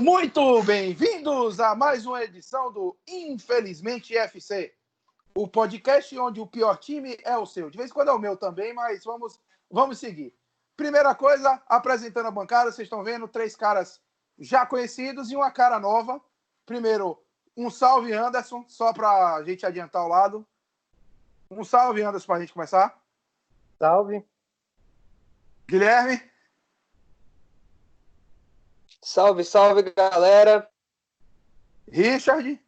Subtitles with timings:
[0.00, 4.72] Sejam muito bem-vindos a mais uma edição do Infelizmente FC,
[5.34, 7.68] o podcast onde o pior time é o seu.
[7.68, 9.38] De vez em quando é o meu também, mas vamos,
[9.70, 10.34] vamos seguir.
[10.74, 14.00] Primeira coisa, apresentando a bancada, vocês estão vendo três caras
[14.38, 16.18] já conhecidos e uma cara nova.
[16.64, 17.22] Primeiro,
[17.54, 20.46] um salve Anderson, só para a gente adiantar o lado.
[21.50, 22.98] Um salve Anderson para a gente começar.
[23.78, 24.24] Salve.
[25.68, 26.29] Guilherme.
[29.02, 30.68] Salve, salve, galera.
[31.90, 32.60] Richard.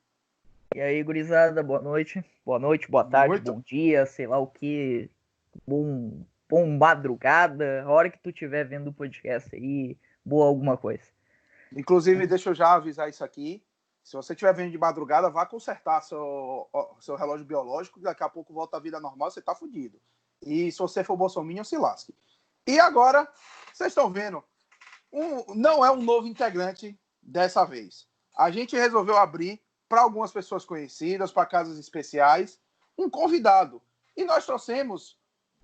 [0.74, 2.24] E aí, gurizada, boa noite.
[2.44, 3.52] Boa noite, boa tarde, Muito...
[3.52, 5.10] bom dia, sei lá o que.
[5.66, 11.04] Bom, bom madrugada, a hora que tu estiver vendo o podcast aí, boa alguma coisa.
[11.70, 13.62] Inclusive, deixa eu já avisar isso aqui.
[14.02, 16.66] Se você estiver vendo de madrugada, vá consertar seu,
[16.98, 20.00] seu relógio biológico, daqui a pouco volta a vida normal, você tá fudido.
[20.40, 22.14] E se você for bolsominion, se lasque.
[22.66, 23.28] E agora,
[23.72, 24.42] vocês estão vendo,
[25.12, 28.06] um, não é um novo integrante dessa vez.
[28.36, 32.58] A gente resolveu abrir para algumas pessoas conhecidas, para casas especiais,
[32.96, 33.82] um convidado.
[34.16, 35.18] E nós trouxemos,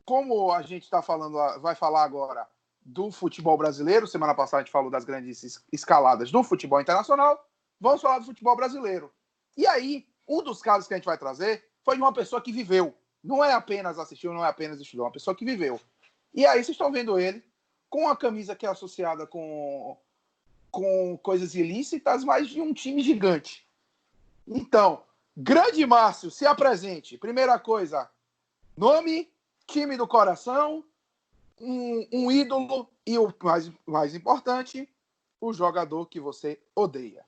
[0.05, 2.47] como a gente está falando, vai falar agora
[2.85, 7.43] do futebol brasileiro, semana passada a gente falou das grandes escaladas do futebol internacional,
[7.81, 9.13] vamos falar do futebol brasileiro.
[9.57, 12.53] E aí, um dos casos que a gente vai trazer foi de uma pessoa que
[12.53, 12.95] viveu.
[13.23, 15.81] Não é apenas assistiu, não é apenas estudou, é uma pessoa que viveu.
[16.33, 17.43] E aí vocês estão vendo ele
[17.89, 19.97] com a camisa que é associada com,
[20.71, 23.67] com coisas ilícitas, mas de um time gigante.
[24.47, 25.03] Então,
[25.37, 27.19] grande Márcio, se apresente.
[27.19, 28.09] Primeira coisa,
[28.77, 29.31] nome,
[29.67, 30.85] time do coração,
[31.61, 34.89] um, um ídolo e o mais, mais importante,
[35.41, 37.25] o jogador que você odeia.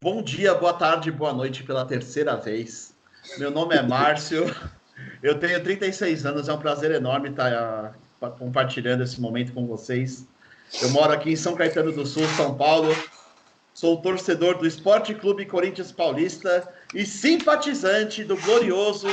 [0.00, 2.94] Bom dia, boa tarde, boa noite pela terceira vez.
[3.38, 4.44] Meu nome é Márcio,
[5.22, 7.96] eu tenho 36 anos, é um prazer enorme estar
[8.30, 10.26] compartilhando esse momento com vocês.
[10.80, 12.94] Eu moro aqui em São Caetano do Sul, São Paulo.
[13.74, 19.08] Sou torcedor do Esporte Clube Corinthians Paulista e simpatizante do glorioso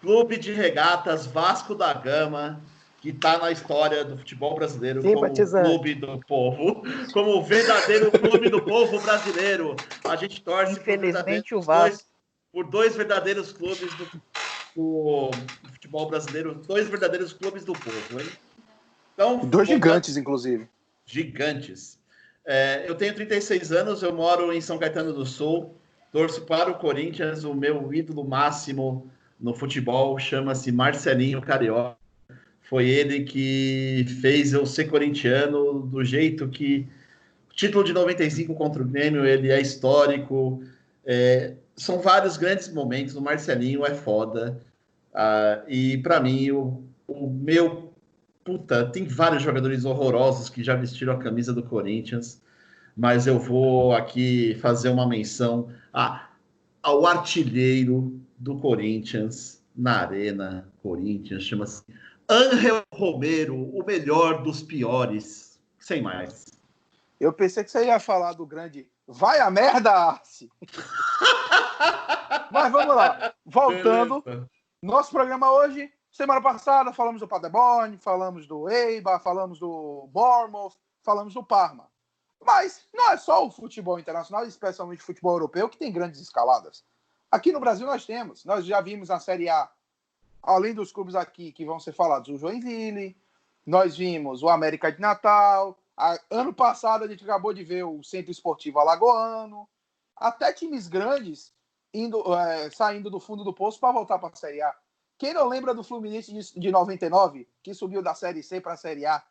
[0.00, 2.60] Clube de Regatas Vasco da Gama,
[3.00, 6.82] que está na história do futebol brasileiro como o clube do povo,
[7.12, 9.74] como o verdadeiro clube do povo brasileiro.
[10.04, 11.88] A gente torce Infelizmente, por, o Vasco.
[11.90, 12.06] Dois,
[12.52, 14.06] por dois verdadeiros clubes do
[14.78, 15.30] do,
[15.88, 18.20] futebol brasileiro, dois verdadeiros clubes do povo.
[18.20, 18.28] Hein?
[19.14, 20.68] Então, dois gigantes, inclusive.
[21.06, 21.98] Gigantes.
[22.44, 25.74] É, eu tenho 36 anos, eu moro em São Caetano do Sul,
[26.12, 29.10] torço para o Corinthians, o meu ídolo máximo
[29.40, 31.96] no futebol chama-se Marcelinho Carioca.
[32.62, 36.86] Foi ele que fez eu ser corintiano do jeito que
[37.50, 40.62] o título de 95 contra o Grêmio ele é histórico.
[41.04, 43.14] É, são vários grandes momentos.
[43.14, 44.60] O Marcelinho é foda.
[45.18, 47.92] Uh, e para mim, o, o meu.
[48.44, 52.40] Puta, tem vários jogadores horrorosos que já vestiram a camisa do Corinthians,
[52.96, 56.30] mas eu vou aqui fazer uma menção a,
[56.82, 61.82] ao artilheiro do Corinthians na Arena Corinthians, chama-se
[62.30, 65.60] Angel Romero, o melhor dos piores.
[65.78, 66.46] Sem mais.
[67.18, 70.50] Eu pensei que você ia falar do grande Vai a merda, Arce!
[72.52, 73.32] Mas vamos lá.
[73.46, 74.20] Voltando.
[74.20, 74.50] Beleza.
[74.80, 81.34] Nosso programa hoje, semana passada, falamos do Paderborn, falamos do Eibar, falamos do Bournemouth, falamos
[81.34, 81.90] do Parma.
[82.40, 86.84] Mas não é só o futebol internacional, especialmente o futebol europeu, que tem grandes escaladas.
[87.28, 88.44] Aqui no Brasil nós temos.
[88.44, 89.68] Nós já vimos na Série A,
[90.40, 93.20] além dos clubes aqui que vão ser falados, o Joinville,
[93.66, 95.76] nós vimos o América de Natal.
[95.96, 99.68] A, ano passado a gente acabou de ver o Centro Esportivo Alagoano.
[100.16, 101.52] Até times grandes
[101.92, 104.74] indo, é, saindo do fundo do poço para voltar para a Série A.
[105.16, 108.76] Quem não lembra do Fluminense de, de 99, que subiu da Série C para a
[108.76, 109.22] Série A?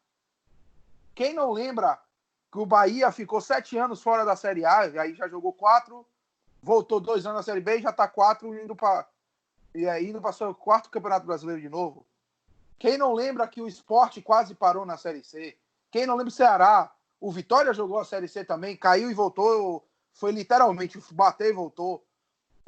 [1.16, 2.00] Quem não lembra
[2.52, 6.06] que o Bahia ficou sete anos fora da Série A, aí já jogou quatro,
[6.62, 9.08] voltou dois anos na Série B e já está quatro indo para
[9.74, 12.06] e aí indo para o quarto Campeonato Brasileiro de novo.
[12.80, 15.58] Quem não lembra que o esporte quase parou na Série C?
[15.92, 16.92] Quem não lembra o Ceará?
[17.20, 22.07] O Vitória jogou a Série C também, caiu e voltou, foi literalmente bater e voltou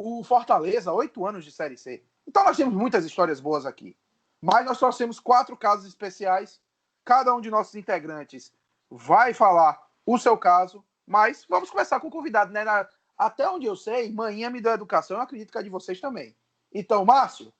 [0.01, 2.01] o Fortaleza, oito anos de Série C.
[2.25, 3.97] Então nós temos muitas histórias boas aqui.
[4.41, 6.61] Mas nós trouxemos quatro casos especiais.
[7.03, 8.53] Cada um de nossos integrantes
[8.89, 10.85] vai falar o seu caso.
[11.05, 12.63] Mas vamos começar com o convidado, né?
[13.17, 16.33] Até onde eu sei, manhã me deu educação, eu acredito que a de vocês também.
[16.73, 17.51] Então, Márcio,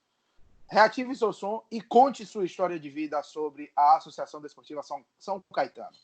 [0.65, 5.43] reative seu som e conte sua história de vida sobre a Associação Desportiva São, São
[5.53, 5.97] Caetano.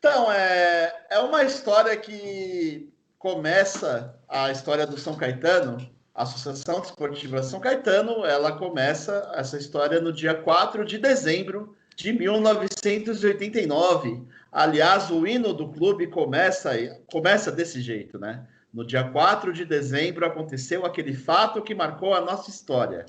[0.00, 7.42] Então, é, é uma história que começa a história do São Caetano, a Associação Desportiva
[7.42, 15.26] São Caetano, ela começa essa história no dia 4 de dezembro de 1989, Aliás, o
[15.26, 16.70] hino do clube começa,
[17.10, 18.46] começa desse jeito, né?
[18.72, 23.06] No dia 4 de dezembro aconteceu aquele fato que marcou a nossa história.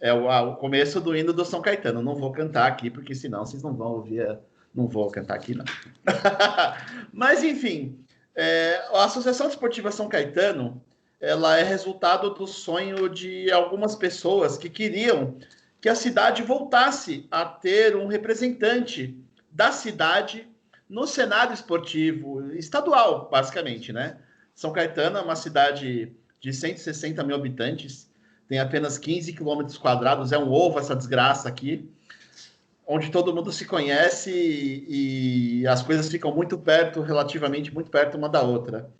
[0.00, 2.02] É o, o começo do hino do São Caetano.
[2.02, 4.38] Não vou cantar aqui, porque senão vocês não vão ouvir.
[4.74, 5.64] Não vou cantar aqui, não.
[7.12, 8.03] Mas, enfim,
[8.34, 10.82] é, a Associação Esportiva São Caetano
[11.20, 15.38] ela é resultado do sonho de algumas pessoas que queriam
[15.80, 19.18] que a cidade voltasse a ter um representante
[19.50, 20.48] da cidade
[20.88, 24.18] no cenário esportivo estadual, basicamente, né?
[24.54, 28.10] São Caetano é uma cidade de 160 mil habitantes,
[28.48, 31.90] tem apenas 15 quilômetros quadrados, é um ovo essa desgraça aqui,
[32.86, 38.16] onde todo mundo se conhece e, e as coisas ficam muito perto, relativamente muito perto
[38.16, 38.90] uma da outra.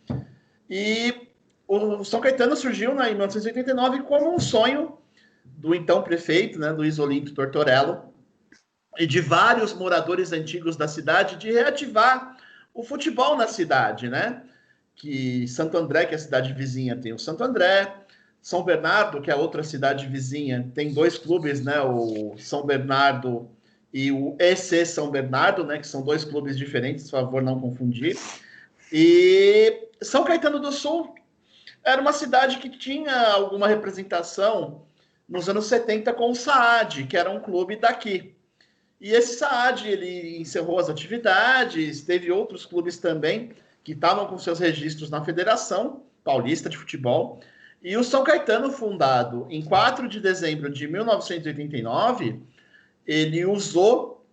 [0.69, 1.29] E
[1.69, 4.99] o São Caetano surgiu né, em 1989 como um sonho
[5.45, 8.13] do então prefeito, né, Luiz Olinto Tortorello,
[8.99, 12.37] e de vários moradores antigos da cidade de reativar
[12.73, 14.43] o futebol na cidade, né?
[14.95, 17.93] Que Santo André, que é a cidade vizinha, tem o Santo André,
[18.41, 21.81] São Bernardo, que é outra cidade vizinha, tem dois clubes, né?
[21.81, 23.51] O São Bernardo
[23.95, 25.79] e o EC São Bernardo, né?
[25.79, 28.19] Que são dois clubes diferentes, por favor, não confundir.
[28.93, 31.15] E São Caetano do Sul
[31.85, 34.83] era uma cidade que tinha alguma representação
[35.29, 38.35] nos anos 70 com o Saad, que era um clube daqui.
[39.01, 43.53] E esse Saad, ele encerrou as atividades, teve outros clubes também
[43.85, 47.39] que estavam com seus registros na Federação Paulista de Futebol.
[47.81, 52.43] E o São Caetano, fundado em 4 de dezembro de 1989,
[53.07, 54.27] ele usou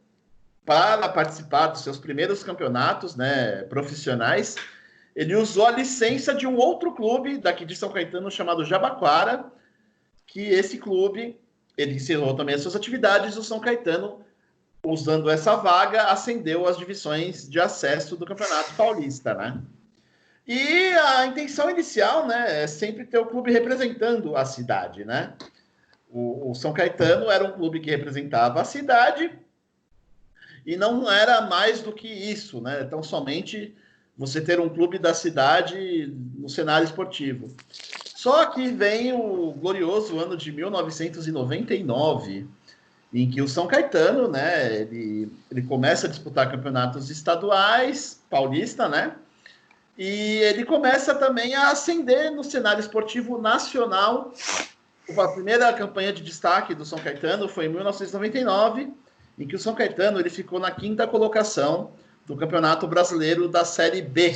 [0.66, 4.56] para participar dos seus primeiros campeonatos né, profissionais,
[5.16, 9.52] ele usou a licença de um outro clube daqui de São Caetano chamado Jabaquara,
[10.26, 11.40] que esse clube,
[11.78, 14.24] ele encerrou também as suas atividades, o São Caetano,
[14.84, 19.62] usando essa vaga, ascendeu as divisões de acesso do Campeonato Paulista, né?
[20.48, 25.34] E a intenção inicial, né, é sempre ter o clube representando a cidade, né?
[26.12, 29.32] O, o São Caetano era um clube que representava a cidade
[30.66, 32.82] e não era mais do que isso, né?
[32.82, 33.76] Então, somente
[34.18, 37.48] você ter um clube da cidade no cenário esportivo.
[38.22, 42.48] Só que vem o glorioso ano de 1999,
[43.12, 49.16] em que o São Caetano, né, ele, ele começa a disputar campeonatos estaduais, paulista, né,
[49.98, 54.34] e ele começa também a ascender no cenário esportivo nacional.
[55.18, 58.94] A primeira campanha de destaque do São Caetano foi em 1999,
[59.38, 61.92] em que o São Caetano ele ficou na quinta colocação
[62.26, 64.36] do Campeonato Brasileiro da Série B.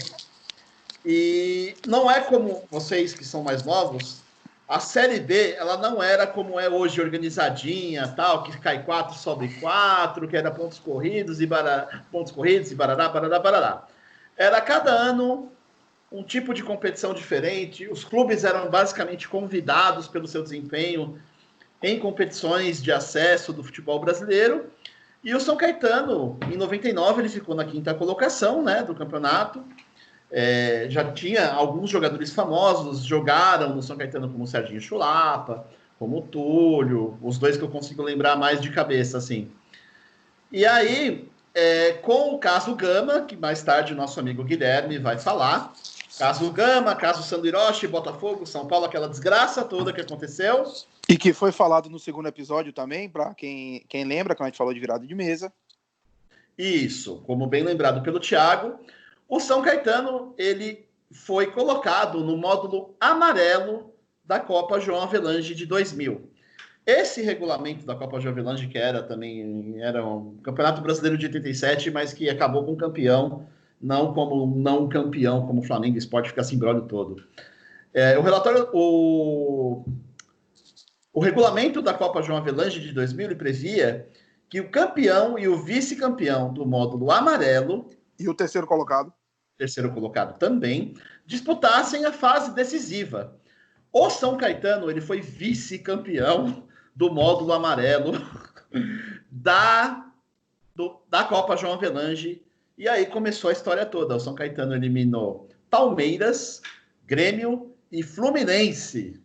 [1.05, 4.23] E não é como vocês que são mais novos,
[4.67, 9.47] a Série B, ela não era como é hoje, organizadinha, tal, que cai quatro, sobe
[9.59, 13.83] quatro, que era pontos corridos e barará, pontos corridos e barará, barará, barará.
[14.35, 15.51] Era cada ano
[16.11, 17.87] um tipo de competição diferente.
[17.87, 21.19] Os clubes eram basicamente convidados pelo seu desempenho
[21.81, 24.71] em competições de acesso do futebol brasileiro
[25.25, 29.65] e o São Caetano, em 99, ele ficou na quinta colocação né, do campeonato.
[30.29, 35.65] É, já tinha alguns jogadores famosos, jogaram no São Caetano como Serginho Chulapa,
[35.97, 39.49] como Túlio, os dois que eu consigo lembrar mais de cabeça, assim.
[40.51, 45.17] E aí, é, com o caso Gama, que mais tarde o nosso amigo Guilherme vai
[45.17, 45.73] falar,
[46.17, 50.63] caso Gama, caso Sandro Hiroshi, Botafogo, São Paulo, aquela desgraça toda que aconteceu,
[51.07, 54.57] e que foi falado no segundo episódio também, para quem, quem lembra, quando a gente
[54.57, 55.53] falou de virada de mesa.
[56.57, 58.79] Isso, como bem lembrado pelo Thiago,
[59.27, 63.93] o São Caetano ele foi colocado no módulo amarelo
[64.23, 66.31] da Copa João Avelange de 2000.
[66.85, 71.91] Esse regulamento da Copa João Avelange, que era também era um campeonato brasileiro de 87,
[71.91, 73.47] mas que acabou com campeão,
[73.81, 77.23] não como não campeão, como o Flamengo Esporte, fica assim brolho todo.
[77.93, 79.85] É, o relatório, o
[81.15, 84.05] o regulamento da Copa João Avelange de 2000 previa
[84.49, 87.89] que o campeão e o vice-campeão do módulo amarelo
[88.19, 89.13] e o terceiro colocado,
[89.57, 90.93] terceiro colocado também,
[91.25, 93.39] disputassem a fase decisiva.
[93.93, 98.11] O São Caetano ele foi vice-campeão do módulo amarelo
[99.31, 100.11] da
[100.75, 102.43] do, da Copa João Avelange
[102.77, 104.15] e aí começou a história toda.
[104.15, 106.61] O São Caetano eliminou Palmeiras,
[107.05, 109.21] Grêmio e Fluminense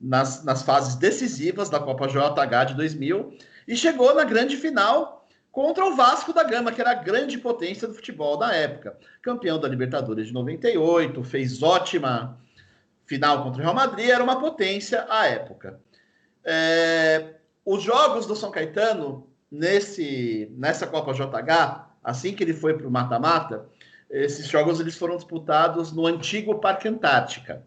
[0.00, 3.36] nas, nas fases decisivas da Copa JH de 2000
[3.68, 7.86] e chegou na grande final contra o Vasco da Gama, que era a grande potência
[7.86, 8.96] do futebol da época.
[9.20, 12.38] Campeão da Libertadores de 98, fez ótima
[13.04, 15.80] final contra o Real Madrid, era uma potência à época.
[16.44, 22.86] É, os jogos do São Caetano nesse, nessa Copa JH assim que ele foi para
[22.86, 23.66] o mata-mata,
[24.10, 27.64] esses jogos eles foram disputados no antigo Parque Antártica.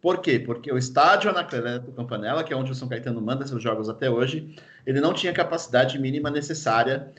[0.00, 0.38] Por quê?
[0.38, 4.10] Porque o estádio Anacleto Campanella, que é onde o São Caetano manda seus jogos até
[4.10, 7.10] hoje, ele não tinha capacidade mínima necessária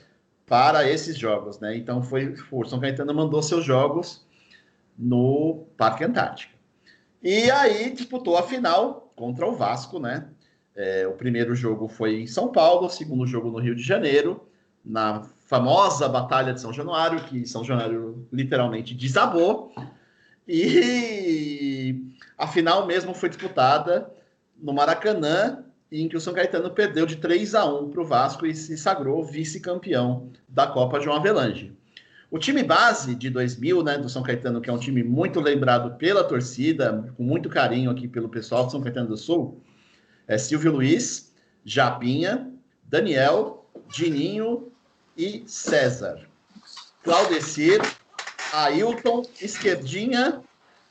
[0.45, 1.75] para esses jogos, né?
[1.75, 4.23] Então foi o São Caetano mandou seus jogos
[4.97, 6.53] no Parque Antártica.
[7.23, 10.27] E aí disputou a final contra o Vasco, né?
[10.75, 14.47] É, o primeiro jogo foi em São Paulo, o segundo jogo no Rio de Janeiro,
[14.83, 19.73] na famosa Batalha de São Januário, que São Januário literalmente desabou.
[20.47, 22.03] E
[22.37, 24.11] a final mesmo foi disputada
[24.57, 28.45] no Maracanã, em que o São Caetano perdeu de 3 a 1 para o Vasco
[28.45, 31.75] e se sagrou vice-campeão da Copa João Avelange.
[32.29, 35.95] O time base de 2000, né, do São Caetano, que é um time muito lembrado
[35.97, 39.61] pela torcida, com muito carinho aqui pelo pessoal do São Caetano do Sul,
[40.27, 41.31] é Silvio Luiz,
[41.63, 42.51] Japinha,
[42.83, 44.71] Daniel, Dininho
[45.15, 46.27] e César.
[47.03, 47.81] Claudecir,
[48.53, 50.41] Ailton, Esquerdinha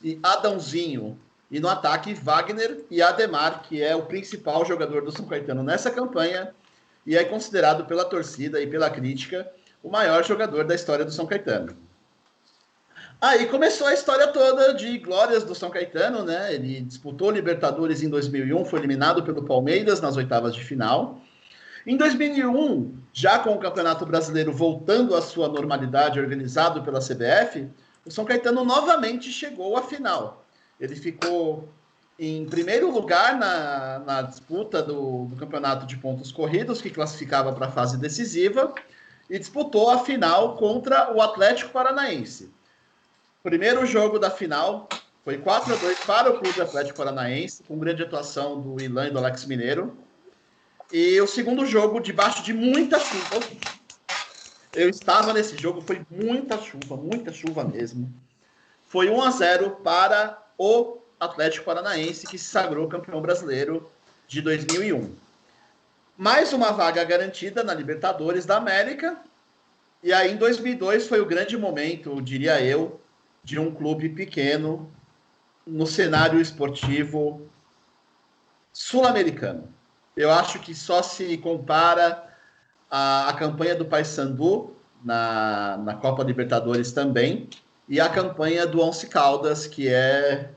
[0.02, 1.18] e Adãozinho.
[1.50, 5.90] E no ataque, Wagner e Ademar, que é o principal jogador do São Caetano nessa
[5.90, 6.54] campanha
[7.06, 9.50] e é considerado pela torcida e pela crítica
[9.82, 11.76] o maior jogador da história do São Caetano.
[13.20, 16.54] Aí começou a história toda de glórias do São Caetano, né?
[16.54, 21.20] Ele disputou Libertadores em 2001, foi eliminado pelo Palmeiras nas oitavas de final.
[21.86, 27.68] Em 2001, já com o Campeonato Brasileiro voltando à sua normalidade organizado pela CBF,
[28.06, 30.46] o São Caetano novamente chegou à final.
[30.80, 31.68] Ele ficou
[32.18, 37.66] em primeiro lugar na, na disputa do, do campeonato de pontos corridos, que classificava para
[37.66, 38.72] a fase decisiva,
[39.28, 42.50] e disputou a final contra o Atlético Paranaense.
[43.42, 44.88] Primeiro jogo da final
[45.22, 49.10] foi 4 a 2 para o Clube Atlético Paranaense, com grande atuação do Ilan e
[49.10, 50.03] do Alex Mineiro.
[50.96, 53.44] E o segundo jogo, debaixo de muita chuva.
[54.72, 58.14] Eu estava nesse jogo, foi muita chuva, muita chuva mesmo.
[58.86, 63.90] Foi 1 a 0 para o Atlético Paranaense, que se sagrou campeão brasileiro
[64.28, 65.16] de 2001.
[66.16, 69.20] Mais uma vaga garantida na Libertadores da América.
[70.00, 73.00] E aí, em 2002, foi o grande momento, diria eu,
[73.42, 74.88] de um clube pequeno
[75.66, 77.50] no cenário esportivo
[78.72, 79.73] sul-americano.
[80.16, 82.28] Eu acho que só se compara
[82.90, 87.48] a, a campanha do Paysandu na, na Copa Libertadores também
[87.88, 90.50] e a campanha do Once Caldas, que é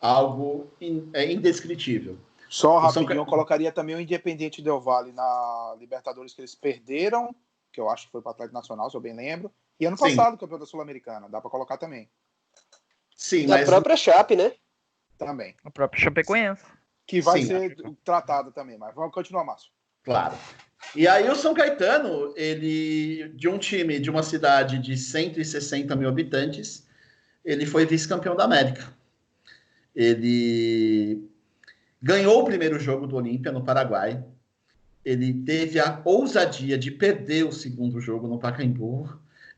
[0.00, 2.16] algo in, é indescritível.
[2.48, 7.34] Só rapidinho, eu colocaria também o Independiente Del Valle na Libertadores que eles perderam,
[7.72, 9.96] que eu acho que foi para o Atlético Nacional, se eu bem lembro, e ano
[9.96, 10.36] passado, Sim.
[10.36, 12.10] campeão da Sul-Americana, dá para colocar também.
[13.16, 13.62] Sim, mas...
[13.62, 14.52] a própria Chape, né?
[15.16, 15.54] Também.
[15.64, 16.64] A própria Chapecoense.
[17.06, 19.70] Que vai Sim, ser tratada também, mas vamos continuar, Márcio.
[20.04, 20.36] Claro.
[20.94, 26.08] E aí o São Caetano, ele de um time de uma cidade de 160 mil
[26.08, 26.86] habitantes,
[27.44, 28.92] ele foi vice-campeão da América.
[29.94, 31.28] Ele
[32.00, 34.22] ganhou o primeiro jogo do Olímpia no Paraguai.
[35.04, 39.08] Ele teve a ousadia de perder o segundo jogo no Pacaembu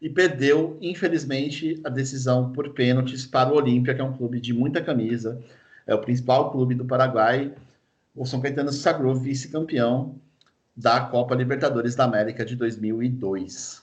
[0.01, 4.53] e perdeu, infelizmente, a decisão por pênaltis para o Olímpia, que é um clube de
[4.53, 5.43] muita camisa,
[5.87, 7.55] é o principal clube do Paraguai.
[8.15, 10.19] O São Caetano se sagrou vice-campeão
[10.77, 13.83] da Copa Libertadores da América de 2002.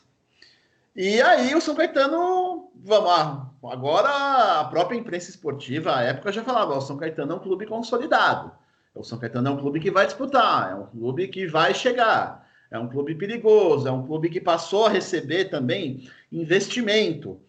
[0.96, 6.44] E aí o São Caetano, vamos lá, agora a própria imprensa esportiva, à época já
[6.44, 8.52] falava, o São Caetano é um clube consolidado.
[8.94, 12.46] O São Caetano é um clube que vai disputar, é um clube que vai chegar.
[12.70, 17.40] É um clube perigoso, é um clube que passou a receber também investimento.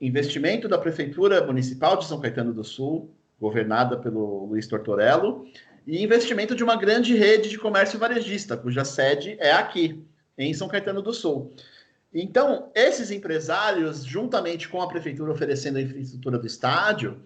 [0.00, 3.10] Investimento da Prefeitura Municipal de São Caetano do Sul,
[3.40, 5.46] governada pelo Luiz Tortorello,
[5.86, 10.02] e investimento de uma grande rede de comércio varejista, cuja sede é aqui,
[10.36, 11.54] em São Caetano do Sul.
[12.12, 17.20] Então, esses empresários, juntamente com a prefeitura oferecendo a infraestrutura do estádio,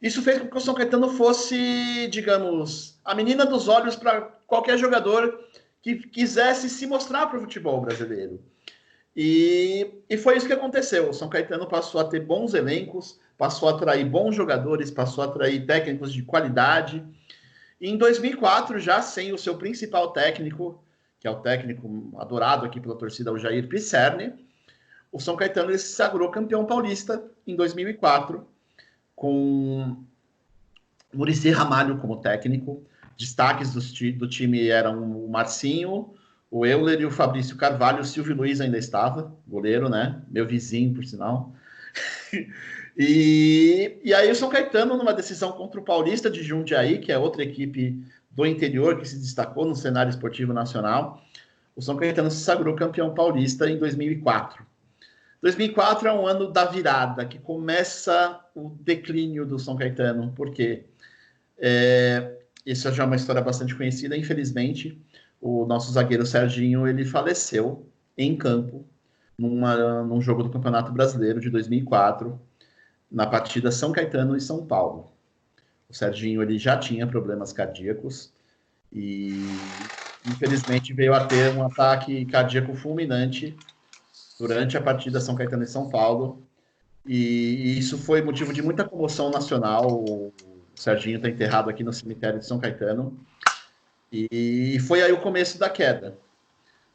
[0.00, 4.78] isso fez com que o São Caetano fosse, digamos, a menina dos olhos para qualquer
[4.78, 5.44] jogador
[5.82, 8.40] que quisesse se mostrar para o futebol brasileiro.
[9.20, 11.10] E, e foi isso que aconteceu.
[11.10, 15.26] O São Caetano passou a ter bons elencos, passou a atrair bons jogadores, passou a
[15.26, 17.04] atrair técnicos de qualidade.
[17.80, 20.80] E em 2004, já sem o seu principal técnico,
[21.18, 24.34] que é o técnico adorado aqui pela torcida, o Jair Pisserni,
[25.10, 28.46] o São Caetano se sagrou campeão paulista em 2004,
[29.16, 29.96] com
[31.12, 36.14] Murici Ramalho como técnico, Destaques do, do time eram o Marcinho,
[36.50, 38.00] o Euler e o Fabrício Carvalho.
[38.00, 40.22] O Silvio Luiz ainda estava, goleiro, né?
[40.30, 41.54] Meu vizinho, por sinal.
[42.96, 47.18] e, e aí o São Caetano, numa decisão contra o Paulista de Jundiaí, que é
[47.18, 51.22] outra equipe do interior que se destacou no cenário esportivo nacional,
[51.74, 54.66] o São Caetano se sagrou campeão paulista em 2004.
[55.40, 60.84] 2004 é um ano da virada, que começa o declínio do São Caetano, porque
[61.56, 65.00] é, isso já é uma história bastante conhecida, infelizmente,
[65.40, 68.84] o nosso zagueiro Serginho, ele faleceu em campo,
[69.36, 72.38] numa, num jogo do Campeonato Brasileiro de 2004,
[73.10, 75.12] na partida São Caetano e São Paulo.
[75.88, 78.32] O Serginho ele já tinha problemas cardíacos
[78.92, 79.30] e
[80.26, 83.56] infelizmente veio a ter um ataque cardíaco fulminante
[84.38, 86.42] durante a partida São Caetano e São Paulo.
[87.06, 89.86] E, isso foi motivo de muita comoção nacional.
[89.88, 90.32] O
[90.74, 93.18] Serginho está enterrado aqui no cemitério de São Caetano.
[94.10, 96.18] E foi aí o começo da queda.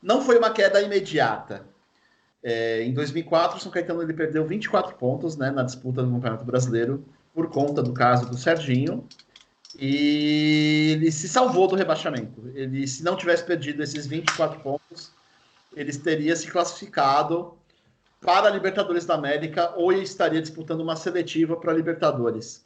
[0.01, 1.65] Não foi uma queda imediata.
[2.43, 6.43] É, em 2004, o São Caetano ele perdeu 24 pontos né, na disputa do Campeonato
[6.43, 9.07] Brasileiro por conta do caso do Serginho.
[9.79, 12.51] E ele se salvou do rebaixamento.
[12.53, 15.11] Ele, se não tivesse perdido esses 24 pontos,
[15.75, 17.57] ele teria se classificado
[18.21, 22.63] para a Libertadores da América ou estaria disputando uma seletiva para a Libertadores.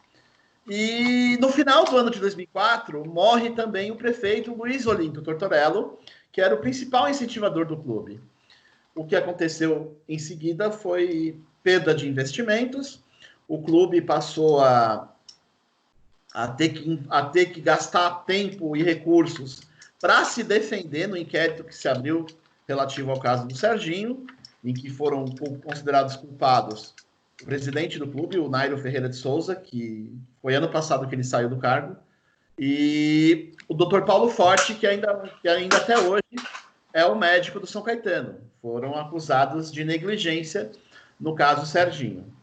[0.69, 5.97] E no final do ano de 2004, morre também o prefeito Luiz Olinto Tortorello,
[6.31, 8.19] que era o principal incentivador do clube.
[8.93, 13.01] O que aconteceu em seguida foi perda de investimentos,
[13.47, 15.09] o clube passou a,
[16.33, 19.61] a, ter, que, a ter que gastar tempo e recursos
[20.01, 22.25] para se defender no inquérito que se abriu
[22.67, 24.27] relativo ao caso do Serginho,
[24.63, 25.25] em que foram
[25.63, 26.93] considerados culpados
[27.45, 31.49] presidente do clube, o Nairo Ferreira de Souza, que foi ano passado que ele saiu
[31.49, 31.95] do cargo,
[32.57, 34.01] e o Dr.
[34.01, 36.23] Paulo Forte, que ainda, que ainda até hoje
[36.93, 38.41] é o médico do São Caetano.
[38.61, 40.71] Foram acusados de negligência
[41.19, 42.33] no caso Serginho.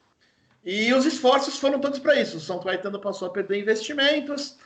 [0.64, 2.36] E os esforços foram todos para isso.
[2.36, 4.56] O São Caetano passou a perder investimentos,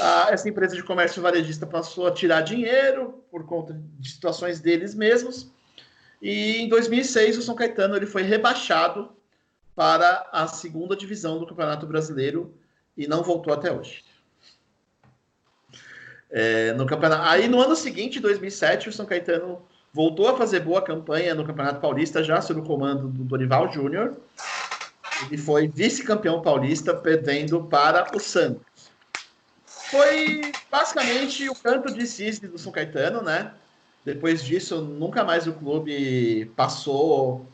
[0.00, 4.94] ah, essa empresa de comércio varejista passou a tirar dinheiro por conta de situações deles
[4.94, 5.50] mesmos.
[6.22, 9.10] E em 2006 o São Caetano ele foi rebaixado
[9.74, 12.54] para a segunda divisão do Campeonato Brasileiro
[12.96, 14.04] e não voltou até hoje.
[16.30, 17.22] É, no campeonato...
[17.28, 21.80] Aí no ano seguinte, 2007, o São Caetano voltou a fazer boa campanha no Campeonato
[21.80, 24.16] Paulista, já sob o comando do Dorival Júnior.
[25.26, 28.74] Ele foi vice-campeão paulista, perdendo para o Santos
[29.94, 33.52] foi basicamente o canto de cisne do São Caetano, né?
[34.04, 37.46] Depois disso, nunca mais o clube passou.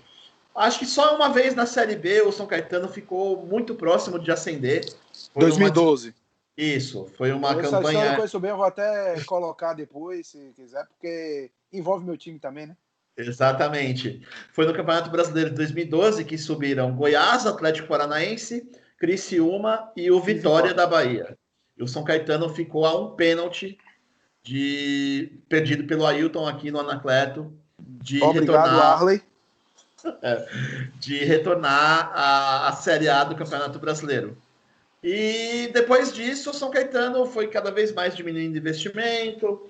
[0.55, 4.31] Acho que só uma vez na Série B o São Caetano ficou muito próximo de
[4.31, 4.85] ascender.
[5.33, 6.09] Foi 2012.
[6.09, 6.15] Uma...
[6.57, 8.07] Isso, foi uma Essa campanha.
[8.07, 12.67] Eu conheço bem, eu vou até colocar depois, se quiser, porque envolve meu time também,
[12.67, 12.77] né?
[13.17, 14.27] Exatamente.
[14.53, 20.75] Foi no Campeonato Brasileiro de 2012 que subiram Goiás, Atlético Paranaense, Criciúma e o Vitória
[20.75, 21.37] da Bahia.
[21.77, 23.79] E o São Caetano ficou a um pênalti
[24.43, 29.23] de perdido pelo Ailton aqui no Anacleto de Obrigado, retornar Arley.
[30.99, 34.37] De retornar à, à Série A do Campeonato Brasileiro.
[35.03, 39.67] E depois disso, o São Caetano foi cada vez mais diminuindo investimento,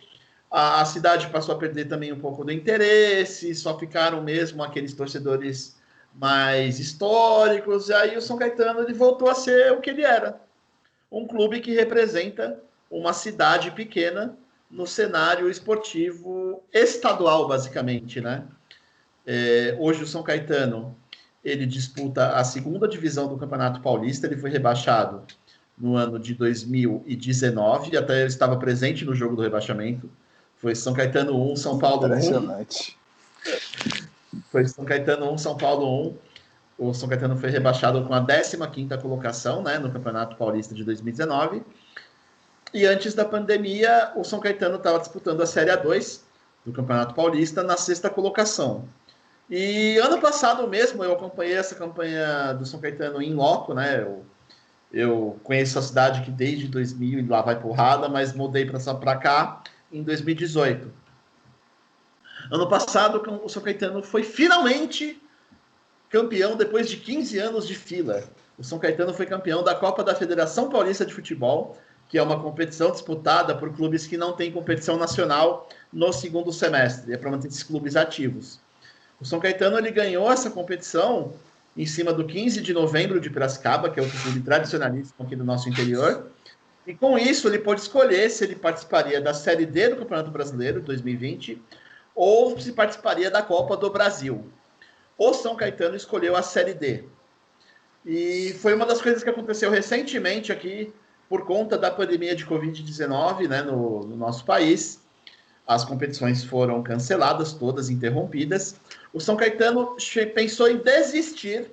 [0.51, 4.93] a, a, cidade passou a perder também um pouco do interesse, só ficaram mesmo aqueles
[4.93, 5.79] torcedores
[6.12, 10.40] mais históricos, e aí o São Caetano ele voltou a ser o que ele era,
[11.11, 14.37] um clube que representa uma cidade pequena
[14.69, 18.45] no cenário esportivo estadual, basicamente, né?
[19.33, 20.97] É, hoje o São Caetano
[21.45, 25.23] ele disputa a segunda divisão do Campeonato Paulista, ele foi rebaixado
[25.79, 30.11] no ano de 2019, até eu estava presente no jogo do rebaixamento.
[30.57, 32.66] Foi São Caetano 1, São Paulo 1.
[34.51, 36.16] Foi São Caetano 1, São Paulo 1
[36.77, 41.62] o São Caetano foi rebaixado com a 15ª colocação né, no Campeonato Paulista de 2019.
[42.75, 46.23] E antes da pandemia, o São Caetano estava disputando a Série A2
[46.64, 48.88] do Campeonato Paulista na sexta colocação.
[49.51, 54.01] E ano passado mesmo eu acompanhei essa campanha do São Caetano em loco, né?
[54.01, 54.25] Eu,
[54.93, 59.61] eu conheço a cidade que desde 2000 e lá vai porrada, mas mudei para cá
[59.93, 60.93] em 2018.
[62.53, 65.21] Ano passado o São Caetano foi finalmente
[66.09, 68.23] campeão depois de 15 anos de fila.
[68.57, 71.77] O São Caetano foi campeão da Copa da Federação Paulista de Futebol,
[72.09, 77.13] que é uma competição disputada por clubes que não têm competição nacional no segundo semestre,
[77.13, 78.61] é para manter esses clubes ativos.
[79.21, 81.35] O São Caetano ele ganhou essa competição
[81.77, 85.45] em cima do 15 de novembro de Piracicaba, que é outro clube tradicionalíssimo aqui do
[85.45, 86.31] nosso interior.
[86.87, 90.81] E com isso ele pode escolher se ele participaria da Série D do Campeonato Brasileiro
[90.81, 91.61] 2020
[92.15, 94.51] ou se participaria da Copa do Brasil
[95.21, 97.05] o São Caetano escolheu a Série D.
[98.07, 100.91] E foi uma das coisas que aconteceu recentemente aqui,
[101.29, 105.05] por conta da pandemia de Covid-19 né, no, no, nosso país.
[105.66, 108.77] As competições foram canceladas, todas interrompidas.
[109.12, 109.96] O São Caetano
[110.35, 111.70] pensou em desistir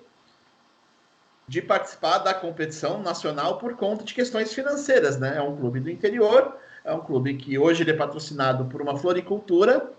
[1.47, 5.38] de participar da competição nacional por conta de questões financeiras, né?
[5.38, 8.97] É um clube do interior, é um clube que hoje ele é patrocinado por uma
[8.97, 9.91] floricultura.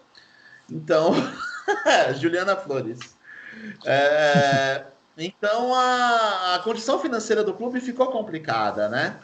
[0.70, 1.14] Então,
[2.20, 3.16] Juliana Flores.
[3.85, 4.85] É,
[5.16, 9.18] então a, a condição financeira do clube ficou complicada, né?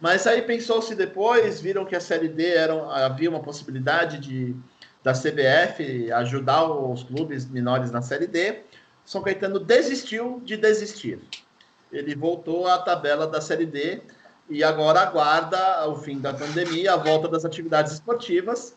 [0.00, 4.54] Mas aí pensou-se depois, viram que a Série D era, havia uma possibilidade de
[5.06, 8.64] da CBF ajudar os clubes menores na Série D.
[9.04, 11.20] São Caetano desistiu de desistir.
[11.92, 14.02] Ele voltou à tabela da Série D
[14.50, 18.76] e agora aguarda o fim da pandemia, a volta das atividades esportivas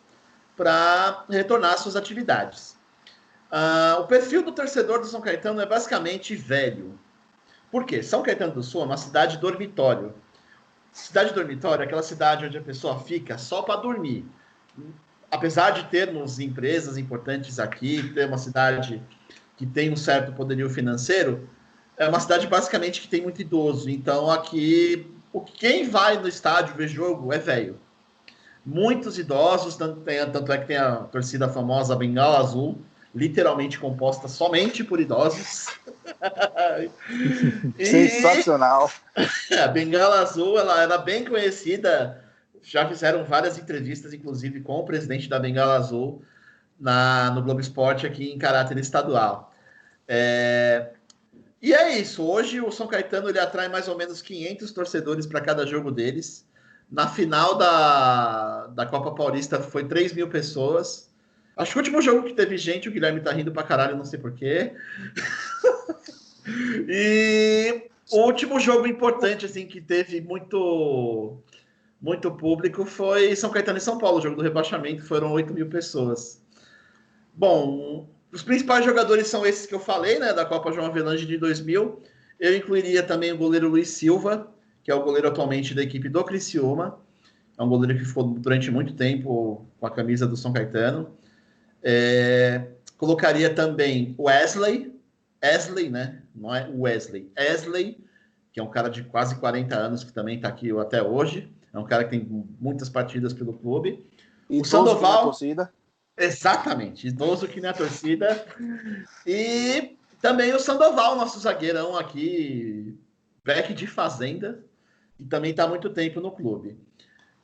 [0.56, 2.78] para retornar às suas atividades.
[3.50, 6.96] Uh, o perfil do torcedor do São Caetano é basicamente velho.
[7.72, 8.04] Por quê?
[8.04, 10.14] São Caetano do Sul é uma cidade dormitório.
[10.92, 14.24] Cidade dormitório é aquela cidade onde a pessoa fica só para dormir.
[15.30, 19.00] Apesar de termos empresas importantes aqui, ter uma cidade
[19.56, 21.48] que tem um certo poderio financeiro,
[21.96, 23.88] é uma cidade basicamente que tem muito idoso.
[23.88, 25.06] Então aqui,
[25.54, 27.78] quem vai no estádio ver jogo é velho.
[28.66, 32.78] Muitos idosos, tanto, é que tem a torcida famosa Bengala Azul,
[33.14, 35.66] literalmente composta somente por idosos.
[37.78, 37.86] e...
[37.86, 38.90] Sensacional.
[39.62, 42.24] A Bengala Azul, ela era bem conhecida.
[42.62, 46.22] Já fizeram várias entrevistas, inclusive com o presidente da Bengala Azul
[46.78, 49.52] na, no Globo Esporte aqui em caráter estadual.
[50.06, 50.90] É...
[51.62, 52.24] E é isso.
[52.24, 56.48] Hoje o São Caetano ele atrai mais ou menos 500 torcedores para cada jogo deles.
[56.90, 61.09] Na final da, da Copa Paulista foi 3 mil pessoas.
[61.60, 64.04] Acho que o último jogo que teve gente, o Guilherme tá rindo pra caralho, não
[64.04, 64.72] sei porquê.
[66.88, 71.38] e o último jogo importante, assim, que teve muito
[72.00, 75.68] muito público foi São Caetano e São Paulo, o jogo do rebaixamento, foram 8 mil
[75.68, 76.42] pessoas.
[77.34, 81.36] Bom, os principais jogadores são esses que eu falei, né, da Copa João Avelange de
[81.36, 82.02] 2000.
[82.40, 84.50] Eu incluiria também o goleiro Luiz Silva,
[84.82, 86.98] que é o goleiro atualmente da equipe do Criciúma.
[87.58, 91.19] É um goleiro que ficou durante muito tempo com a camisa do São Caetano.
[91.82, 94.94] É, colocaria também Wesley,
[95.42, 96.22] Wesley, né?
[96.34, 98.04] Não é Wesley, Wesley,
[98.52, 101.52] que é um cara de quase 40 anos que também está aqui até hoje.
[101.72, 104.04] É um cara que tem muitas partidas pelo clube.
[104.48, 105.24] E o Sandoval.
[105.24, 105.72] torcida.
[106.18, 108.44] Exatamente, idoso que nem a torcida.
[109.26, 112.98] E também o Sandoval, nosso zagueirão aqui,
[113.44, 114.62] back de fazenda,
[115.18, 116.78] e também está muito tempo no clube.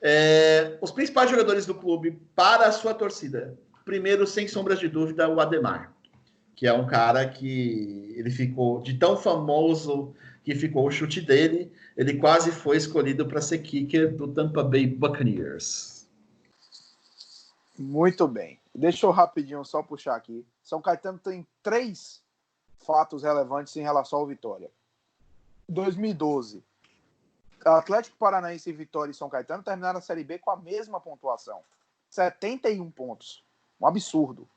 [0.03, 5.29] É, os principais jogadores do clube para a sua torcida: Primeiro, sem sombras de dúvida,
[5.29, 5.95] o Ademar,
[6.57, 11.73] que é um cara que ele ficou de tão famoso que ficou o chute dele,
[11.97, 16.09] ele quase foi escolhido para ser kicker do Tampa Bay Buccaneers.
[17.79, 18.59] Muito bem.
[18.75, 20.45] Deixa eu rapidinho só puxar aqui.
[20.65, 22.21] São Caetano tem três
[22.85, 24.69] fatos relevantes em relação ao Vitória.
[25.69, 26.61] 2012,
[27.65, 31.61] Atlético Paranaense Vitória e São Caetano terminaram a Série B com a mesma pontuação,
[32.11, 33.46] 71 pontos.
[33.81, 34.49] Um absurdo.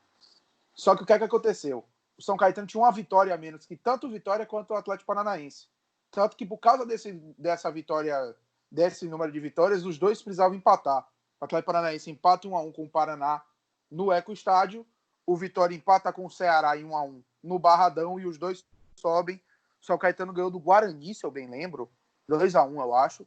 [0.74, 1.84] Só que o que é que aconteceu?
[2.16, 5.06] O São Caetano tinha uma vitória a menos que tanto o Vitória quanto o Atlético
[5.06, 5.68] Paranaense.
[6.10, 8.34] Tanto que por causa desse, dessa vitória,
[8.70, 11.06] desse número de vitórias, os dois precisavam empatar.
[11.40, 13.42] O Atlético Paranaense empata 1 a 1 com o Paraná
[13.90, 14.86] no Eco Estádio,
[15.26, 18.64] o Vitória empata com o Ceará em 1 a 1 no Barradão e os dois
[18.94, 19.40] sobem.
[19.80, 21.90] O São Caetano ganhou do Guarani, se eu bem lembro,
[22.28, 23.26] 2 a 1 eu acho,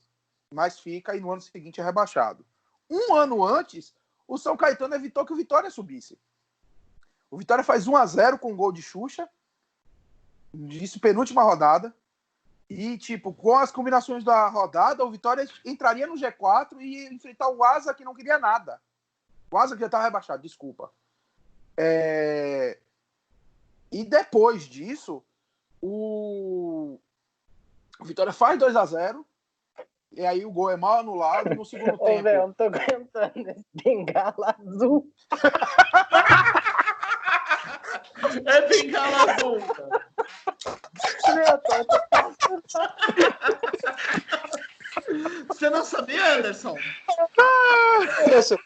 [0.51, 2.45] mas fica e no ano seguinte é rebaixado.
[2.89, 3.93] Um ano antes,
[4.27, 6.19] o São Caetano evitou que o Vitória subisse.
[7.29, 9.27] O Vitória faz 1 a 0 com um gol de Xuxa.
[10.53, 11.95] Isso penúltima rodada.
[12.69, 17.49] E, tipo, com as combinações da rodada, o Vitória entraria no G4 e ia enfrentar
[17.49, 18.81] o Asa, que não queria nada.
[19.51, 20.91] O Asa que já estava rebaixado, desculpa.
[21.77, 22.79] É...
[23.91, 25.23] E depois disso,
[25.81, 26.99] o...
[27.99, 29.25] o Vitória faz 2 a 0
[30.15, 32.23] e aí o gol é mal anulado no segundo Ô, tempo.
[32.23, 35.07] Velho, eu não tô aguentando esse bengala azul.
[38.45, 39.57] é bengala azul.
[41.35, 41.61] Meu,
[45.47, 46.77] Você não sabia, Anderson?
[48.25, 48.57] Anderson.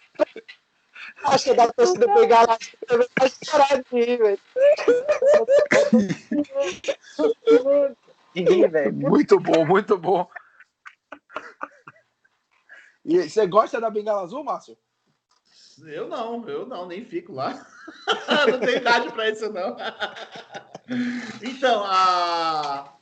[1.24, 4.40] Acho que dá pra você bengala azul também vai chorar de rir, velho.
[8.94, 10.30] Muito bom, muito bom.
[13.08, 14.78] E você gosta da bengala azul, Márcio?
[15.86, 17.66] Eu não, eu não, nem fico lá.
[18.52, 19.78] não tenho idade para isso, não.
[21.42, 22.94] então, a...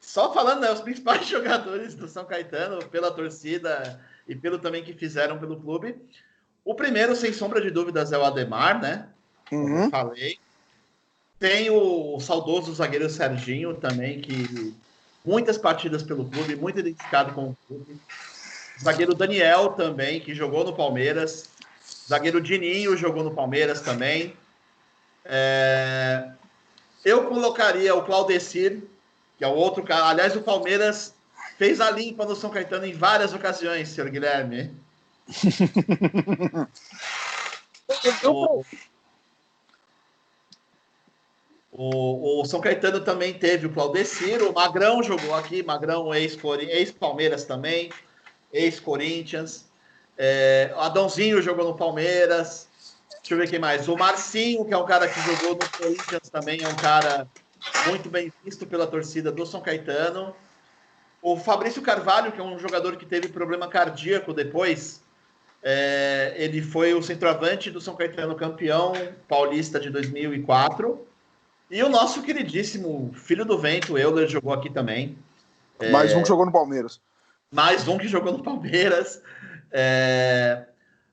[0.00, 4.94] só falando, né, os principais jogadores do São Caetano, pela torcida e pelo também que
[4.94, 5.96] fizeram pelo clube.
[6.64, 9.08] O primeiro, sem sombra de dúvidas, é o Ademar, né?
[9.48, 9.84] Como uhum.
[9.84, 10.38] eu falei.
[11.38, 14.74] Tem o saudoso zagueiro Serginho também, que
[15.24, 17.96] muitas partidas pelo clube, muito identificado com o clube.
[18.82, 21.48] Zagueiro Daniel também, que jogou no Palmeiras.
[22.08, 24.36] Zagueiro Dininho jogou no Palmeiras também.
[25.24, 26.28] É...
[27.04, 28.82] Eu colocaria o Claudecir,
[29.38, 30.06] que é o outro cara.
[30.06, 31.14] Aliás, o Palmeiras
[31.56, 34.74] fez a limpa no São Caetano em várias ocasiões, senhor Guilherme.
[38.24, 38.64] o,
[41.76, 47.44] o, o, São Caetano também teve o Claudecir, o Magrão jogou aqui, Magrão ex-Palmeiras ex
[47.44, 47.90] também,
[48.52, 49.66] ex-Corinthians.
[50.16, 52.68] É, Adãozinho jogou no Palmeiras.
[53.18, 53.88] Deixa eu ver quem mais.
[53.88, 57.26] O Marcinho, que é um cara que jogou no Corinthians também, é um cara
[57.88, 60.32] muito bem visto pela torcida do São Caetano.
[61.20, 65.02] O Fabrício Carvalho, que é um jogador que teve problema cardíaco depois,
[65.60, 68.92] é, ele foi o centroavante do São Caetano campeão
[69.26, 71.04] paulista de 2004.
[71.74, 75.18] E o nosso queridíssimo filho do vento, Euler, jogou aqui também.
[75.90, 77.00] Mais é, um que jogou no Palmeiras.
[77.50, 79.20] Mais um que jogou no Palmeiras.
[79.72, 80.66] É,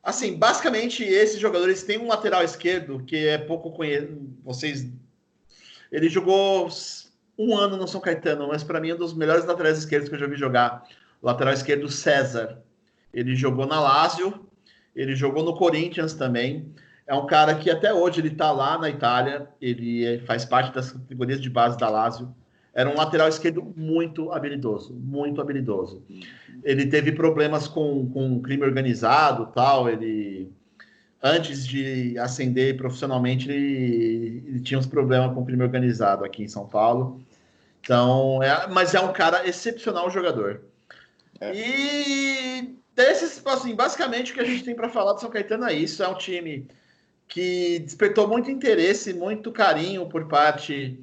[0.03, 4.21] assim, basicamente, esses jogadores têm um lateral esquerdo que é pouco conhecido.
[4.43, 4.87] Vocês.
[5.91, 6.69] Ele jogou
[7.39, 10.13] um ano no São Caetano, mas para mim é um dos melhores laterais esquerdos que
[10.13, 10.87] eu já vi jogar.
[11.23, 12.61] Lateral esquerdo César.
[13.11, 14.47] Ele jogou na Lazio,
[14.95, 16.71] ele jogou no Corinthians também.
[17.11, 20.73] É um cara que até hoje ele está lá na Itália, ele é, faz parte
[20.73, 22.33] das categorias de base da Lazio.
[22.73, 26.01] Era um lateral esquerdo muito habilidoso, muito habilidoso.
[26.63, 29.89] Ele teve problemas com, com crime organizado, tal.
[29.89, 30.53] Ele
[31.21, 36.65] antes de ascender profissionalmente, ele, ele tinha uns problemas com crime organizado aqui em São
[36.65, 37.21] Paulo.
[37.81, 40.61] Então, é, mas é um cara excepcional jogador.
[41.41, 41.51] É.
[41.53, 45.73] E desses, assim, basicamente o que a gente tem para falar do São Caetano é
[45.73, 46.01] isso.
[46.01, 46.69] É um time
[47.31, 51.01] que despertou muito interesse, muito carinho por parte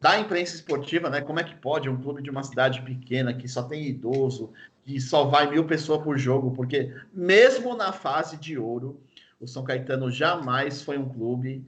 [0.00, 1.20] da imprensa esportiva, né?
[1.20, 4.52] Como é que pode um clube de uma cidade pequena que só tem idoso,
[4.84, 6.50] que só vai mil pessoas por jogo?
[6.50, 9.00] Porque mesmo na fase de ouro,
[9.40, 11.64] o São Caetano jamais foi um clube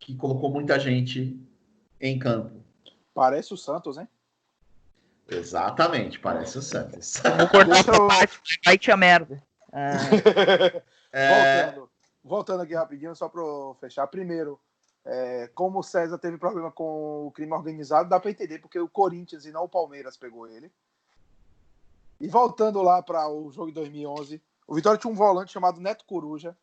[0.00, 1.38] que colocou muita gente
[2.00, 2.60] em campo.
[3.14, 4.08] Parece o Santos, hein?
[5.28, 7.22] Exatamente, parece o Santos.
[7.38, 9.40] Vou cortar essa parte, vai te a merda.
[9.72, 10.82] É...
[11.70, 11.89] Voltando,
[12.22, 13.42] voltando aqui rapidinho, só para
[13.80, 14.06] fechar.
[14.06, 14.60] Primeiro,
[15.04, 18.88] é, como o César teve problema com o crime organizado, dá para entender porque o
[18.88, 20.70] Corinthians e não o Palmeiras pegou ele.
[22.20, 26.04] E voltando lá para o jogo de 2011, o Vitória tinha um volante chamado Neto
[26.04, 26.56] Coruja.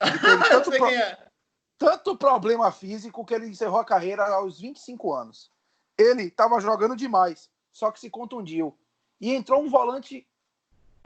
[0.50, 0.86] Tanto, pro...
[0.86, 1.30] é.
[1.78, 5.50] tanto problema físico que ele encerrou a carreira aos 25 anos.
[5.96, 8.76] Ele estava jogando demais, só que se contundiu.
[9.20, 10.26] E entrou um volante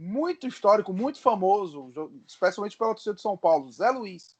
[0.00, 1.92] muito histórico, muito famoso,
[2.26, 4.36] especialmente pela torcida de São Paulo, Zé Luiz.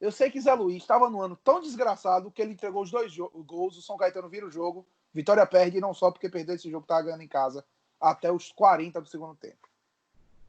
[0.00, 3.14] Eu sei que Zé Luiz estava no ano tão desgraçado que ele entregou os dois
[3.16, 6.70] gols, o São Caetano vira o jogo, Vitória perde, e não só porque perdeu esse
[6.70, 7.64] jogo estava ganhando em casa,
[8.00, 9.68] até os 40 do segundo tempo.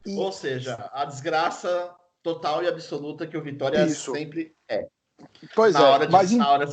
[0.06, 0.16] E...
[0.16, 4.12] Ou seja, a desgraça total e absoluta que o Vitória Isso.
[4.12, 4.88] sempre é.
[5.54, 6.66] Pois na é, de, mas em, hora,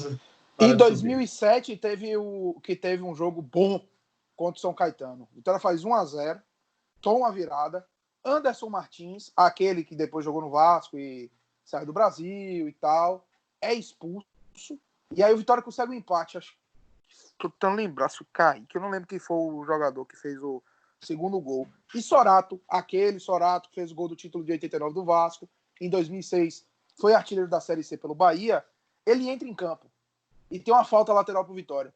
[0.59, 3.85] em 2007 teve o que teve um jogo bom
[4.35, 5.27] contra o São Caetano.
[5.33, 6.41] Vitória faz 1 a 0,
[7.01, 7.85] toma a virada.
[8.23, 11.31] Anderson Martins, aquele que depois jogou no Vasco e
[11.63, 13.25] sai do Brasil e tal,
[13.61, 14.27] é expulso.
[15.15, 16.37] E aí o Vitória consegue um empate.
[16.37, 16.53] Acho
[17.37, 20.41] tô tentando lembrar se o Kaique, eu não lembro quem foi o jogador que fez
[20.43, 20.61] o
[21.01, 21.67] segundo gol.
[21.95, 25.89] E Sorato, aquele Sorato que fez o gol do título de 89 do Vasco, em
[25.89, 26.65] 2006
[26.99, 28.63] foi artilheiro da Série C pelo Bahia,
[29.05, 29.89] ele entra em campo
[30.51, 31.93] e tem uma falta lateral pro Vitória.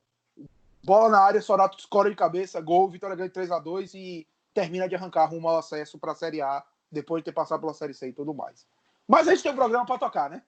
[0.83, 4.87] Bola na área, Sorato escora de cabeça, gol, Vitória ganha 3 a 2 e termina
[4.87, 7.93] de arrancar rumo ao acesso para a Série A, depois de ter passado pela Série
[7.93, 8.65] C e tudo mais.
[9.07, 10.43] Mas a gente tem um programa para tocar, né?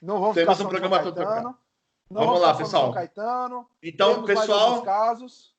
[0.00, 1.54] Não vamos Temos um programa para tocar.
[2.10, 2.92] Vamos lá, pessoal.
[2.92, 3.68] Caetano.
[3.82, 4.82] Então, pessoal.
[4.82, 5.54] Casos.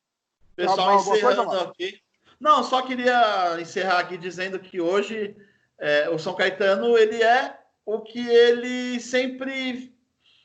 [0.56, 2.02] Pessoal, encerrando aqui.
[2.40, 5.36] Não, só queria encerrar aqui dizendo que hoje
[5.78, 9.96] é, o São Caetano ele é o que ele sempre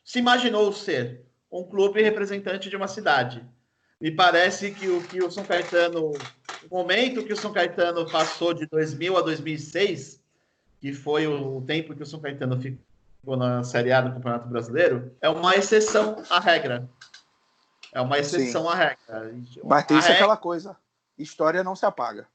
[0.05, 3.45] se imaginou ser, um clube representante de uma cidade.
[4.01, 6.13] Me parece que o que o São Caetano,
[6.71, 10.25] o momento que o São Caetano passou de 2000 a 2006
[10.85, 15.17] que foi o tempo que o São Caetano ficou na Série A do Campeonato Brasileiro,
[15.19, 16.87] é uma exceção à regra.
[17.91, 18.69] É uma exceção Sim.
[18.69, 19.35] à regra.
[19.65, 20.23] Mas tem isso regra...
[20.25, 20.77] aquela coisa.
[21.17, 22.29] História não se apaga.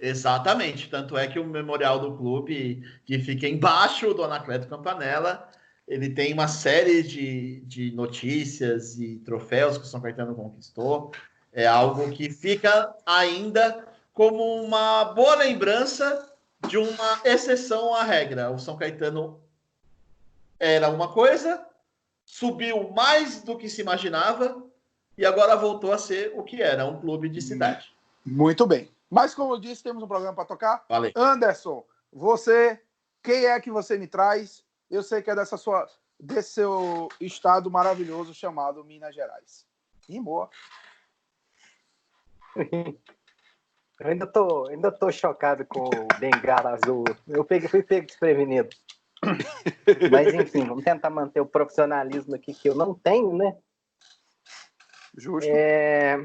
[0.00, 0.90] Exatamente.
[0.90, 5.48] Tanto é que o memorial do clube, que fica embaixo do Anacleto Campanella,
[5.86, 11.12] ele tem uma série de, de notícias e troféus que o São Caetano conquistou.
[11.52, 16.32] É algo que fica ainda como uma boa lembrança
[16.66, 18.50] de uma exceção à regra.
[18.50, 19.40] O São Caetano
[20.58, 21.64] era uma coisa,
[22.24, 24.62] subiu mais do que se imaginava
[25.18, 27.92] e agora voltou a ser o que era, um clube de cidade.
[28.24, 28.90] Muito bem.
[29.10, 30.84] Mas como eu disse, temos um programa para tocar.
[30.88, 31.12] Valeu.
[31.14, 32.80] Anderson, você,
[33.22, 34.64] quem é que você me traz?
[34.90, 35.86] Eu sei que é dessa sua,
[36.18, 39.66] desse seu estado maravilhoso chamado Minas Gerais.
[40.08, 40.48] Rimou.
[42.56, 47.04] Eu ainda tô, ainda tô chocado com o Bengala Azul.
[47.28, 48.68] Eu peguei, fui pego desprevenido.
[50.10, 53.56] Mas enfim, vamos tentar manter o profissionalismo aqui que eu não tenho, né?
[55.16, 55.48] Justo.
[55.48, 56.16] É...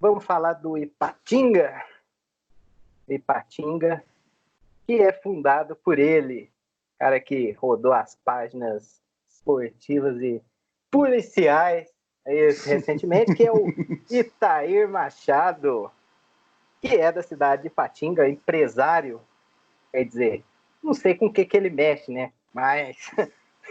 [0.00, 1.84] Vamos falar do Ipatinga.
[3.06, 4.04] Ipatinga,
[4.86, 6.50] que é fundado por ele,
[6.98, 10.42] cara que rodou as páginas esportivas e
[10.90, 11.88] policiais
[12.30, 13.66] recentemente, que é o
[14.10, 15.90] Itair Machado,
[16.80, 19.20] que é da cidade de Ipatinga, empresário,
[19.92, 20.44] quer dizer,
[20.82, 22.32] não sei com o que, que ele mexe, né?
[22.52, 22.96] Mas.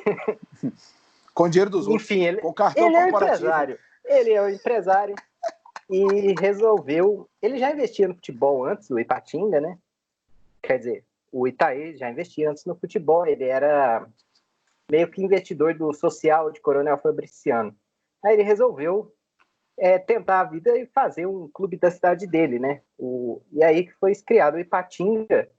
[1.34, 2.04] com dinheiro dos outros.
[2.04, 3.80] Enfim, ele, com cartão ele é um empresário.
[4.06, 5.15] Ele é um empresário
[5.89, 7.28] e resolveu.
[7.41, 9.78] Ele já investia no futebol antes, do Ipatinga, né?
[10.62, 13.26] Quer dizer, o Itaí já investia antes no futebol.
[13.26, 14.08] Ele era
[14.89, 17.76] meio que investidor do social de Coronel Fabriciano.
[18.23, 19.13] Aí ele resolveu
[19.77, 22.82] é, tentar a vida e fazer um clube da cidade dele, né?
[22.97, 25.49] O, e aí que foi criado o Ipatinga,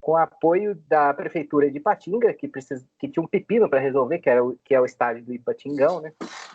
[0.00, 4.30] com apoio da prefeitura de Ipatinga, que, precisa, que tinha um pepino para resolver, que,
[4.30, 6.12] era o, que é o estádio do Ipatingão, né?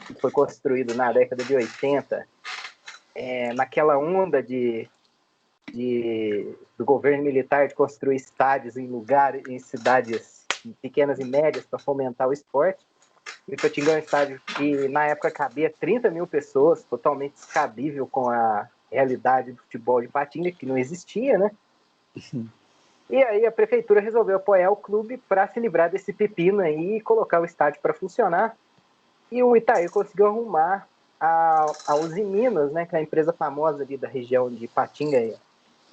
[0.07, 2.25] Que foi construído na década de 80,
[3.13, 4.89] é, naquela onda de,
[5.71, 10.45] de, do governo militar de construir estádios em lugares, em cidades
[10.81, 12.85] pequenas e médias para fomentar o esporte.
[13.47, 18.29] O Ipatingão é um estádio que na época cabia 30 mil pessoas, totalmente descabível com
[18.29, 21.51] a realidade do futebol de Ipatinga, que não existia, né?
[23.09, 27.01] E aí a prefeitura resolveu apoiar o clube para se livrar desse pepino aí e
[27.01, 28.55] colocar o estádio para funcionar.
[29.29, 30.87] E o Itaí conseguiu arrumar
[31.19, 35.37] a, a Uzi Minas, né, que é a empresa famosa ali da região de Ipatinga.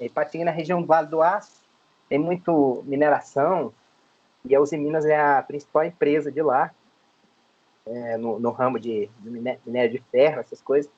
[0.00, 1.60] Ipatinga na região do Vale do Aço,
[2.08, 3.72] tem muito mineração,
[4.44, 6.70] e a Uzi Minas é a principal empresa de lá,
[7.88, 10.90] é, no, no, ramo de, minério de ferro, essas coisas.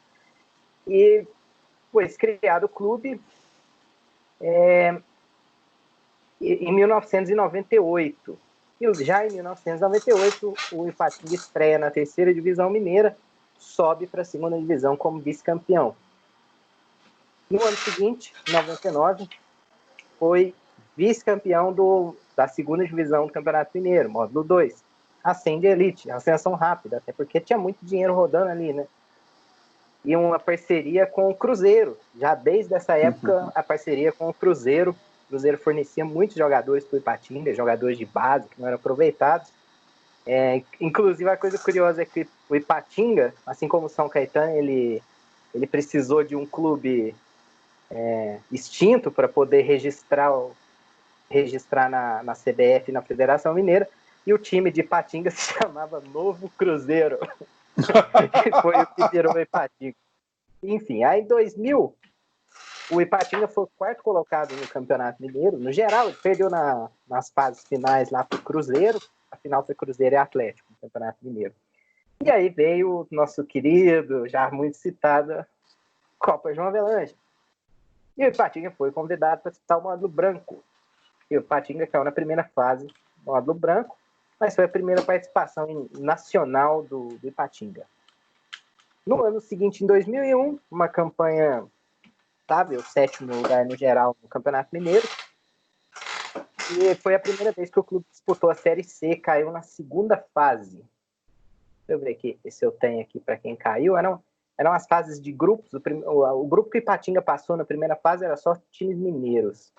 [0.86, 1.26] E
[1.92, 3.20] foi criado o clube.
[4.40, 5.00] É,
[6.40, 8.38] em 1998.
[8.80, 13.16] E já em 1998, o Ipatinga estreia na terceira divisão mineira,
[13.58, 15.94] sobe para a segunda divisão como vice-campeão.
[17.50, 19.28] No ano seguinte, 99,
[20.18, 20.54] foi
[20.96, 21.74] vice-campeão
[22.34, 24.82] da segunda divisão do Campeonato Mineiro, módulo 2.
[25.22, 28.86] Ascende elite, ascensão rápida, até porque tinha muito dinheiro rodando ali, né?
[30.04, 31.96] E uma parceria com o Cruzeiro.
[32.18, 33.52] Já desde essa época, uhum.
[33.54, 34.96] a parceria com o Cruzeiro
[35.30, 39.48] Cruzeiro fornecia muitos jogadores para o Ipatinga, jogadores de base que não eram aproveitados.
[40.26, 45.00] É, inclusive, a coisa curiosa é que o Ipatinga, assim como o São Caetano, ele,
[45.54, 47.14] ele precisou de um clube
[47.88, 50.32] é, extinto para poder registrar,
[51.30, 53.88] registrar na, na CBF na Federação Mineira,
[54.30, 57.18] e o time de Ipatinga se chamava Novo Cruzeiro.
[58.62, 59.96] Foi o que virou o Ipatinga.
[60.62, 61.96] Enfim, aí em 2000,
[62.92, 65.58] o Ipatinga foi o quarto colocado no Campeonato Mineiro.
[65.58, 69.00] No geral, ele perdeu na, nas fases finais lá para o Cruzeiro.
[69.32, 71.54] A final foi Cruzeiro e Atlético no Campeonato Mineiro.
[72.22, 75.44] E aí veio o nosso querido, já muito citado,
[76.18, 77.16] Copa João Avelange.
[78.16, 80.62] E o Ipatinga foi convidado para disputar o módulo branco.
[81.30, 82.86] E o Ipatinga caiu na primeira fase
[83.24, 83.96] módulo branco,
[84.40, 87.86] mas foi a primeira participação nacional do, do Ipatinga.
[89.06, 91.66] No ano seguinte, em 2001, uma campanha
[92.76, 95.06] o sétimo lugar no geral no Campeonato Mineiro.
[96.76, 100.16] E foi a primeira vez que o clube disputou a Série C, caiu na segunda
[100.34, 100.84] fase.
[101.86, 103.96] Deixa eu ver aqui se eu tenho aqui para quem caiu.
[103.96, 104.20] Eram,
[104.58, 105.72] eram as fases de grupos.
[105.74, 109.72] O, prim, o, o, grupo que Ipatinga passou na primeira fase era só times mineiros.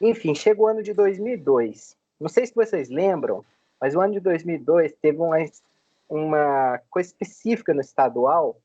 [0.00, 1.96] Enfim, chegou o ano de 2002.
[2.20, 3.44] Não sei se vocês lembram,
[3.84, 5.36] mas o ano de 2002 teve uma,
[6.08, 8.58] uma coisa específica no estadual,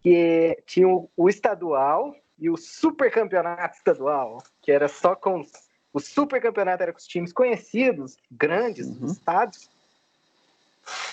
[0.00, 5.44] que tinha o, o estadual e o super campeonato estadual, que era só com
[5.92, 9.06] o super campeonato era com os times conhecidos, grandes uhum.
[9.06, 9.68] estados,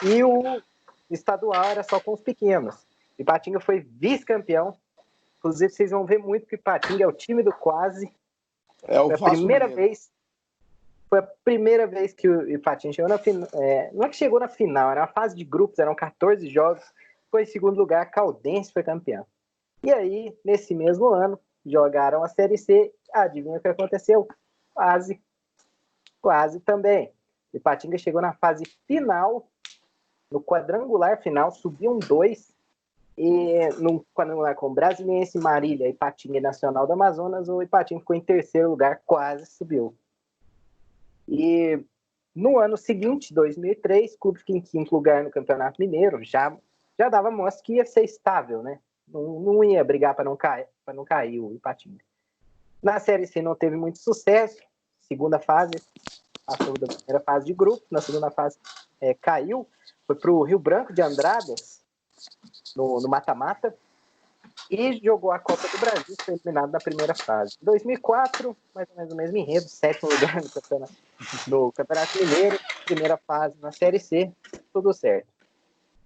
[0.04, 0.62] e o
[1.10, 2.76] estadual era só com os pequenos.
[3.18, 4.78] E Patinga foi vice-campeão.
[5.40, 8.08] Inclusive, vocês vão ver muito que Patinga é o time do quase.
[8.84, 10.12] É o foi a primeira vez.
[11.12, 13.46] Foi a primeira vez que o Ipatinga chegou na final.
[13.56, 16.82] É, não é que chegou na final, era uma fase de grupos, eram 14 jogos.
[17.30, 19.26] Foi em segundo lugar, a Caldense foi campeão.
[19.84, 22.94] E aí, nesse mesmo ano, jogaram a Série C.
[23.14, 24.26] Adivinha o que aconteceu?
[24.74, 25.22] Quase.
[26.22, 27.12] Quase também.
[27.54, 29.50] O Ipatinga chegou na fase final,
[30.32, 32.56] no quadrangular final, subiu um dois.
[33.18, 38.22] E no quadrangular com Brasiliense, Marília, Ipatinga e Nacional do Amazonas, o Ipatinga ficou em
[38.22, 39.94] terceiro lugar, quase subiu.
[41.32, 41.82] E
[42.36, 46.56] no ano seguinte, 2003, o clube fica em quinto lugar no Campeonato Mineiro, já,
[47.00, 48.80] já dava mostra que ia ser estável, né?
[49.08, 52.04] Não, não ia brigar para não, cair, não cair o Ipatinga.
[52.84, 54.62] Na Série C não teve muito sucesso,
[55.00, 55.72] segunda fase,
[56.46, 58.58] passou da primeira fase de grupo, na segunda fase
[59.00, 59.66] é, caiu,
[60.06, 61.82] foi para o Rio Branco de Andradas,
[62.76, 63.74] no mata-mata,
[64.72, 67.58] e jogou a Copa do Brasil, foi eliminado na primeira fase.
[67.62, 70.94] Em 2004, mais ou menos o mesmo enredo, sétimo lugar no campeonato,
[71.46, 74.32] no campeonato Mineiro, primeira fase na Série C,
[74.72, 75.28] tudo certo.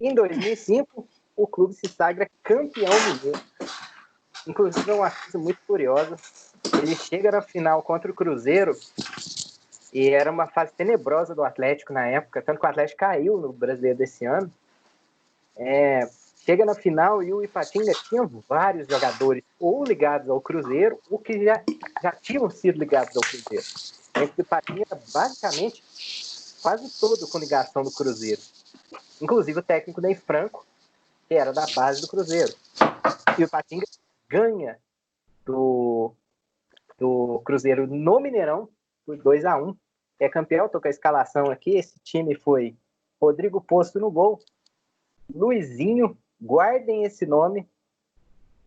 [0.02, 3.40] Em 2005, o clube se sagra campeão mineiro.
[4.48, 6.16] Inclusive, é uma coisa muito curiosa.
[6.82, 8.76] Ele chega na final contra o Cruzeiro
[9.94, 13.54] e era uma fase tenebrosa do Atlético na época, tanto que o Atlético caiu no
[13.54, 14.52] Brasileiro desse ano.
[15.56, 16.10] É,
[16.46, 21.44] chega na final e o Ipatinga tinha vários jogadores ou ligados ao Cruzeiro ou que
[21.44, 21.64] já,
[22.02, 23.66] já tinham sido ligados ao Cruzeiro.
[24.16, 25.84] O Ipatinga basicamente
[26.62, 28.42] quase todo com ligação do Cruzeiro.
[29.20, 30.66] Inclusive o técnico Ney Franco,
[31.28, 32.54] que era da base do Cruzeiro.
[33.38, 33.86] E o Ipatinga
[34.30, 34.78] ganha
[35.44, 36.14] do,
[37.00, 38.70] do Cruzeiro no Mineirão
[39.04, 39.76] por 2 a 1
[40.20, 41.72] É campeão, tô com a escalação aqui.
[41.72, 42.78] Esse time foi
[43.20, 44.40] Rodrigo Posto no gol,
[45.34, 46.16] Luizinho,
[46.46, 47.68] guardem esse nome.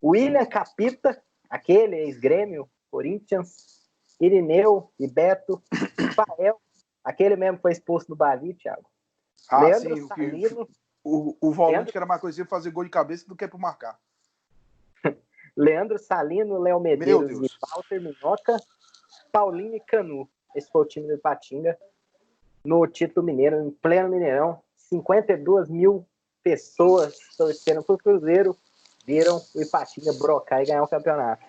[0.02, 3.88] William Capita, aquele ex-grêmio, Corinthians,
[4.20, 5.62] Irineu e Beto,
[6.14, 6.60] Fael,
[7.04, 8.88] aquele mesmo foi exposto no Bali, Thiago.
[9.50, 10.68] Ah, Leandro sim, Salino,
[11.02, 11.92] o, o, volante Leandro...
[11.92, 13.98] que era mais coisa fazer gol de cabeça do que para marcar.
[15.56, 18.56] Leandro Salino, Léo Medeiros e Walter Minhoca,
[19.32, 20.28] Paulinho e Canu.
[20.54, 21.78] Esse foi o time do Ipatinga
[22.64, 24.62] no título mineiro, em pleno Mineirão.
[24.76, 26.06] 52 mil
[26.48, 28.56] pessoas torcendo pro Cruzeiro
[29.04, 31.44] viram o Ipatinga brocar e ganhar o campeonato.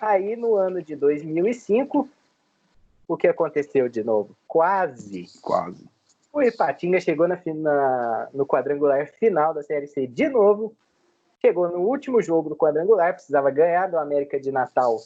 [0.00, 2.08] Aí no ano de 2005,
[3.08, 4.36] o que aconteceu de novo?
[4.46, 5.26] Quase.
[5.42, 5.84] Quase.
[6.32, 10.72] O Ipatinga chegou na, na, no quadrangular final da Série C de novo.
[11.40, 14.96] Chegou no último jogo do quadrangular, precisava ganhar do América de Natal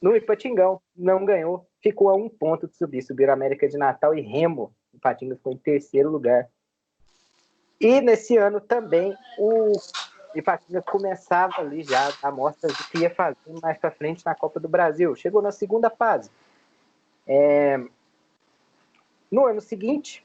[0.00, 0.78] no Ipatingão.
[0.94, 3.00] Não ganhou, ficou a um ponto de subir.
[3.00, 4.74] Subiram América de Natal e Remo.
[4.92, 6.48] O Ipatinga ficou em terceiro lugar.
[7.80, 9.72] E nesse ano também o
[10.34, 14.58] Ipatinga começava ali já a mostra de que ia fazer mais para frente na Copa
[14.58, 15.14] do Brasil.
[15.14, 16.30] Chegou na segunda fase.
[17.26, 17.80] É...
[19.30, 20.24] No ano seguinte,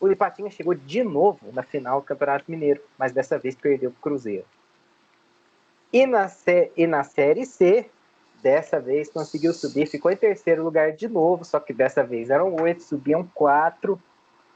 [0.00, 3.98] o Ipatinga chegou de novo na final do Campeonato Mineiro, mas dessa vez perdeu para
[3.98, 4.46] o Cruzeiro.
[5.92, 6.30] E na,
[6.76, 7.88] e na Série C,
[8.42, 12.54] dessa vez conseguiu subir, ficou em terceiro lugar de novo, só que dessa vez eram
[12.56, 14.00] oito, subiam quatro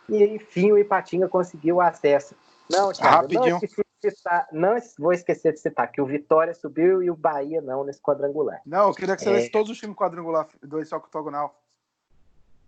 [0.09, 2.35] e enfim o Ipatinga conseguiu o acesso.
[2.71, 3.61] Não, Thiago, Rapidinho.
[3.61, 7.85] Não, citar, não vou esquecer de citar que o Vitória subiu e o Bahia não
[7.85, 8.61] nesse quadrangular.
[8.67, 9.49] Não, eu queria que você é...
[9.49, 11.63] todos os times quadrangular do octogonal.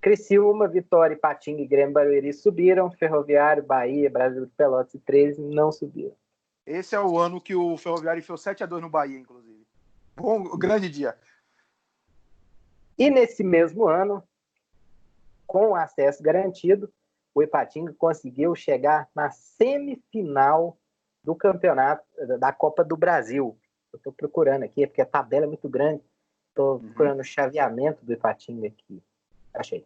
[0.01, 5.73] Criciúma, Vitória, Ipatinga e Grêmio Barueri subiram, Ferroviário, Bahia, Brasil de Pelotas e 13 não
[5.73, 6.15] subiram.
[6.67, 9.67] Esse é o ano que o Ferroviário enfiou 7x2 no Bahia, inclusive.
[10.15, 11.17] Bom, grande dia.
[12.99, 14.23] E nesse mesmo ano,
[15.47, 16.93] com acesso garantido,
[17.35, 20.79] o Ipatinga conseguiu chegar na semifinal
[21.23, 22.05] do campeonato
[22.39, 23.59] da Copa do Brasil.
[23.93, 26.03] Eu estou procurando aqui, porque a tabela é muito grande.
[26.51, 26.81] Estou uhum.
[26.81, 29.03] procurando o chaveamento do Ipatinga aqui.
[29.53, 29.85] Achei.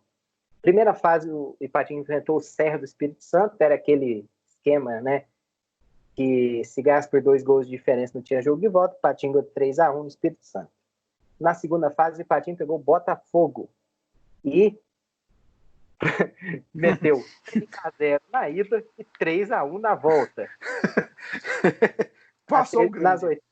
[0.61, 5.25] Primeira fase, o Ipatinga enfrentou o Serra do Espírito Santo, era aquele esquema, né?
[6.15, 8.97] Que se gasta por dois gols de diferença não tinha jogo de volta.
[8.97, 10.71] Ipatinga 3 a 1 no Espírito Santo.
[11.41, 13.71] Na segunda fase, o Ipatinga pegou Botafogo.
[14.45, 14.77] E
[16.75, 20.49] meteu 5x0 na ida e 3x1 na volta.
[22.47, 23.43] Passou nas, oit...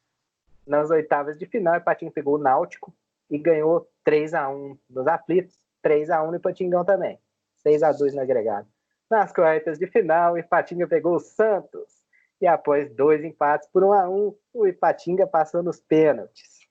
[0.66, 2.94] nas oitavas de final, o Patinho pegou o Náutico
[3.30, 7.18] e ganhou 3x1 nos aflitos, 3x1 no Patingão também.
[7.66, 8.68] 6x2 no agregado.
[9.10, 12.04] Nas quartas de final, o Ipatinga pegou o Santos.
[12.40, 16.66] E após dois empates por 1 a 1 o Ipatinga passou nos pênaltis.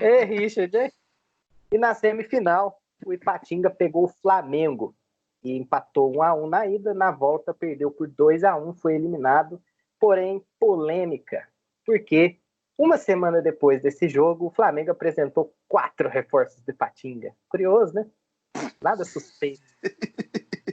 [0.00, 0.92] Ei, Richard, hein?
[1.72, 4.94] E na semifinal, o Ipatinga pegou o Flamengo
[5.42, 8.94] e empatou 1 a 1 na ida, na volta perdeu por 2 a 1, foi
[8.94, 9.62] eliminado,
[9.98, 11.46] porém polêmica,
[11.84, 12.38] porque
[12.78, 17.34] uma semana depois desse jogo, o Flamengo apresentou quatro reforços do Ipatinga.
[17.48, 18.06] Curioso, né?
[18.80, 19.62] Nada suspeito.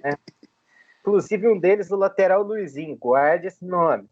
[0.03, 0.13] né?
[0.99, 4.07] Inclusive um deles, o lateral Luizinho, guarde esse nome.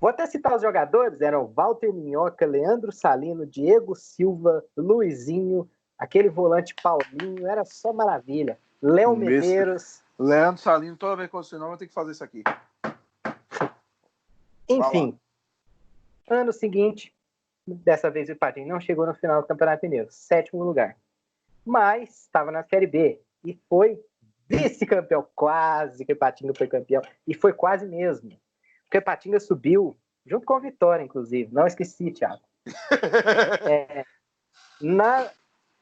[0.00, 5.68] Vou até citar os jogadores: eram Walter Minhoca, Leandro Salino, Diego Silva, Luizinho,
[6.02, 8.58] aquele volante Paulinho, era só maravilha.
[8.82, 10.02] Léo Medeiros.
[10.18, 12.42] Leandro Salino, toda vez que você não, vai ter que fazer isso aqui.
[14.68, 15.18] Enfim,
[16.28, 17.14] ano seguinte,
[17.66, 20.96] dessa vez o Ipatinga não chegou no final do Campeonato Mineiro, sétimo lugar.
[21.64, 24.00] Mas estava na Série B e foi
[24.48, 27.02] vice-campeão, quase que o Ipatinga foi campeão.
[27.26, 28.36] E foi quase mesmo.
[28.84, 29.96] Porque o Ipatinga subiu,
[30.26, 31.54] junto com a Vitória, inclusive.
[31.54, 32.42] Não esqueci, Thiago.
[33.70, 34.04] é,
[34.80, 35.30] na,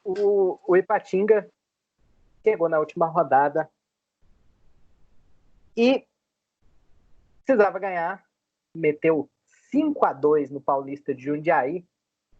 [0.03, 1.47] o, o Ipatinga
[2.43, 3.69] chegou na última rodada
[5.75, 6.05] e
[7.45, 8.23] precisava ganhar,
[8.75, 9.29] meteu
[9.71, 11.85] 5 a 2 no Paulista de Jundiaí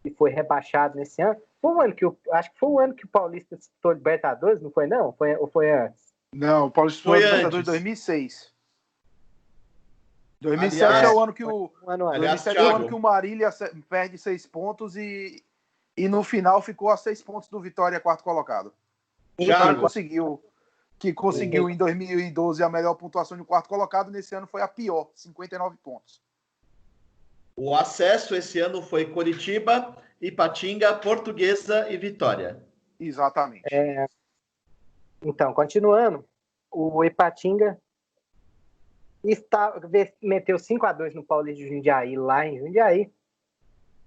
[0.04, 1.40] e foi rebaixado nesse ano.
[1.60, 4.60] Foi um ano que o, acho que foi o ano que o Paulista disputou Libertadores,
[4.60, 5.12] não foi não?
[5.12, 6.12] Foi, ou foi antes?
[6.34, 8.52] Não, o Paulista foi Libertadores em 2006.
[10.40, 12.94] 2007 aliás, é o ano que o um ano, aliás, 2007 é o ano que
[12.94, 13.50] o Marília
[13.88, 15.40] perde seis pontos e,
[15.96, 18.72] e no final ficou a seis pontos do Vitória quarto colocado.
[19.38, 20.42] Já conseguiu
[21.02, 25.10] que conseguiu em 2012 a melhor pontuação de quarto colocado, nesse ano foi a pior,
[25.16, 26.22] 59 pontos.
[27.56, 32.62] O acesso esse ano foi Curitiba, Ipatinga, Portuguesa e Vitória.
[33.00, 33.64] Exatamente.
[33.72, 34.06] É...
[35.20, 36.24] Então, continuando,
[36.70, 37.76] o Ipatinga
[39.24, 39.74] está,
[40.22, 43.12] meteu 5 a 2 no Paulista de Jundiaí, lá em Jundiaí,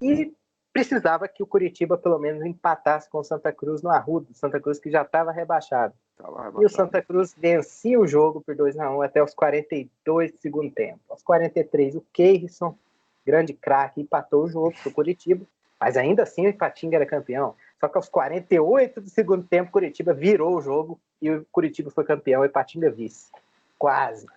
[0.01, 0.33] e
[0.75, 4.77] precisava que o Curitiba pelo menos empatasse com o Santa Cruz no Arruda, Santa Cruz
[4.77, 5.93] que já estava rebaixado.
[6.19, 6.61] rebaixado.
[6.61, 10.37] E o Santa Cruz vencia o jogo por 2 a 1 até os 42 do
[10.37, 10.99] segundo tempo.
[11.09, 12.77] Aos 43, o Keirson
[13.25, 15.45] grande craque, empatou o jogo para o Curitiba,
[15.79, 17.55] mas ainda assim o Ipatinga era campeão.
[17.79, 21.89] Só que aos 48 do segundo tempo, o Curitiba virou o jogo e o Curitiba
[21.89, 23.31] foi campeão, o Ipatinga vice.
[23.79, 24.27] Quase.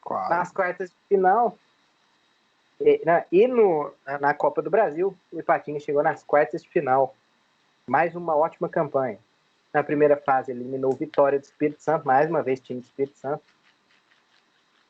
[0.00, 0.30] Quase.
[0.30, 1.58] Nas quartas de final,
[2.80, 7.14] e, na, e no, na Copa do Brasil, o Ipatinga chegou nas quartas de final.
[7.86, 9.18] Mais uma ótima campanha.
[9.72, 13.42] Na primeira fase, eliminou Vitória do Espírito Santo, mais uma vez time do Espírito Santo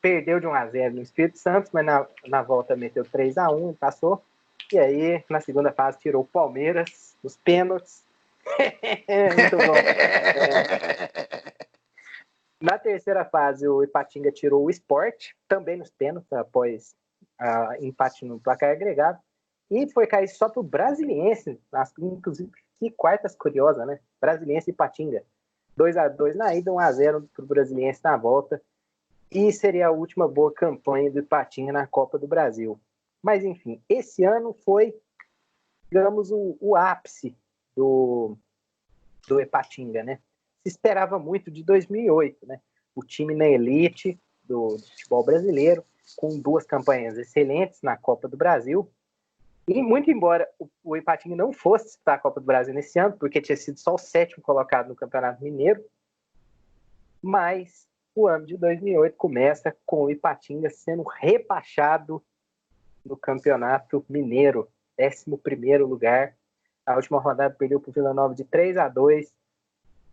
[0.01, 3.51] perdeu de 1 a 0 no Espírito Santo, mas na, na volta meteu 3 a
[3.51, 4.21] 1 e passou.
[4.71, 8.03] E aí, na segunda fase, tirou o Palmeiras, os pênaltis.
[8.45, 9.75] Muito bom.
[9.75, 11.09] É.
[12.61, 16.93] Na terceira fase, o Ipatinga tirou o esporte, também nos pênaltis, após
[17.79, 19.19] empate no placar agregado.
[19.69, 21.59] E foi cair só para o Brasiliense,
[21.99, 23.99] inclusive, que quartas curiosa, né?
[24.19, 25.23] Brasiliense e Ipatinga.
[25.75, 28.61] 2 a 2 na ida, 1 a 0 para o Brasiliense na volta
[29.31, 32.79] e seria a última boa campanha do Ipatinga na Copa do Brasil.
[33.21, 34.95] Mas, enfim, esse ano foi,
[35.87, 37.37] digamos, o, o ápice
[37.75, 38.35] do,
[39.27, 40.19] do Ipatinga, né?
[40.63, 42.59] Se esperava muito de 2008, né?
[42.95, 45.85] O time na elite do, do futebol brasileiro,
[46.15, 48.89] com duas campanhas excelentes na Copa do Brasil.
[49.67, 53.15] E muito embora o, o Ipatinga não fosse disputar a Copa do Brasil nesse ano,
[53.17, 55.83] porque tinha sido só o sétimo colocado no Campeonato Mineiro,
[57.21, 62.23] mas o ano de 2008 começa com o Ipatinga sendo rebaixado
[63.05, 64.67] no Campeonato Mineiro,
[64.99, 65.25] 11
[65.83, 66.35] lugar.
[66.85, 69.31] A última rodada perdeu para o Vila Nova de 3 a 2.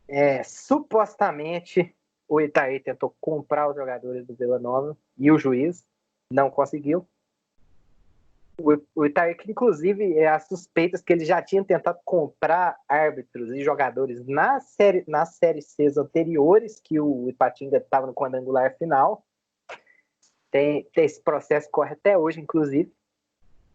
[0.09, 1.97] É, supostamente
[2.29, 5.87] o Itaí tentou comprar os jogadores do Vila Nova e o juiz
[6.31, 7.07] não conseguiu
[8.95, 14.27] o, Itaí, inclusive, é as suspeitas que ele já tinha tentado comprar árbitros e jogadores
[14.27, 19.25] na série, nas séries C anteriores, que o Ipatinga estava no quadrangular final.
[20.51, 22.91] Tem, tem, esse processo corre até hoje, inclusive.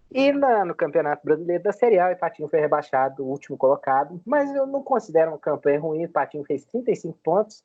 [0.10, 4.20] E na, no Campeonato Brasileiro da Série A, o Ipatinho foi rebaixado, o último colocado,
[4.26, 6.02] mas eu não considero uma campanha ruim.
[6.02, 7.64] O Ipatinho fez 35 pontos,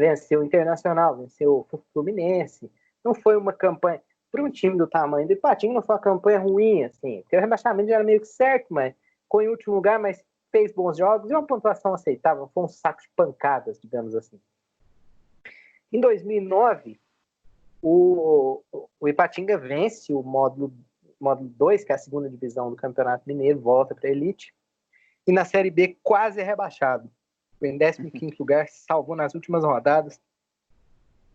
[0.00, 2.70] venceu o Internacional, venceu o Fluminense.
[3.04, 6.38] Não foi uma campanha para um time do tamanho do Ipatinga não foi uma campanha
[6.38, 9.98] ruim, assim, porque o rebaixamento já era meio que certo, mas ficou em último lugar,
[9.98, 14.40] mas fez bons jogos e uma pontuação aceitável, foi um saco de pancadas, digamos assim.
[15.92, 17.00] Em 2009,
[17.82, 18.62] o,
[19.00, 20.72] o Ipatinga vence o módulo,
[21.20, 24.54] módulo 2, que é a segunda divisão do Campeonato Mineiro, volta para a elite,
[25.26, 27.10] e na Série B quase é rebaixado.
[27.62, 27.78] Em
[28.10, 30.20] 15 lugar, salvou nas últimas rodadas,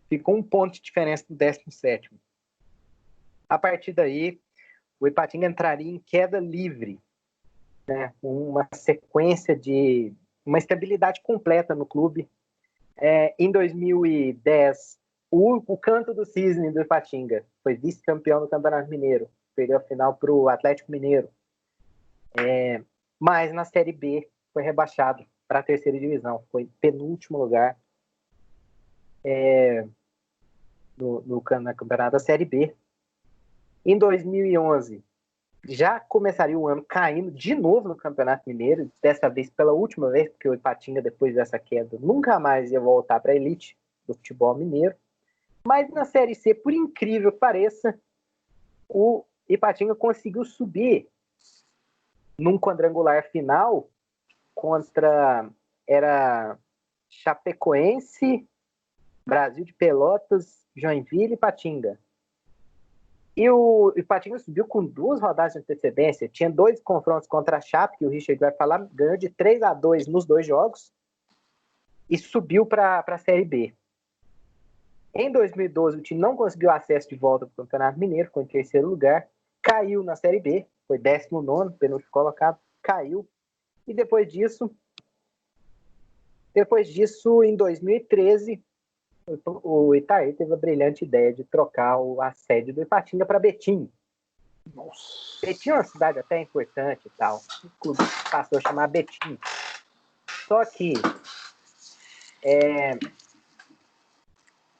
[0.08, 2.10] ficou um ponto de diferença do 17
[3.48, 4.40] a partir daí,
[4.98, 7.00] o Ipatinga entraria em queda livre,
[7.86, 8.12] né?
[8.22, 10.12] uma sequência de
[10.44, 12.28] uma estabilidade completa no clube.
[12.96, 14.98] É, em 2010,
[15.30, 20.14] o, o canto do cisne do Ipatinga foi vice-campeão do Campeonato Mineiro, perdeu a final
[20.14, 21.28] para o Atlético Mineiro.
[22.38, 22.82] É,
[23.18, 27.76] mas na Série B foi rebaixado para a terceira divisão, foi penúltimo lugar
[29.24, 29.86] é,
[30.96, 32.74] no, no, no campeonato da Série B
[33.84, 35.02] Em 2011,
[35.68, 40.28] já começaria o ano caindo de novo no Campeonato Mineiro, dessa vez pela última vez,
[40.28, 43.76] porque o Ipatinga, depois dessa queda, nunca mais ia voltar para a elite
[44.06, 44.94] do futebol mineiro.
[45.64, 47.98] Mas na Série C, por incrível que pareça,
[48.88, 51.08] o Ipatinga conseguiu subir
[52.38, 53.88] num quadrangular final
[54.56, 55.48] contra
[55.86, 56.58] era
[57.08, 58.48] Chapecoense,
[59.24, 62.00] Brasil de Pelotas, Joinville e Patinga.
[63.36, 66.26] E o Ipatinga subiu com duas rodadas de antecedência.
[66.26, 69.74] Tinha dois confrontos contra a Chape, que o Richard vai falar, ganhou de 3 a
[69.74, 70.90] 2 nos dois jogos
[72.08, 73.74] e subiu para a Série B.
[75.14, 78.46] Em 2012, o time não conseguiu acesso de volta para o Campeonato Mineiro, ficou em
[78.46, 79.28] terceiro lugar,
[79.60, 83.28] caiu na Série B, foi 19, penúltimo colocado, caiu.
[83.86, 84.70] E depois disso,
[86.52, 88.62] depois disso, em 2013,
[89.44, 93.90] o Itaí teve a brilhante ideia de trocar a sede do Ipatinga para Betim.
[94.74, 95.38] Nossa.
[95.42, 97.42] Betim é uma cidade até importante e tal.
[97.64, 97.98] O clube
[98.30, 99.38] passou a chamar Betim.
[100.48, 100.94] Só que
[102.42, 102.92] é,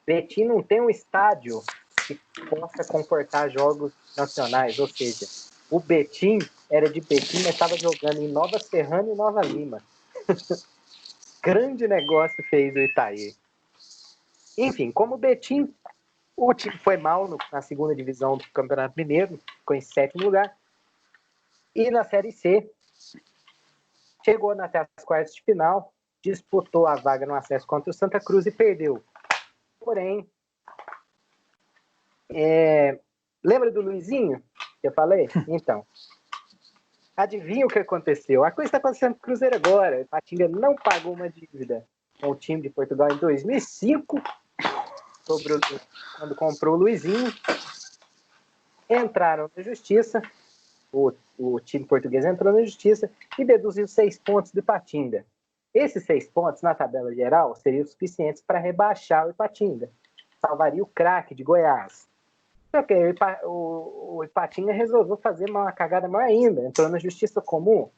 [0.05, 1.61] Betim não tem um estádio
[2.07, 5.27] que possa comportar jogos nacionais, ou seja,
[5.69, 6.39] o Betim
[6.69, 9.81] era de Betim, mas estava jogando em Nova Serrana e Nova Lima.
[11.41, 13.35] Grande negócio fez o Itaí.
[14.57, 15.73] Enfim, como o Betim,
[16.35, 20.55] o time foi mal na segunda divisão do Campeonato Mineiro, ficou em sétimo lugar.
[21.75, 22.69] E na Série C,
[24.25, 28.45] chegou até as quartas de final, disputou a vaga no acesso contra o Santa Cruz
[28.45, 29.03] e perdeu.
[29.79, 30.27] Porém,
[32.29, 32.99] é,
[33.47, 34.43] lembra do Luizinho
[34.81, 35.27] que eu falei?
[35.47, 35.85] Então,
[37.15, 38.43] adivinha o que aconteceu?
[38.43, 40.01] A coisa está acontecendo com o Cruzeiro agora.
[40.01, 41.87] O Patinga não pagou uma dívida
[42.19, 44.21] com o time de Portugal em 2005,
[45.23, 45.59] sobre o,
[46.17, 47.33] quando comprou o Luizinho.
[48.89, 50.21] Entraram na justiça,
[50.91, 55.25] o, o time português entrou na justiça e deduziu seis pontos do Ipatinga.
[55.73, 59.89] Esses seis pontos, na tabela geral, seriam suficientes para rebaixar o Ipatinga.
[60.39, 62.07] Salvaria o craque de Goiás.
[62.71, 62.93] Só que
[63.43, 66.61] o, Ipatinga resolveu fazer uma cagada maior ainda.
[66.61, 67.89] Entrou na justiça comum.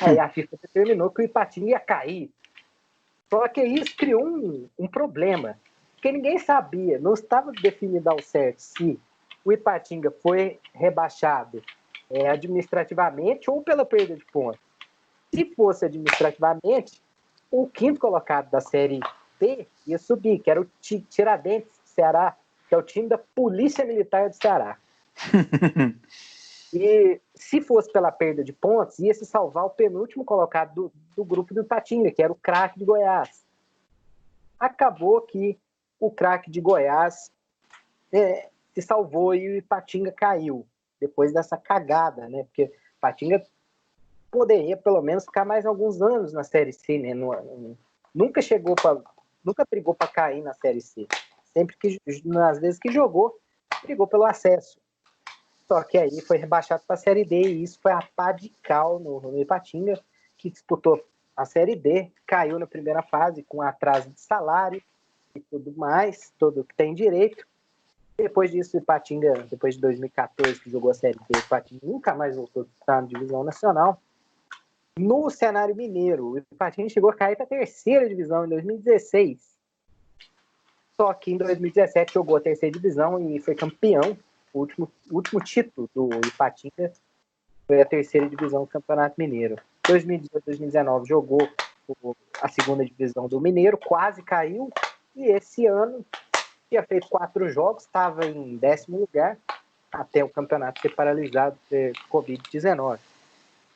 [0.00, 2.30] Aí a FIFA determinou que o Ipatinga ia cair.
[3.30, 5.58] Só que isso criou um, um problema.
[5.94, 9.00] Porque ninguém sabia, não estava definido ao certo se
[9.44, 11.62] o Ipatinga foi rebaixado
[12.10, 14.60] é, administrativamente ou pela perda de pontos.
[15.34, 17.02] Se fosse administrativamente,
[17.50, 19.00] o quinto colocado da Série
[19.40, 22.36] B ia subir, que era o Tiradentes Ceará,
[22.68, 24.78] que é o time da Polícia Militar do Ceará.
[26.72, 31.24] e se fosse pela perda de pontos, ia se salvar o penúltimo colocado do, do
[31.24, 33.44] grupo do Ipatinga, que era o craque de Goiás.
[34.58, 35.58] Acabou que
[35.98, 37.32] o craque de Goiás
[38.12, 40.66] é, se salvou e o Ipatinga caiu
[41.00, 42.44] depois dessa cagada, né?
[42.44, 43.42] Porque Ipatinga
[44.30, 47.12] poderia pelo menos ficar mais alguns anos na Série C, né?
[48.14, 49.00] nunca chegou para,
[49.44, 51.06] nunca brigou para cair na Série C.
[51.56, 53.38] Sempre que, nas vezes que jogou,
[53.82, 54.78] brigou pelo acesso.
[55.66, 58.48] Só que aí foi rebaixado para a Série D e isso foi a pá de
[58.62, 60.00] cal no, no Ipatinga,
[60.36, 61.04] que disputou
[61.36, 64.82] a Série D, caiu na primeira fase com atraso de salário
[65.34, 67.46] e tudo mais, tudo que tem direito.
[68.16, 72.14] Depois disso, o Ipatinga, depois de 2014, que jogou a Série D, o Ipatinga nunca
[72.14, 74.02] mais voltou a estar na divisão nacional.
[74.98, 79.57] No cenário mineiro, o Ipatinga chegou a cair para a terceira divisão em 2016.
[81.00, 84.18] Só que em 2017 jogou a terceira divisão e foi campeão.
[84.52, 86.92] O último, último título do Ipatinga
[87.68, 89.56] foi a terceira divisão do Campeonato Mineiro.
[89.86, 91.48] 2018, 2019 jogou
[92.42, 94.70] a segunda divisão do Mineiro, quase caiu.
[95.14, 96.04] E esse ano
[96.68, 99.38] tinha feito quatro jogos, estava em décimo lugar,
[99.92, 102.98] até o campeonato ser paralisado por Covid-19.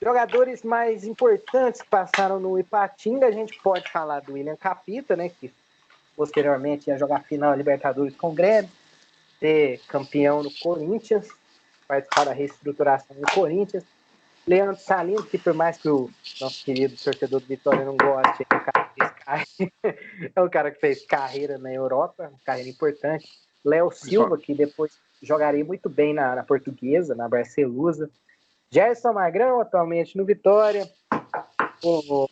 [0.03, 5.29] Jogadores mais importantes que passaram no Ipatinga, a gente pode falar do William Capita, né,
[5.29, 5.53] que
[6.17, 8.71] posteriormente ia jogar final Libertadores com o Grêmio,
[9.39, 11.29] ser campeão no Corinthians,
[11.89, 13.85] participar da reestruturação do Corinthians.
[14.47, 16.11] Leandro Salino, que por mais que o
[16.41, 19.73] nosso querido torcedor do Vitória não goste, é um cara que fez,
[20.35, 23.29] é um cara que fez carreira na Europa, carreira importante.
[23.65, 28.11] Léo Silva, que depois jogaria muito bem na, na portuguesa, na Barcelusa.
[28.71, 30.91] Gerson Magrão, atualmente no Vitória.
[31.81, 32.29] Pô,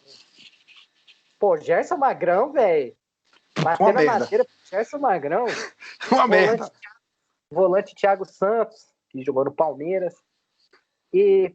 [1.38, 2.92] pô Gerson Magrão, velho.
[3.58, 5.46] Batendo a madeira pro Gerson Magrão.
[6.10, 6.72] Uma volante, merda.
[7.50, 10.14] Volante Thiago Santos, que jogou no Palmeiras.
[11.12, 11.54] E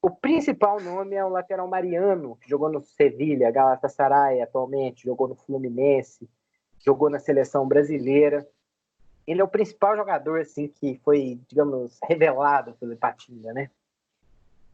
[0.00, 5.34] o principal nome é o lateral Mariano, que jogou no Sevilha, Galatasaray atualmente, jogou no
[5.34, 6.28] Fluminense,
[6.84, 8.46] jogou na seleção brasileira.
[9.26, 13.70] ele é o principal jogador assim que foi, digamos, revelado pelo Ipatinga, né?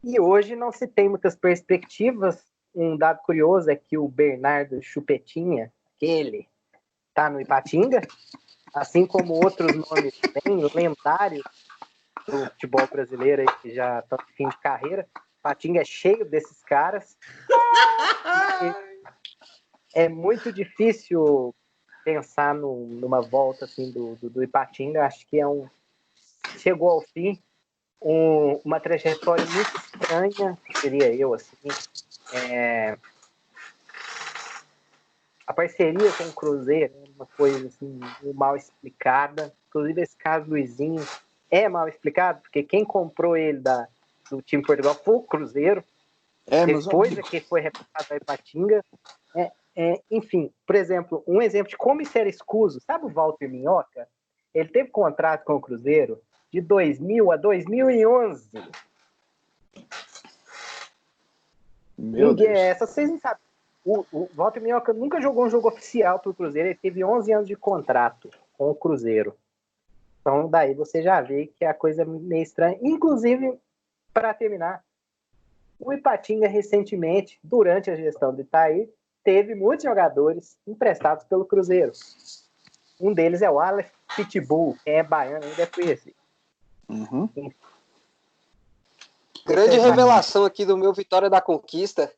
[0.03, 2.43] E hoje não se tem muitas perspectivas.
[2.75, 6.47] Um dado curioso é que o Bernardo Chupetinha, aquele,
[7.13, 8.01] tá no Ipatinga,
[8.73, 11.43] assim como outros nomes bem lendários
[12.27, 15.07] do futebol brasileiro aí, que já estão fim de carreira.
[15.39, 17.17] Ipatinga é cheio desses caras.
[19.93, 21.53] é muito difícil
[22.03, 25.05] pensar no, numa volta assim do, do, do, Ipatinga.
[25.05, 25.67] Acho que é um
[26.57, 27.41] chegou ao fim
[28.01, 31.55] um, uma trajetória muito estranha, seria eu assim.
[32.33, 32.97] É,
[35.51, 37.99] a parceria com o Cruzeiro é uma coisa assim
[38.33, 39.53] mal explicada.
[39.67, 41.05] Inclusive esse caso do Luizinho
[41.49, 43.87] é mal explicado porque quem comprou ele da
[44.29, 45.83] do time Portugal foi o Cruzeiro.
[46.47, 48.81] É, Depois é que foi repassado a Ipatinga.
[49.35, 52.79] É, é, enfim, por exemplo, um exemplo de como isso era escuso.
[52.79, 54.07] Sabe o Walter Minhoca?
[54.53, 58.49] Ele teve contrato com o Cruzeiro de 2000 a 2011.
[61.97, 62.57] Meu Ninguém, Deus.
[62.57, 63.50] Essa vocês não sabem.
[63.83, 66.69] O, o Walter Minhoca nunca jogou um jogo oficial para o Cruzeiro.
[66.69, 69.35] Ele teve 11 anos de contrato com o Cruzeiro.
[70.21, 72.77] Então, daí você já vê que a coisa é meio estranha.
[72.81, 73.59] Inclusive,
[74.13, 74.83] para terminar,
[75.79, 78.87] o Ipatinga recentemente, durante a gestão do Itaí,
[79.23, 81.91] teve muitos jogadores emprestados pelo Cruzeiro.
[82.99, 86.15] Um deles é o Aleph Pitbull, quem é baiano ainda é conhecido.
[86.87, 87.27] Uhum.
[89.45, 92.13] Grande revelação aqui do meu Vitória da Conquista,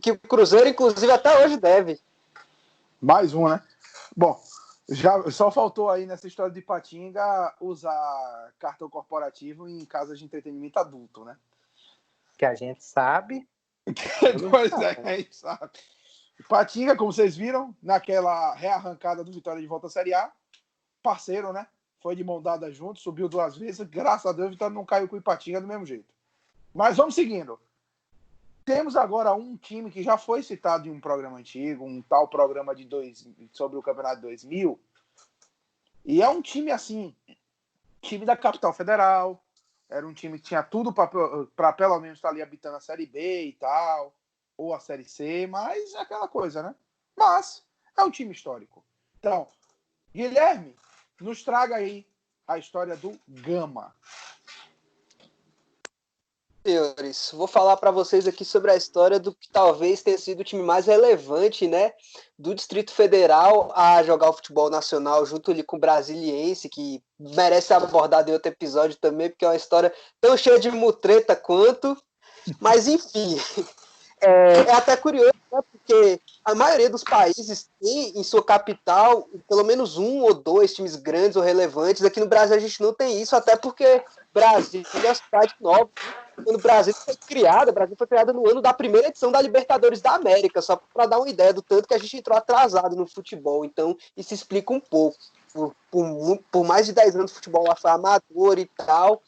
[0.00, 2.00] que o Cruzeiro, inclusive, até hoje deve.
[3.00, 3.62] Mais um, né?
[4.16, 4.40] Bom,
[4.88, 10.78] já só faltou aí nessa história de Patinga usar cartão corporativo em casas de entretenimento
[10.78, 11.36] adulto, né?
[12.36, 13.48] Que a gente sabe.
[14.50, 15.70] pois é, a gente sabe.
[16.48, 20.32] Patinga, como vocês viram, naquela rearrancada do Vitória de volta à Série A,
[21.02, 21.66] parceiro, né?
[22.00, 23.86] Foi de mão dada junto, subiu duas vezes.
[23.88, 26.12] Graças a Deus, o Vitória não caiu com o Ipatinga do mesmo jeito.
[26.74, 27.60] Mas vamos seguindo.
[28.64, 32.74] Temos agora um time que já foi citado em um programa antigo, um tal programa
[32.74, 34.80] de dois, sobre o Campeonato 2000.
[36.04, 37.14] E é um time assim,
[38.00, 39.42] time da capital federal.
[39.88, 43.46] Era um time que tinha tudo para pelo menos estar ali habitando a Série B
[43.46, 44.14] e tal,
[44.56, 46.74] ou a Série C, mas é aquela coisa, né?
[47.16, 48.84] Mas é um time histórico.
[49.18, 49.46] Então,
[50.14, 50.74] Guilherme,
[51.20, 52.06] nos traga aí
[52.46, 53.94] a história do Gama
[56.64, 60.44] senhores, vou falar para vocês aqui sobre a história do que talvez tenha sido o
[60.44, 61.92] time mais relevante, né,
[62.38, 67.68] do Distrito Federal a jogar o futebol nacional junto ali com o Brasiliense, que merece
[67.68, 71.96] ser abordado em outro episódio também, porque é uma história tão cheia de mutreta quanto.
[72.60, 73.38] Mas enfim,
[74.20, 79.64] é, é até curioso, né, porque a maioria dos países tem em sua capital pelo
[79.64, 82.04] menos um ou dois times grandes ou relevantes.
[82.04, 84.02] Aqui no Brasil a gente não tem isso, até porque
[84.32, 85.90] Brasil é uma cidade nova.
[86.34, 89.40] Quando o Brasil foi criado, o Brasil foi criado no ano da primeira edição da
[89.40, 92.96] Libertadores da América, só para dar uma ideia do tanto que a gente entrou atrasado
[92.96, 93.64] no futebol.
[93.64, 95.18] Então, isso explica um pouco.
[95.52, 99.22] Por, por, por mais de 10 anos o futebol lá foi amador e tal.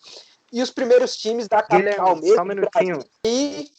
[0.51, 2.37] E os primeiros times da capital mesmo.
[2.37, 2.99] Só um minutinho.
[3.27, 3.71] E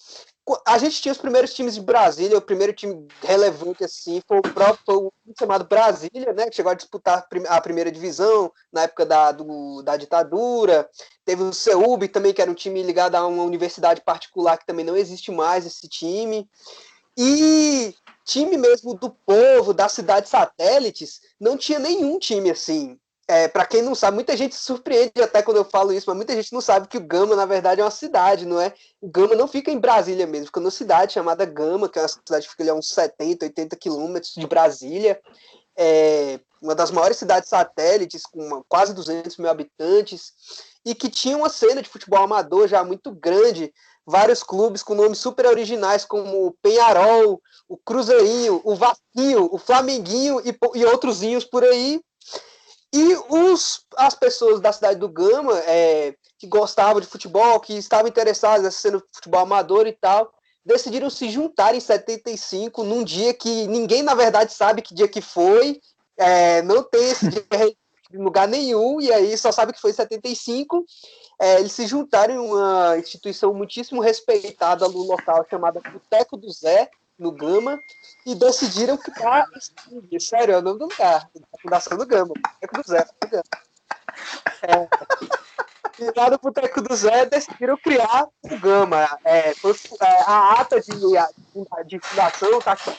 [0.66, 4.42] a gente tinha os primeiros times de Brasília, o primeiro time relevante assim foi o
[4.42, 9.06] próprio foi o chamado Brasília, né, que chegou a disputar a primeira divisão na época
[9.06, 10.88] da, do, da ditadura.
[11.24, 14.86] Teve o CEUB também, que era um time ligado a uma universidade particular que também
[14.86, 16.48] não existe mais esse time.
[17.18, 23.66] E time mesmo do povo, das cidades satélites, não tinha nenhum time assim é, para
[23.66, 26.54] quem não sabe, muita gente se surpreende até quando eu falo isso, mas muita gente
[26.54, 28.74] não sabe que o Gama, na verdade, é uma cidade, não é?
[29.02, 32.08] O Gama não fica em Brasília mesmo, fica numa cidade chamada Gama, que é uma
[32.08, 35.20] cidade que fica ali a uns 70, 80 quilômetros de Brasília.
[35.78, 40.34] É uma das maiores cidades satélites, com quase 200 mil habitantes,
[40.84, 43.74] e que tinha uma cena de futebol amador já muito grande,
[44.06, 50.42] vários clubes com nomes super originais, como o Penharol, o Cruzeirinho, o Vasquinho, o Flamenguinho
[50.42, 52.00] e, e outrosinhos por aí,
[52.96, 58.08] e os, as pessoas da cidade do Gama, é, que gostavam de futebol, que estavam
[58.08, 60.32] interessadas nessa cena de futebol amador e tal,
[60.66, 65.20] decidiram se juntar em 75, num dia que ninguém, na verdade, sabe que dia que
[65.20, 65.82] foi,
[66.18, 67.44] é, não tem esse dia
[68.14, 70.86] em lugar nenhum, e aí só sabe que foi em 75.
[71.38, 76.90] É, eles se juntaram em uma instituição muitíssimo respeitada no local chamada Boteco do Zé,
[77.18, 77.82] no Gama,
[78.26, 79.72] e decidiram criar esse
[80.20, 81.30] Sério, é o nome do lugar.
[81.54, 82.34] A Fundação do Gama.
[82.34, 83.06] Boteco do Zé.
[83.22, 83.44] Do Gama.
[84.62, 84.88] É,
[86.00, 89.08] e lá no Boteco do Zé decidiram criar o Gama.
[89.24, 90.92] É, foi, é, a ata de,
[91.86, 92.92] de fundação está aqui.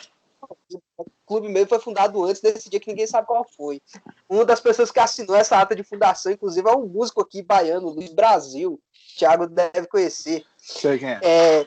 [1.26, 3.82] clube mesmo foi fundado antes desse dia que ninguém sabe qual foi.
[4.28, 7.90] Uma das pessoas que assinou essa ata de fundação, inclusive, é um músico aqui baiano,
[7.90, 8.80] Luiz Brasil.
[9.16, 10.44] Thiago deve conhecer.
[10.56, 11.20] Sei quem é.
[11.22, 11.66] é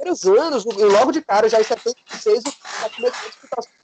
[0.00, 3.74] primeiros anos, logo de cara, já em 76, o começou disputações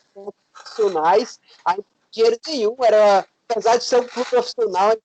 [0.53, 4.97] profissionais, aí dinheiro nenhum, era, apesar de ser um clube profissional,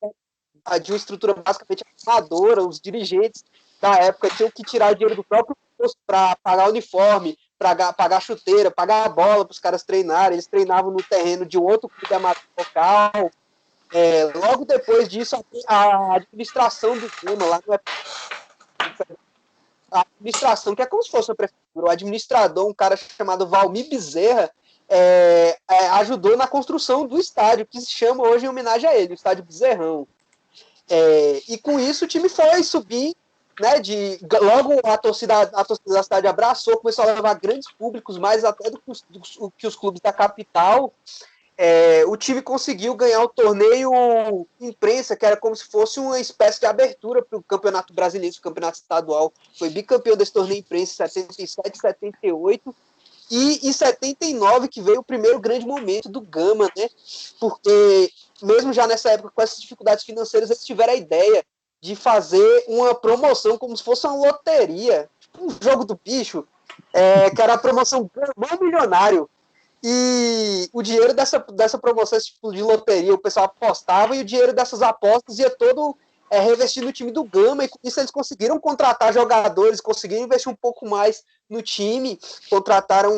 [0.81, 3.43] de uma estrutura basicamente amadora, os dirigentes
[3.81, 8.71] da época tinham que tirar dinheiro do próprio posto para pagar uniforme, para pagar chuteira,
[8.71, 10.33] pagar a bola para os caras treinarem.
[10.33, 13.31] Eles treinavam no terreno de outro clube amador local.
[13.93, 17.79] É, logo depois disso, a administração do clima lá não é
[19.91, 23.89] a administração, que é como se fosse uma prefeitura, o administrador, um cara chamado Valmir
[23.89, 24.49] Bezerra,
[24.87, 29.13] é, é, ajudou na construção do estádio, que se chama hoje em homenagem a ele,
[29.13, 30.07] o estádio Bezerrão.
[30.89, 33.15] É, e com isso o time foi subir,
[33.59, 33.79] né?
[33.79, 38.43] De, logo a torcida, a torcida da cidade abraçou, começou a levar grandes públicos, mais
[38.43, 40.93] até do que os, do que os clubes da capital.
[41.63, 46.59] É, o time conseguiu ganhar o torneio imprensa, que era como se fosse uma espécie
[46.59, 49.31] de abertura para o Campeonato Brasileiro, o Campeonato Estadual.
[49.59, 52.75] Foi bicampeão desse torneio imprensa em 77 78.
[53.29, 56.89] E em 79 que veio o primeiro grande momento do Gama, né?
[57.39, 61.45] Porque mesmo já nessa época, com essas dificuldades financeiras, eles tiveram a ideia
[61.79, 66.43] de fazer uma promoção como se fosse uma loteria, tipo um jogo do bicho,
[66.91, 69.29] é, que era a promoção Gama Milionário.
[69.83, 74.25] E o dinheiro dessa, dessa promoção, esse tipo de loteria, o pessoal apostava e o
[74.25, 75.97] dinheiro dessas apostas ia todo
[76.29, 80.51] é, revestido no time do Gama, e com isso eles conseguiram contratar jogadores, conseguiram investir
[80.51, 82.19] um pouco mais no time,
[82.49, 83.11] contrataram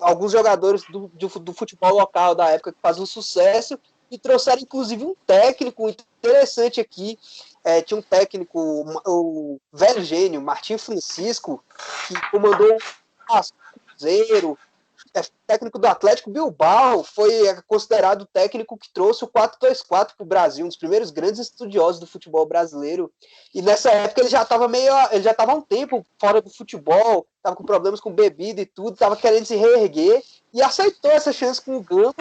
[0.00, 3.78] alguns jogadores do, do, do futebol local da época que faziam sucesso,
[4.10, 7.18] e trouxeram inclusive um técnico interessante aqui.
[7.64, 8.58] É, tinha um técnico,
[9.06, 11.62] o velho gênio, Martim Francisco,
[12.06, 13.40] que comandou o
[13.86, 14.58] Cruzeiro,
[15.46, 17.30] técnico do Atlético Bilbao, foi
[17.66, 22.00] considerado o técnico que trouxe o 4-2-4 para o Brasil, um dos primeiros grandes estudiosos
[22.00, 23.12] do futebol brasileiro.
[23.54, 24.92] E nessa época ele já estava meio.
[25.10, 28.94] Ele já estava um tempo fora do futebol, estava com problemas com bebida e tudo,
[28.94, 32.14] estava querendo se reerguer e aceitou essa chance com o Gama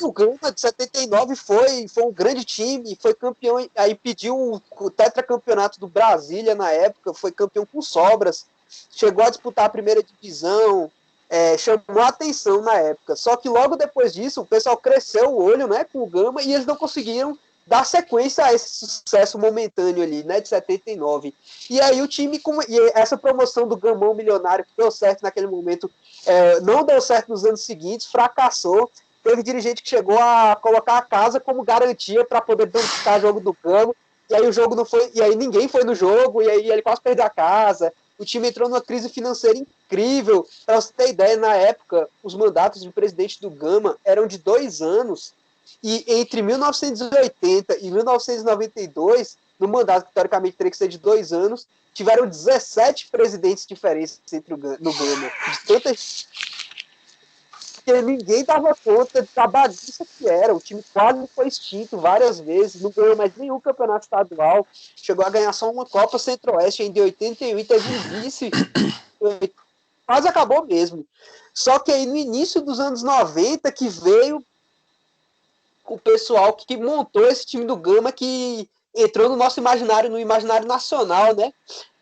[0.00, 5.80] o Gama de 79 foi, foi um grande time, foi campeão, aí pediu o tetracampeonato
[5.80, 8.46] do Brasília na época, foi campeão com sobras,
[8.90, 10.90] chegou a disputar a primeira divisão,
[11.30, 13.14] é, chamou a atenção na época.
[13.14, 16.52] Só que logo depois disso, o pessoal cresceu o olho né, com o Gama e
[16.52, 21.32] eles não conseguiram dar sequência a esse sucesso momentâneo ali, né, de 79.
[21.70, 25.88] E aí o time, e essa promoção do Gamão Milionário, que deu certo naquele momento,
[26.26, 28.90] é, não deu certo nos anos seguintes, fracassou,
[29.22, 33.56] teve dirigente que chegou a colocar a casa como garantia para poder buscar jogo do
[33.62, 33.94] Gama,
[34.28, 36.82] e aí o jogo não foi, e aí ninguém foi no jogo, e aí ele
[36.82, 37.92] quase perdeu a casa.
[38.18, 39.58] O time entrou numa crise financeira
[39.90, 40.46] incrível.
[40.64, 44.80] Para você ter ideia, na época, os mandatos de presidente do Gama eram de dois
[44.80, 45.32] anos,
[45.82, 51.66] e entre 1980 e 1992, no mandato que teoricamente teria que ser de dois anos,
[51.92, 55.30] tiveram 17 presidentes diferentes entre o, no Gama.
[55.52, 56.26] De tantas
[57.90, 60.54] porque ninguém dava conta da bagunça que era.
[60.54, 65.30] O time quase foi extinto várias vezes, não ganhou mais nenhum campeonato estadual, chegou a
[65.30, 68.50] ganhar só uma Copa Centro-Oeste em 81 e teve um vice.
[70.10, 71.06] Quase acabou mesmo.
[71.54, 74.44] Só que aí no início dos anos 90 que veio
[75.86, 80.66] o pessoal que montou esse time do Gama que entrou no nosso imaginário, no imaginário
[80.66, 81.52] nacional, né?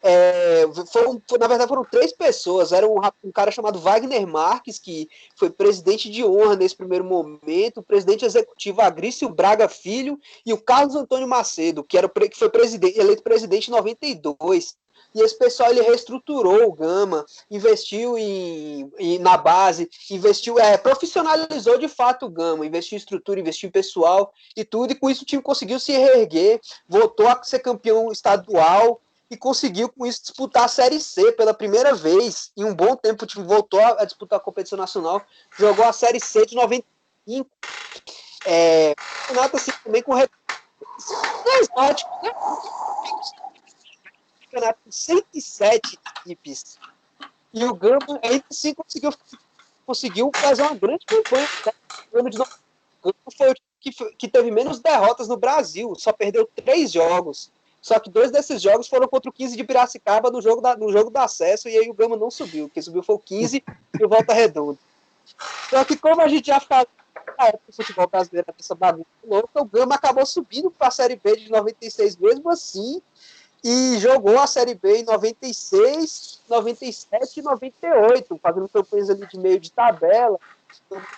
[0.02, 2.72] É, foram, na verdade, foram três pessoas.
[2.72, 5.06] Era um, um, cara chamado Wagner Marques, que
[5.36, 10.59] foi presidente de honra nesse primeiro momento, o presidente executivo Agrício Braga Filho e o
[10.59, 14.76] Carlos Antônio Macedo, que, era, que foi presidente, eleito presidente em 92.
[15.14, 21.78] E esse pessoal ele reestruturou o Gama, investiu em, em na base, investiu, é, profissionalizou
[21.78, 25.22] de fato o Gama, investiu em estrutura, investiu em pessoal e tudo, e com isso
[25.22, 29.00] o time conseguiu se reerguer, voltou a ser campeão estadual,
[29.30, 32.50] e conseguiu com isso disputar a Série C pela primeira vez.
[32.56, 35.20] Em um bom tempo o time voltou a disputar a competição nacional,
[35.56, 37.50] jogou a Série C de 95.
[38.46, 38.94] É,
[39.26, 40.14] campeonato assim também com
[41.61, 42.32] exótico, né?
[44.51, 46.78] Campeonato com 107 equipes.
[47.53, 49.12] E o Gama ainda assim conseguiu,
[49.86, 51.49] conseguiu fazer uma grande campanha.
[51.66, 51.72] Né?
[52.12, 57.51] O Gama foi o que, que teve menos derrotas no Brasil, só perdeu três jogos.
[57.80, 60.90] Só que dois desses jogos foram contra o 15 de Piracicaba no jogo, da, no
[60.90, 62.68] jogo do acesso, e aí o Gama não subiu.
[62.68, 63.64] Quem subiu foi o 15
[63.99, 64.78] e o Volta Redonda.
[65.70, 66.88] Só que como a gente já ficava
[67.38, 71.16] na época do futebol brasileiro, essa bagunça louca, o Gama acabou subindo para a Série
[71.16, 73.01] B de 96 mesmo assim.
[73.62, 79.59] E jogou a Série B em 96, 97 e 98, fazendo campanhas ali de meio
[79.59, 80.38] de tabela,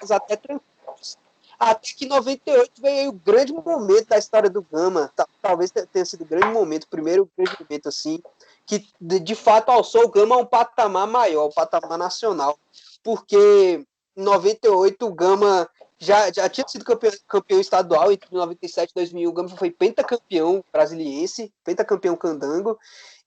[0.09, 1.19] até tranquilos.
[1.59, 5.13] Até que em 98 veio o grande momento da história do Gama,
[5.43, 8.23] talvez tenha sido o grande momento, o primeiro grande momento assim,
[8.65, 12.59] que de, de fato alçou o Gama a um patamar maior, um patamar nacional,
[13.03, 13.85] porque
[14.17, 15.69] em 98 o Gama
[16.01, 19.29] já, já tinha sido campeão, campeão estadual entre 97 e 2001.
[19.29, 22.79] O Gama foi pentacampeão brasiliense, pentacampeão candango.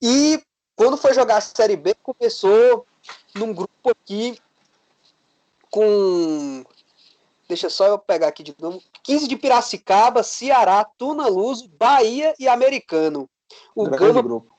[0.01, 0.41] E
[0.75, 2.87] quando foi jogar a Série B, começou
[3.35, 4.39] num grupo aqui
[5.69, 6.65] com.
[7.47, 8.81] Deixa só eu pegar aqui de novo.
[9.03, 13.29] 15 de Piracicaba, Ceará, Tuna Luso, Bahia e Americano.
[13.75, 14.21] O Grande Gama.
[14.23, 14.51] Grupo.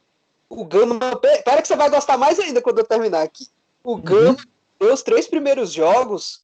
[0.48, 1.00] O Gama.
[1.44, 3.48] Pera que você vai gostar mais ainda quando eu terminar aqui.
[3.82, 4.36] O Gama
[4.80, 4.92] uhum.
[4.92, 6.43] os três primeiros jogos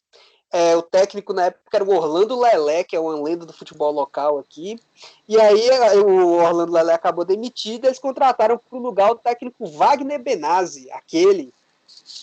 [0.53, 3.92] é, o técnico na época era o Orlando Lelé, que é uma lenda do futebol
[3.92, 4.80] local aqui.
[5.28, 5.70] E aí
[6.01, 11.55] o Orlando Lelé acabou demitido, eles contrataram para o lugar o técnico Wagner Benazzi, aquele.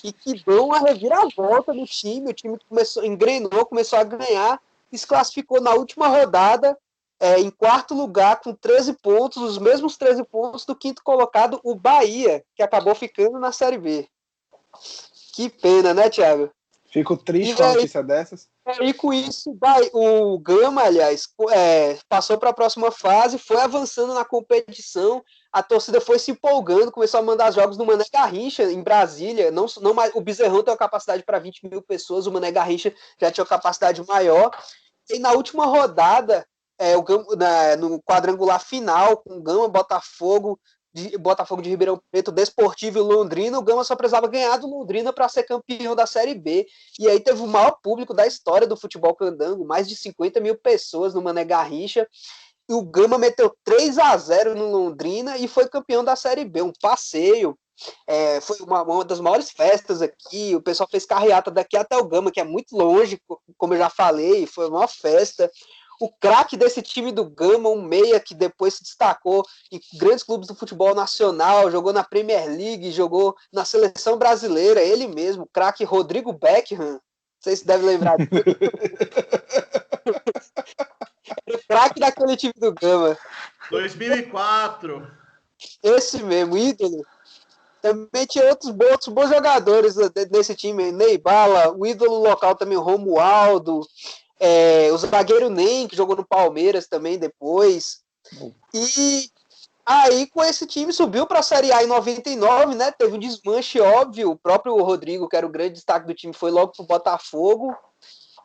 [0.04, 4.62] E que deu uma reviravolta no time, o time começou, engrenou, começou a ganhar,
[4.94, 6.78] se classificou na última rodada
[7.20, 11.76] é, em quarto lugar com 13 pontos, os mesmos 13 pontos do quinto colocado, o
[11.76, 14.08] Bahia, que acabou ficando na Série B.
[15.34, 16.52] Que pena, né, Thiago?
[16.98, 18.50] Fico triste com a notícia dessas.
[18.82, 19.56] E com isso,
[19.94, 26.02] o Gama, aliás, é, passou para a próxima fase, foi avançando na competição, a torcida
[26.02, 29.52] foi se empolgando, começou a mandar jogos no Mané Garrincha, em Brasília.
[29.52, 32.92] Não, não o Bezerrão tem uma capacidade para 20 mil pessoas, o Mané Garrincha
[33.22, 34.50] já tinha uma capacidade maior.
[35.08, 36.48] E na última rodada,
[36.80, 40.60] é, o Gama, na, no quadrangular final, com o Gama, Botafogo,
[40.98, 45.14] de Botafogo de Ribeirão Preto, Desportivo e Londrina, o Gama só precisava ganhar do Londrina
[45.14, 46.66] para ser campeão da Série B.
[47.00, 50.58] E aí teve o maior público da história do futebol candango, mais de 50 mil
[50.58, 52.08] pessoas no Mané Garrincha.
[52.68, 56.64] E o Gama meteu 3 a 0 no Londrina e foi campeão da Série B.
[56.64, 57.58] Um passeio.
[58.08, 60.56] É, foi uma, uma, das maiores festas aqui.
[60.56, 63.22] O pessoal fez carreata daqui até o Gama, que é muito longe,
[63.56, 64.48] como eu já falei.
[64.48, 65.50] Foi uma festa
[66.00, 70.48] o craque desse time do Gama, um meia que depois se destacou em grandes clubes
[70.48, 75.84] do futebol nacional, jogou na Premier League, jogou na seleção brasileira, ele mesmo, o craque
[75.84, 77.00] Rodrigo Beckham.
[77.40, 78.30] Vocês devem lembrar disso.
[81.48, 83.18] o craque daquele time do Gama.
[83.70, 85.08] 2004.
[85.84, 87.06] Esse mesmo, ídolo.
[87.82, 89.96] Também tinha outros, outros bons jogadores
[90.30, 93.82] desse time, Ney Bala, o ídolo local também, Romualdo,
[94.40, 98.02] é, o zagueiro Nem, que jogou no Palmeiras também depois.
[98.74, 99.30] E
[99.86, 102.92] aí, com esse time, subiu para a Série A em 99, né?
[102.92, 104.32] Teve um desmanche óbvio.
[104.32, 107.76] O próprio Rodrigo, que era o grande destaque do time, foi logo para o Botafogo.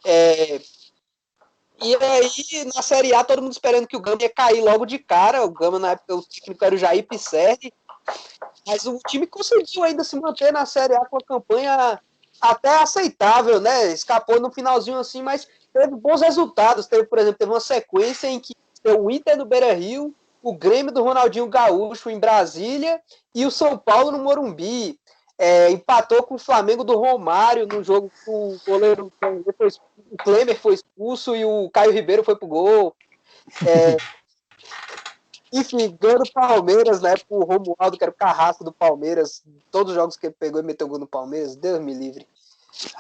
[0.05, 0.61] É,
[1.83, 4.99] e aí, na Série A, todo mundo esperando que o Gama ia cair logo de
[4.99, 5.45] cara.
[5.45, 7.73] O Gama, na época, o técnico era o Jair Pisserni.
[8.67, 12.01] Mas o time conseguiu ainda se manter na Série A com a campanha
[12.41, 13.93] até aceitável, né?
[13.93, 16.87] Escapou no finalzinho assim, mas teve bons resultados.
[16.87, 18.55] Teve, por exemplo, teve uma sequência em que
[18.85, 23.01] o Inter do Beira Rio, o Grêmio do Ronaldinho Gaúcho em Brasília
[23.35, 24.99] e o São Paulo no Morumbi.
[25.39, 29.13] É, empatou com o Flamengo do Romário no jogo que o goleiro
[29.57, 29.69] foi,
[30.11, 32.95] o Klemer foi expulso e o Caio Ribeiro foi pro gol.
[33.67, 33.97] É,
[35.53, 37.15] enfim, ganhando o Palmeiras, né?
[37.29, 40.65] O Romualdo, que era o carrasco do Palmeiras, todos os jogos que ele pegou e
[40.65, 42.27] meteu gol no Palmeiras, Deus me livre.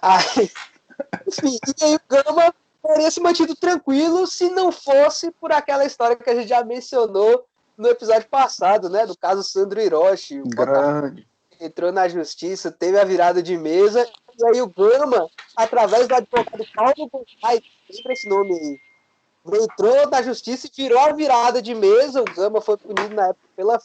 [0.01, 0.51] Aí,
[1.29, 6.16] enfim, e aí o Gama teria se mantido tranquilo se não fosse por aquela história
[6.16, 9.07] que a gente já mencionou no episódio passado, né?
[9.07, 10.41] Do caso Sandro Hiroshi.
[10.41, 11.26] O Grande.
[11.61, 14.05] Entrou na justiça, teve a virada de mesa,
[14.37, 18.80] e aí o Gama, através do advogado Paulo Gonçalves, lembra esse nome aí,
[19.61, 22.20] entrou na justiça e virou a virada de mesa.
[22.20, 23.78] O Gama foi punido na época pela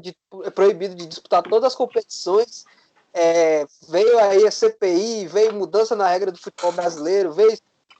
[0.00, 0.16] de,
[0.54, 2.64] proibido de disputar todas as competições.
[3.12, 7.56] É, veio aí a CPI, veio mudança na regra do futebol brasileiro, veio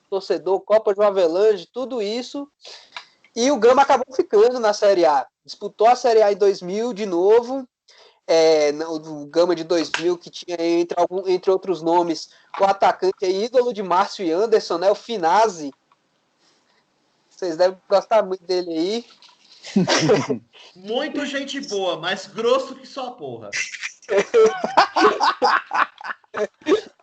[0.08, 2.48] torcedor, Copa de Avelange, tudo isso.
[3.34, 5.26] E o Gama acabou ficando na Série A.
[5.44, 7.68] Disputou a Série A em 2000 de novo.
[8.26, 13.30] É, o Gama de 2000, que tinha, entre, algum, entre outros nomes, o atacante é
[13.30, 15.72] ídolo de Márcio e Anderson, né, o Finazzi.
[17.30, 19.04] Vocês devem gostar muito dele aí.
[20.74, 23.50] muito gente boa, mas grosso que só porra.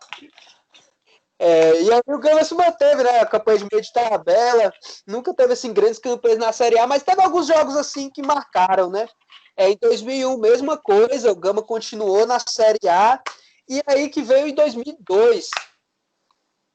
[1.46, 3.20] É, e aí o Gama se manteve, né?
[3.20, 4.72] A campanha de meio de tabela,
[5.06, 8.88] nunca teve assim grandes campanhas na Série A, mas teve alguns jogos assim que marcaram,
[8.88, 9.06] né?
[9.54, 13.20] É, em 2001, mesma coisa, o Gama continuou na Série A,
[13.68, 15.50] e aí que veio em 2002.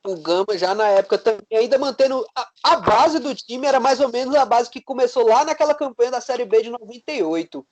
[0.06, 4.00] o Gama já na época também, ainda mantendo a, a, base do time, era mais
[4.00, 7.66] ou menos a base que começou lá naquela campanha da Série B de 98.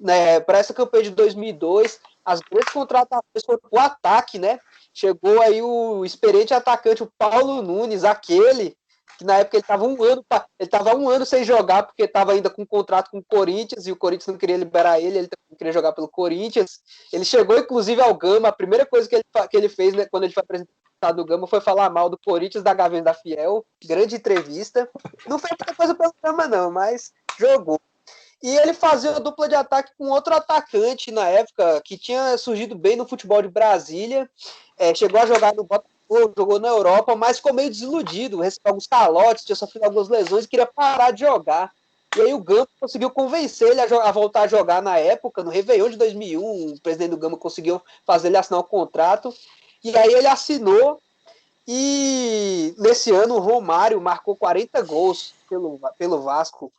[0.00, 0.40] Né?
[0.40, 4.58] Para essa campanha de 2002, as grandes contratações foram o ataque, né?
[4.92, 8.76] Chegou aí o experiente atacante, o Paulo Nunes, aquele
[9.20, 10.24] que na época ele estava um ano
[10.58, 13.86] ele estava um ano sem jogar porque estava ainda com um contrato com o Corinthians
[13.86, 16.80] e o Corinthians não queria liberar ele, ele não queria jogar pelo Corinthians.
[17.12, 20.24] Ele chegou inclusive ao Gama, a primeira coisa que ele, que ele fez né, quando
[20.24, 23.64] ele foi apresentado do Gama foi falar mal do Corinthians, da Gaveta da Fiel.
[23.84, 24.88] Grande entrevista.
[25.26, 27.78] Não fez muita coisa pelo Gama, não, mas jogou.
[28.42, 32.96] E ele fazia dupla de ataque com outro atacante na época, que tinha surgido bem
[32.96, 34.28] no futebol de Brasília.
[34.78, 38.40] É, chegou a jogar no Botafogo, jogou na Europa, mas ficou meio desiludido.
[38.40, 41.70] Recebeu alguns calotes, tinha sofrido algumas lesões e queria parar de jogar.
[42.16, 45.50] E aí o Gama conseguiu convencer ele a, a, voltar a jogar na época, no
[45.50, 46.72] Réveillon de 2001.
[46.72, 49.32] O presidente do Gama conseguiu fazer ele assinar o contrato.
[49.84, 51.00] E aí ele assinou
[51.68, 56.72] e nesse ano o Romário marcou 40 gols pelo, pelo Vasco.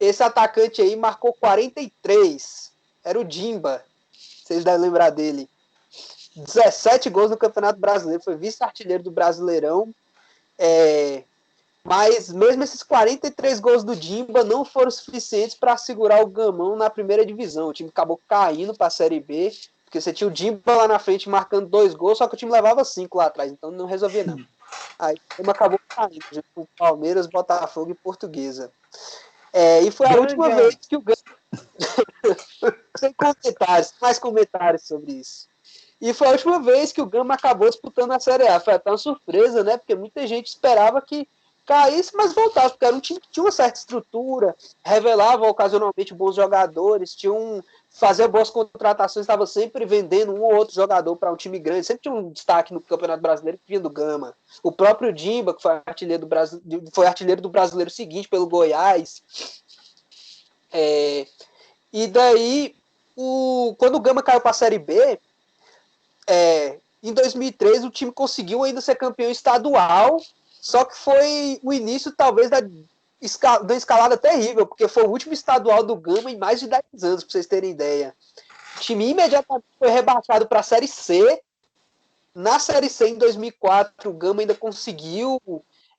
[0.00, 2.70] Esse atacante aí marcou 43.
[3.04, 3.84] Era o Dimba.
[4.44, 5.48] Vocês devem lembrar dele.
[6.36, 8.22] 17 gols no Campeonato Brasileiro.
[8.22, 9.92] Foi vice-artilheiro do Brasileirão.
[10.58, 11.24] É,
[11.84, 16.90] mas mesmo esses 43 gols do Dimba não foram suficientes para segurar o Gamão na
[16.90, 17.68] primeira divisão.
[17.68, 19.52] O time acabou caindo para a Série B.
[19.88, 22.52] Porque você tinha o Dimba lá na frente marcando dois gols, só que o time
[22.52, 24.36] levava cinco lá atrás, então não resolvia não.
[24.98, 28.70] Aí o time acabou caindo, com Palmeiras, Botafogo e Portuguesa.
[29.52, 31.16] É, e foi a última vez que o Gama.
[32.98, 35.48] Sem comentários, mais comentários sobre isso.
[36.00, 38.60] E foi a última vez que o Gama acabou disputando a Série A.
[38.60, 39.76] Foi até uma surpresa, né?
[39.76, 41.28] Porque muita gente esperava que
[41.66, 46.34] caísse, mas voltasse, porque era um time que tinha uma certa estrutura, revelava ocasionalmente bons
[46.34, 47.62] jogadores, tinha um,
[47.98, 52.02] fazia boas contratações, estava sempre vendendo um ou outro jogador para um time grande, sempre
[52.02, 54.36] tinha um destaque no Campeonato Brasileiro que vinha do Gama.
[54.62, 59.22] O próprio Dimba, que foi artilheiro do, Brasil, foi artilheiro do brasileiro seguinte pelo Goiás.
[60.72, 61.26] É,
[61.92, 62.76] e daí,
[63.16, 65.18] o, quando o Gama caiu para a Série B,
[66.28, 70.22] é, em 2003 o time conseguiu ainda ser campeão estadual,
[70.60, 72.60] só que foi o início talvez da
[73.20, 76.82] escal uma escalada terrível, porque foi o último estadual do Gama em mais de 10
[77.02, 78.14] anos, para vocês terem ideia.
[78.76, 81.42] O time imediatamente foi rebaixado para a Série C.
[82.34, 85.40] Na Série C, em 2004, o Gama ainda conseguiu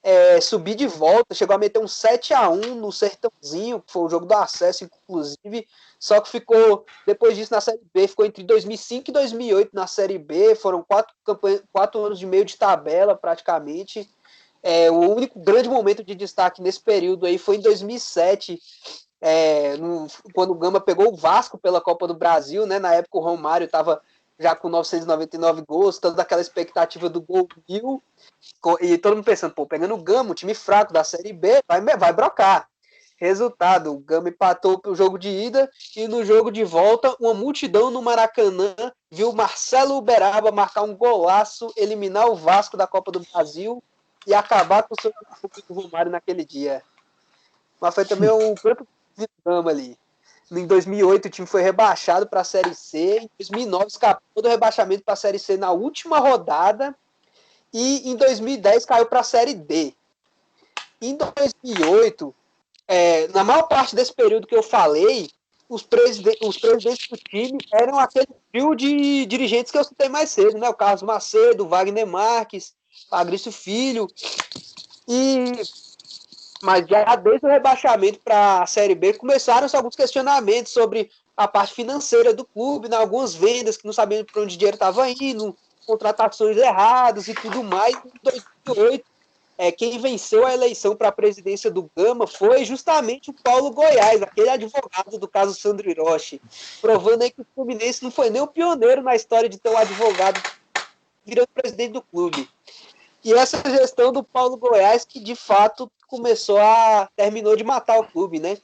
[0.01, 4.03] é, subir de volta, chegou a meter um 7 a 1 no Sertãozinho, que foi
[4.03, 5.67] o jogo do acesso, inclusive.
[5.99, 10.17] Só que ficou, depois disso, na Série B, ficou entre 2005 e 2008 na Série
[10.17, 10.55] B.
[10.55, 11.13] Foram quatro,
[11.73, 14.09] quatro anos de meio de tabela, praticamente.
[14.61, 18.59] É, o único grande momento de destaque nesse período aí foi em 2007,
[19.21, 22.79] é, no, quando o Gama pegou o Vasco pela Copa do Brasil, né?
[22.79, 24.01] Na época o Romário estava
[24.37, 28.01] já com 999 gols, toda aquela expectativa do gol mil,
[28.79, 31.81] e todo mundo pensando, pô, pegando o Gama, um time fraco da Série B, vai,
[31.81, 32.69] vai brocar.
[33.17, 37.91] Resultado, o Gama empatou o jogo de ida e no jogo de volta, uma multidão
[37.91, 38.73] no Maracanã
[39.11, 43.83] viu Marcelo Uberaba marcar um golaço, eliminar o Vasco da Copa do Brasil
[44.25, 45.13] e acabar com o seu
[45.67, 46.83] do Romário naquele dia.
[47.79, 48.87] Mas foi também um campo
[49.43, 49.97] drama ali.
[50.51, 55.03] Em 2008 o time foi rebaixado para a Série C, em 2009 escapou do rebaixamento
[55.03, 56.95] para a Série C na última rodada
[57.71, 59.93] e em 2010 caiu para a Série D.
[60.99, 62.35] Em 2008,
[62.87, 65.29] é, na maior parte desse período que eu falei,
[65.69, 70.31] os, preside os presidentes do time eram aquele trio de dirigentes que eu citei mais
[70.31, 70.67] cedo, né?
[70.67, 72.73] O Carlos Macedo, o Wagner Marques,
[73.09, 74.07] Fabrício Filho.
[75.07, 75.51] E
[76.61, 81.73] mas já desde o rebaixamento para a Série B começaram-se alguns questionamentos sobre a parte
[81.73, 82.97] financeira do clube, né?
[82.97, 85.55] algumas vendas que não sabiam para onde o dinheiro estava indo,
[85.87, 87.95] contratações erradas e tudo mais.
[87.95, 88.11] Em
[88.65, 89.05] 2008,
[89.57, 94.21] é, quem venceu a eleição para a presidência do Gama foi justamente o Paulo Goiás,
[94.21, 96.41] aquele advogado do caso Sandro Hiroshi,
[96.81, 99.77] provando aí que o Fluminense não foi nem o pioneiro na história de ter um
[99.77, 100.41] advogado
[101.25, 102.49] virando presidente do clube.
[103.23, 107.09] E essa gestão do Paulo Goiás, que de fato começou a.
[107.15, 108.57] terminou de matar o clube, né?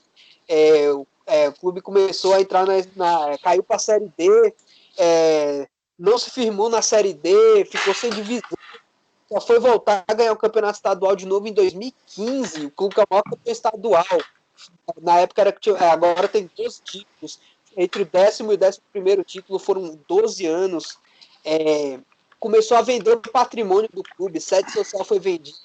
[0.48, 0.92] É,
[1.26, 2.74] é, o clube começou a entrar na.
[2.96, 4.54] na caiu para a Série D,
[4.98, 5.68] é,
[5.98, 8.58] não se firmou na Série D, ficou sem divisão.
[9.32, 12.68] Só foi voltar a ganhar o campeonato estadual de novo em 2015.
[12.68, 14.06] O clube que é o maior campeão estadual.
[15.02, 17.40] Na época era é, agora tem dois títulos.
[17.76, 20.98] Entre o décimo e o décimo primeiro título foram 12 anos.
[21.44, 22.00] É,
[22.40, 25.58] começou a vender o patrimônio do clube, sede social foi vendida,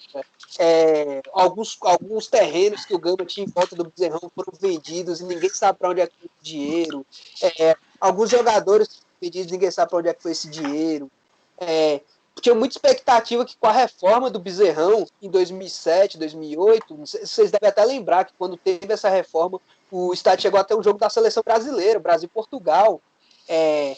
[0.58, 5.24] é, alguns, alguns terrenos que o Gama tinha em volta do Bezerrão foram vendidos e
[5.24, 7.06] ninguém sabe para onde é que foi o dinheiro,
[7.42, 11.10] é, alguns jogadores vendidos ninguém sabe para onde é que foi esse dinheiro,
[11.58, 12.00] é,
[12.40, 17.84] tinha muita expectativa que com a reforma do Bezerrão em 2007, 2008, vocês devem até
[17.84, 19.60] lembrar que quando teve essa reforma,
[19.90, 23.00] o estádio chegou até um jogo da seleção brasileira, Brasil-Portugal.
[23.48, 23.96] É,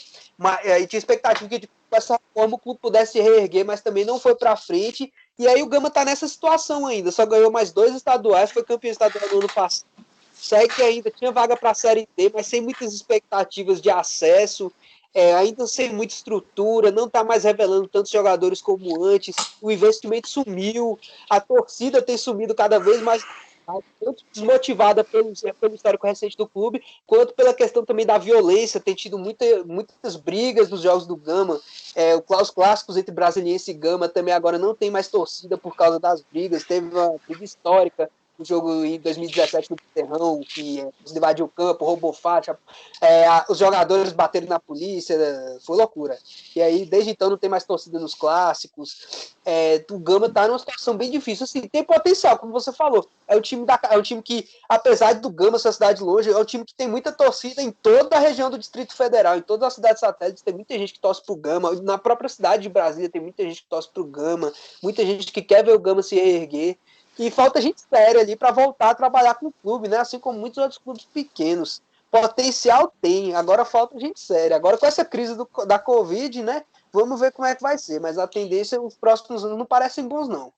[0.64, 4.34] e tinha expectativa que com essa reforma o clube pudesse reerguer, mas também não foi
[4.34, 5.12] para frente.
[5.38, 8.92] E aí o Gama está nessa situação ainda, só ganhou mais dois estaduais, foi campeão
[8.92, 9.86] estadual no ano passado.
[10.34, 14.72] Segue ainda, tinha vaga para a Série D, mas sem muitas expectativas de acesso
[15.14, 20.28] é, ainda sem muita estrutura, não está mais revelando tantos jogadores como antes, o investimento
[20.28, 20.98] sumiu,
[21.28, 23.22] a torcida tem sumido cada vez mais
[23.66, 28.94] tanto desmotivada pelo, pelo histórico recente do clube, quanto pela questão também da violência, tem
[28.94, 31.60] tido muita, muitas brigas nos jogos do Gama,
[31.94, 35.98] é, os clássicos entre Brasiliense e Gama também agora não tem mais torcida por causa
[35.98, 41.46] das brigas, teve uma briga histórica o jogo em 2017 no Terrão, que é, invadiu
[41.46, 42.58] o campo, roubou faixa,
[43.00, 45.16] é, os jogadores bateram na polícia,
[45.64, 46.18] foi loucura.
[46.56, 49.32] E aí, desde então, não tem mais torcida nos clássicos.
[49.44, 51.44] É, o Gama tá numa situação bem difícil.
[51.44, 53.06] Assim, tem potencial, como você falou.
[53.26, 56.36] É o time, da, é o time que, apesar do Gama ser cidade longe, é
[56.36, 59.66] o time que tem muita torcida em toda a região do Distrito Federal, em todas
[59.66, 61.72] as cidades satélites, tem muita gente que torce pro Gama.
[61.82, 64.52] Na própria cidade de Brasília tem muita gente que torce pro Gama,
[64.82, 66.78] muita gente que quer ver o Gama se reerguer.
[67.18, 69.98] E falta gente séria ali para voltar a trabalhar com o clube, né?
[69.98, 71.82] Assim como muitos outros clubes pequenos.
[72.10, 74.56] Potencial tem, agora falta gente séria.
[74.56, 76.64] Agora com essa crise do, da Covid, né?
[76.92, 78.00] Vamos ver como é que vai ser.
[78.00, 80.52] Mas a tendência, os próximos anos não parecem bons, não.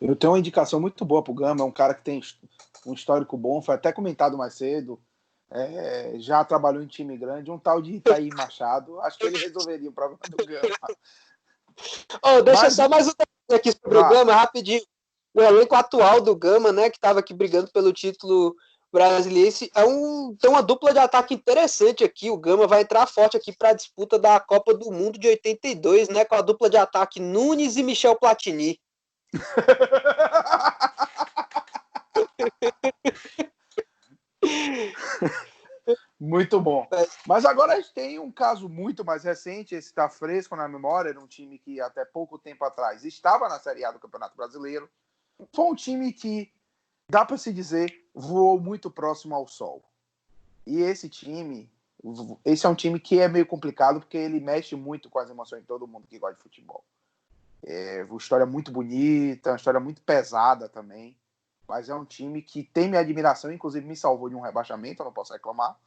[0.00, 2.20] Eu tenho uma indicação muito boa pro Gama, é um cara que tem
[2.84, 5.00] um histórico bom, foi até comentado mais cedo.
[5.50, 9.00] É, já trabalhou em time grande, um tal de Itaí Machado.
[9.02, 10.74] Acho que ele resolveria o problema do Gama.
[12.22, 12.74] Oh, deixa Mas...
[12.74, 13.12] só mais um
[13.52, 14.02] aqui sobre ah.
[14.02, 14.80] o Gama, rapidinho
[15.34, 18.54] o elenco atual do Gama, né, que estava aqui brigando pelo título
[18.92, 22.30] brasileiro, é um, tem uma dupla de ataque interessante aqui.
[22.30, 26.08] O Gama vai entrar forte aqui para a disputa da Copa do Mundo de 82,
[26.08, 28.80] né, com a dupla de ataque Nunes e Michel Platini.
[36.20, 36.88] Muito bom.
[37.26, 41.10] Mas agora a gente tem um caso muito mais recente, esse está fresco na memória,
[41.10, 44.88] era um time que até pouco tempo atrás estava na Série A do Campeonato Brasileiro,
[45.52, 46.52] foi um time que,
[47.08, 49.84] dá para se dizer, voou muito próximo ao sol.
[50.66, 51.70] E esse time,
[52.44, 55.62] esse é um time que é meio complicado porque ele mexe muito com as emoções
[55.62, 56.84] de todo mundo que gosta de futebol.
[57.62, 61.16] É uma história muito bonita, uma história muito pesada também.
[61.66, 65.06] Mas é um time que tem minha admiração, inclusive me salvou de um rebaixamento, eu
[65.06, 65.78] não posso reclamar.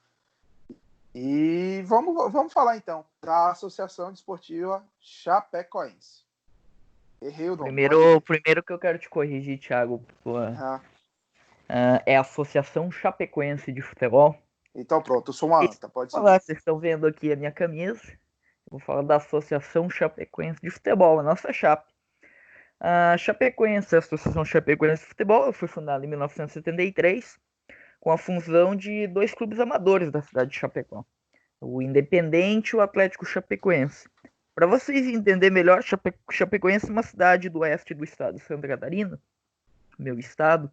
[1.14, 6.27] E vamos, vamos falar então da Associação Desportiva Chapecoense.
[7.22, 7.64] Errei o nome.
[7.64, 10.04] Primeiro, primeiro que eu quero te corrigir, Thiago.
[10.26, 10.80] Uh,
[12.06, 14.36] é a Associação Chapecoense de Futebol.
[14.74, 16.18] Então pronto, eu sou uma anta, pode ser.
[16.18, 18.02] Falar, vocês estão vendo aqui a minha camisa.
[18.08, 21.92] Eu vou falar da Associação Chapecoense de Futebol, a nossa Chape.
[22.80, 27.40] A Chapecoense, a Associação Chapecoense de Futebol, foi fundada em 1973
[28.00, 31.04] com a fusão de dois clubes amadores da cidade de Chapecó.
[31.60, 34.08] O Independente e o Atlético Chapecoense.
[34.58, 38.68] Para vocês entenderem melhor, Chape Chapecoense é uma cidade do oeste do estado de Santa
[38.68, 39.22] Catarina,
[40.00, 40.72] meu estado.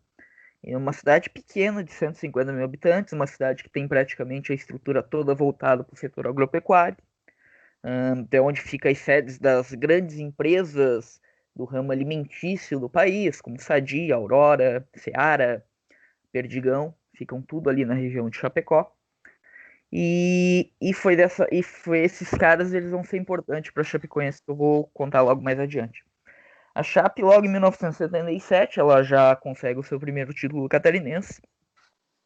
[0.62, 5.02] É uma cidade pequena, de 150 mil habitantes, uma cidade que tem praticamente a estrutura
[5.02, 6.96] toda voltada para o setor agropecuário,
[8.22, 11.20] até onde fica as sedes das grandes empresas
[11.54, 15.62] do ramo alimentício do país, como Sadia, Aurora, Seara,
[16.32, 18.90] Perdigão, ficam tudo ali na região de Chapecó.
[19.96, 24.42] E, e foi dessa e foi esses caras eles vão ser importantes para a Chapecoense
[24.42, 26.02] que eu vou contar logo mais adiante.
[26.74, 31.40] A Chape logo em 1977 ela já consegue o seu primeiro título catarinense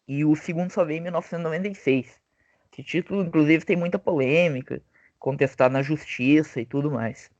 [0.09, 2.19] e o segundo só veio em 1996.
[2.73, 4.81] Esse título inclusive tem muita polêmica,
[5.19, 7.31] contestado na justiça e tudo mais.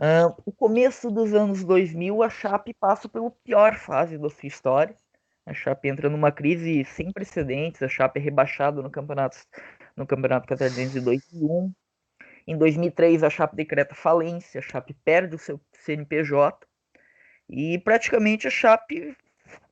[0.00, 4.96] Uh, o começo dos anos 2000 a Chape passa pela pior fase da sua história
[5.48, 7.82] a Chape entra numa crise sem precedentes.
[7.82, 9.38] A Chape é rebaixada no campeonato,
[9.96, 11.72] no campeonato catarinense de 2001.
[12.46, 14.58] Em 2003, a Chape decreta falência.
[14.58, 16.66] A Chape perde o seu CNPJ.
[17.48, 19.16] E praticamente a Chape,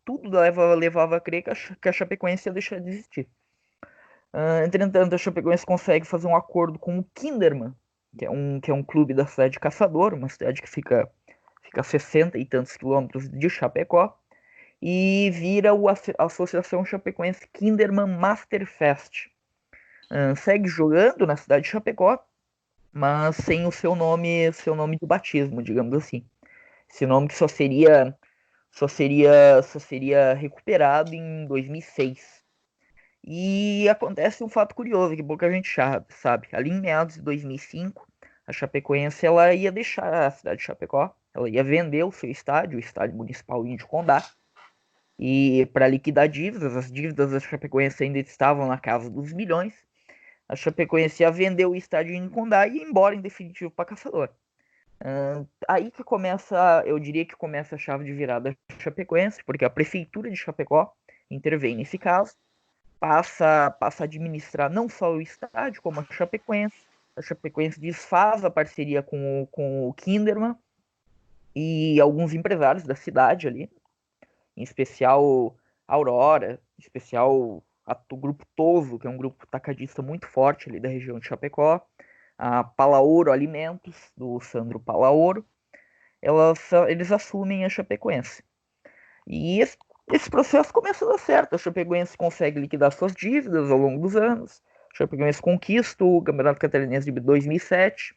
[0.03, 3.29] tudo leva, levava a crer que a, que a Chapecoense ia deixar de existir.
[4.33, 7.75] Uh, entretanto, a Chapecoense consegue fazer um acordo com o Kinderman,
[8.19, 11.07] que é um, que é um clube da cidade de Caçador, uma cidade que fica,
[11.63, 14.19] fica a 60 e tantos quilômetros de Chapecó
[14.89, 19.27] e vira o, a Associação Chapecoense Kinderman Masterfest.
[20.09, 22.25] Uh, segue jogando na cidade de Chapecó,
[22.93, 26.25] mas sem o seu nome, seu nome de batismo, digamos assim.
[26.89, 28.17] Esse nome que só seria
[28.71, 32.45] só seria só seria recuperado em 2006.
[33.25, 35.69] E acontece um fato curioso que pouca gente
[36.11, 36.47] sabe.
[36.53, 38.07] Ali em meados de 2005,
[38.47, 42.77] a Chapecoense ela ia deixar a cidade de Chapecó, ela ia vender o seu estádio,
[42.77, 44.25] o estádio municipal Índio Condá,
[45.19, 49.75] e para liquidar dívidas, as dívidas da Chapecoense ainda estavam na casa dos milhões,
[50.49, 54.31] a Chapecoense ia vender o estádio Índio Condá e ir embora em definitivo para Caçador.
[55.01, 59.65] Uh, aí que começa, eu diria que começa a chave de virada da Chapecoense, porque
[59.65, 60.93] a prefeitura de Chapecó
[61.31, 62.35] intervém nesse caso,
[63.01, 66.77] passa, passa a administrar não só o estádio, como a Chapecoense.
[67.17, 70.55] A Chapecoense desfaz a parceria com com o Kinderman
[71.55, 73.71] e alguns empresários da cidade ali,
[74.57, 75.57] em especial
[75.87, 77.63] Aurora, em especial
[78.11, 81.81] o grupo Toso, que é um grupo tacadista muito forte ali da região de Chapecó,
[82.39, 85.45] a Palaoro Alimentos, do Sandro Palaoro,
[86.21, 88.43] elas, eles assumem a Chapecoense.
[89.27, 89.77] E esse,
[90.13, 91.55] esse processo começa a dar certo.
[91.55, 94.63] A Chapecoense consegue liquidar suas dívidas ao longo dos anos.
[94.93, 98.15] A Chapecoense conquista o Campeonato Catarinense de 2007.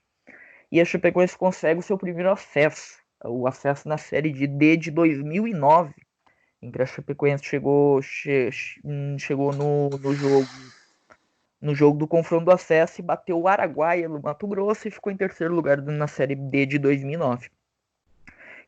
[0.71, 5.93] E a Chapecoense consegue o seu primeiro acesso, o acesso na Série D de 2009,
[6.61, 8.49] em que a Chapecoense chegou, che,
[8.83, 10.47] hum, chegou no, no jogo
[11.61, 15.11] no jogo do confronto do acesso e bateu o Araguaia no Mato Grosso e ficou
[15.11, 17.49] em terceiro lugar na Série D de 2009.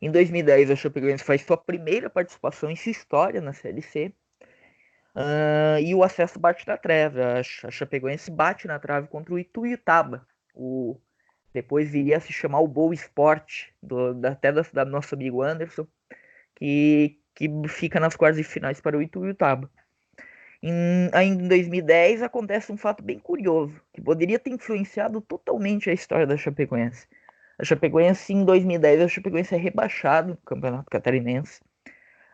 [0.00, 4.12] Em 2010, a Chapecoense faz sua primeira participação em sua história na Série C.
[5.14, 7.20] Uh, e o acesso bate na trave.
[7.22, 10.26] A Chapecoense bate na trave contra o Ituiutaba.
[10.54, 10.98] O,
[11.54, 15.40] depois viria a se chamar o Boa Esporte, do, da, até da, da nosso amigo
[15.40, 15.86] Anderson,
[16.56, 19.70] que, que fica nas quartas de finais para o Ituiutaba.
[20.62, 25.92] Em, ainda em 2010 acontece um fato bem curioso, que poderia ter influenciado totalmente a
[25.92, 27.06] história da Chapecoense.
[27.58, 31.60] A Chapecoense, em 2010, a Chapecoense é rebaixado no Campeonato Catarinense.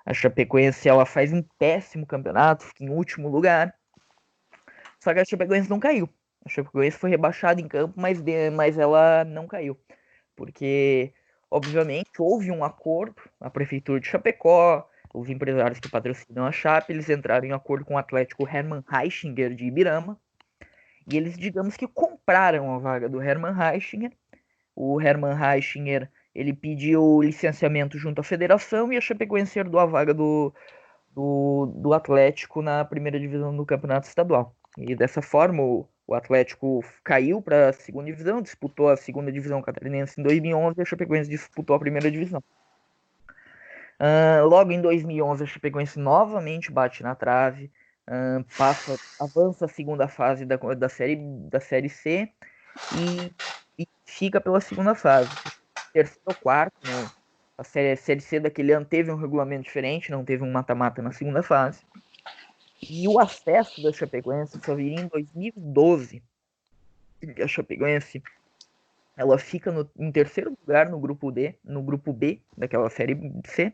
[0.05, 3.75] A Chapecoense ela faz um péssimo campeonato, fica em último lugar.
[5.01, 6.09] Só que a Chapecoense não caiu.
[6.45, 9.79] A Chapecoense foi rebaixada em campo, mas, de, mas ela não caiu.
[10.35, 11.13] Porque,
[11.51, 13.17] obviamente, houve um acordo.
[13.41, 17.95] A Prefeitura de Chapecó, os empresários que patrocinam a Chape, eles entraram em acordo com
[17.95, 20.19] o Atlético Hermann Reichinger de Ibirama,
[21.11, 24.13] e eles, digamos que, compraram a vaga do Hermann Reichinger.
[24.77, 30.13] O Hermann Reichinger, ele pediu licenciamento junto à federação e a Chapecoense herdou a vaga
[30.13, 30.53] do,
[31.15, 34.55] do, do Atlético na primeira divisão do campeonato estadual.
[34.77, 39.61] E dessa forma, o, o Atlético caiu para a segunda divisão, disputou a segunda divisão
[39.61, 42.43] catarinense em 2011 e a Chapecoense disputou a primeira divisão.
[44.01, 47.71] Uh, logo em 2011, a Chapecoense novamente bate na trave,
[48.09, 52.33] uh, passa, avança a segunda fase da, da, série, da série C
[52.97, 53.33] e,
[53.79, 55.29] e fica pela segunda fase.
[55.93, 57.11] Terceiro ou quarto, né?
[57.59, 61.03] a série, a série C daquele ano teve um regulamento diferente, não teve um mata-mata
[61.03, 61.81] na segunda fase.
[62.81, 66.23] E o acesso da Chapecoense só viria em 2012.
[67.43, 68.23] A Chapecoense
[69.17, 73.73] ela fica no, em terceiro lugar no grupo D, no grupo B daquela série C,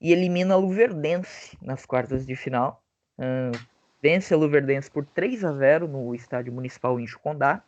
[0.00, 2.82] e elimina a Luverdense nas quartas de final.
[3.18, 3.52] Uh,
[4.02, 7.62] vence a Luverdense por 3 a 0 no estádio municipal em Chucondá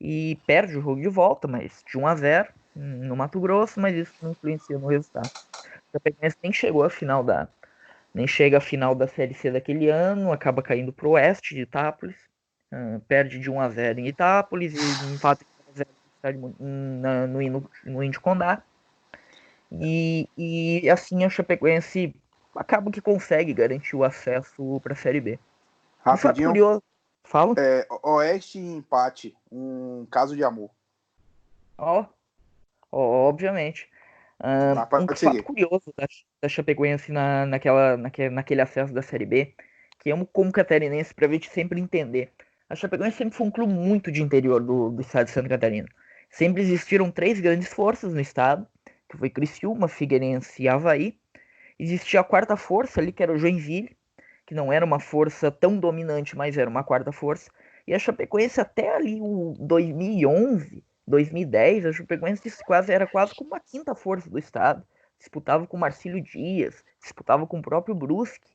[0.00, 3.96] e perde o jogo de volta, mas de 1 a 0 no Mato Grosso, mas
[3.96, 5.28] isso não influencia no resultado.
[5.28, 7.48] O Chapecoense nem chegou à final da
[8.14, 11.62] nem chega à final da Série C daquele ano, acaba caindo para o oeste de
[11.62, 12.16] Itápolis,
[12.72, 15.44] uh, perde de 1 a 0 em Itápolis e empata
[16.34, 18.62] no, no, no, Índio Condá
[19.72, 22.14] e, e assim a Chapecoense
[22.54, 25.38] acaba que consegue garantir o acesso para a Série B.
[26.00, 26.48] Rapidinho.
[26.48, 26.82] Curioso.
[27.22, 27.54] Fala.
[27.58, 30.70] É, Oeste empate, um caso de amor.
[31.78, 32.04] Ó,
[32.90, 33.88] oh, obviamente.
[34.42, 36.06] Um, um fato curioso da,
[36.42, 39.54] da Chapecoense na, naquela, naquele, naquele acesso da Série B,
[39.98, 42.32] que eu, como catarinense, para a gente sempre entender.
[42.68, 45.88] A Chapecoense sempre foi um clube muito de interior do, do estado de Santa Catarina.
[46.30, 48.66] Sempre existiram três grandes forças no estado,
[49.08, 51.18] que foi Criciúma, Figueirense e Havaí.
[51.78, 53.96] Existia a quarta força ali, que era o Joinville,
[54.46, 57.50] que não era uma força tão dominante, mas era uma quarta força.
[57.86, 63.60] E a Chapecoense até ali o 2011, 2010, a Chapecoense quase, era quase como uma
[63.60, 64.86] quinta força do estado.
[65.20, 68.50] Disputava com Marcílio Dias, disputava com o próprio Brusque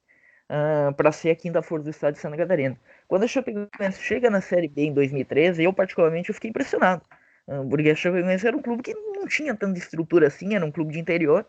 [0.50, 2.76] uh, para ser a quinta força do estado de Santa Catarina.
[3.08, 7.04] Quando a Chapecoense chega na Série B em 2013, eu particularmente eu fiquei impressionado.
[7.48, 10.72] Uh, porque a Chapecoense era um clube que não tinha tanta estrutura assim, era um
[10.72, 11.46] clube de interior.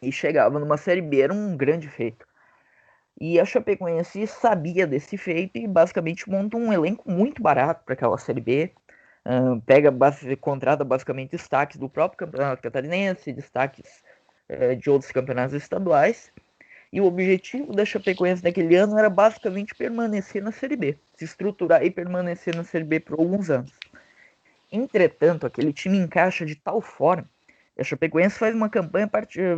[0.00, 2.26] E chegava numa Série B, era um grande feito.
[3.20, 8.16] E a Chapecoense sabia desse feito e basicamente monta um elenco muito barato para aquela
[8.16, 8.72] Série B.
[9.24, 14.02] Uh, pega, base, contrata basicamente destaques do próprio campeonato catarinense, destaques
[14.52, 16.32] uh, de outros campeonatos estaduais.
[16.92, 21.82] E o objetivo da Chapecoense naquele ano era basicamente permanecer na Série B, se estruturar
[21.82, 23.72] e permanecer na Série B por alguns anos.
[24.70, 27.28] Entretanto, aquele time encaixa de tal forma
[27.74, 29.10] que a Chapecoense faz uma campanha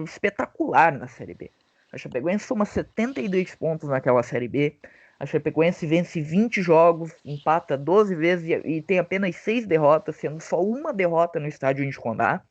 [0.04, 1.50] espetacular na Série B.
[1.92, 4.76] A Chapecoense soma 72 pontos naquela Série B.
[5.18, 10.60] A Chapecoense vence 20 jogos, empata 12 vezes e, tem apenas 6 derrotas, sendo só
[10.60, 12.42] uma derrota no estádio de Condá.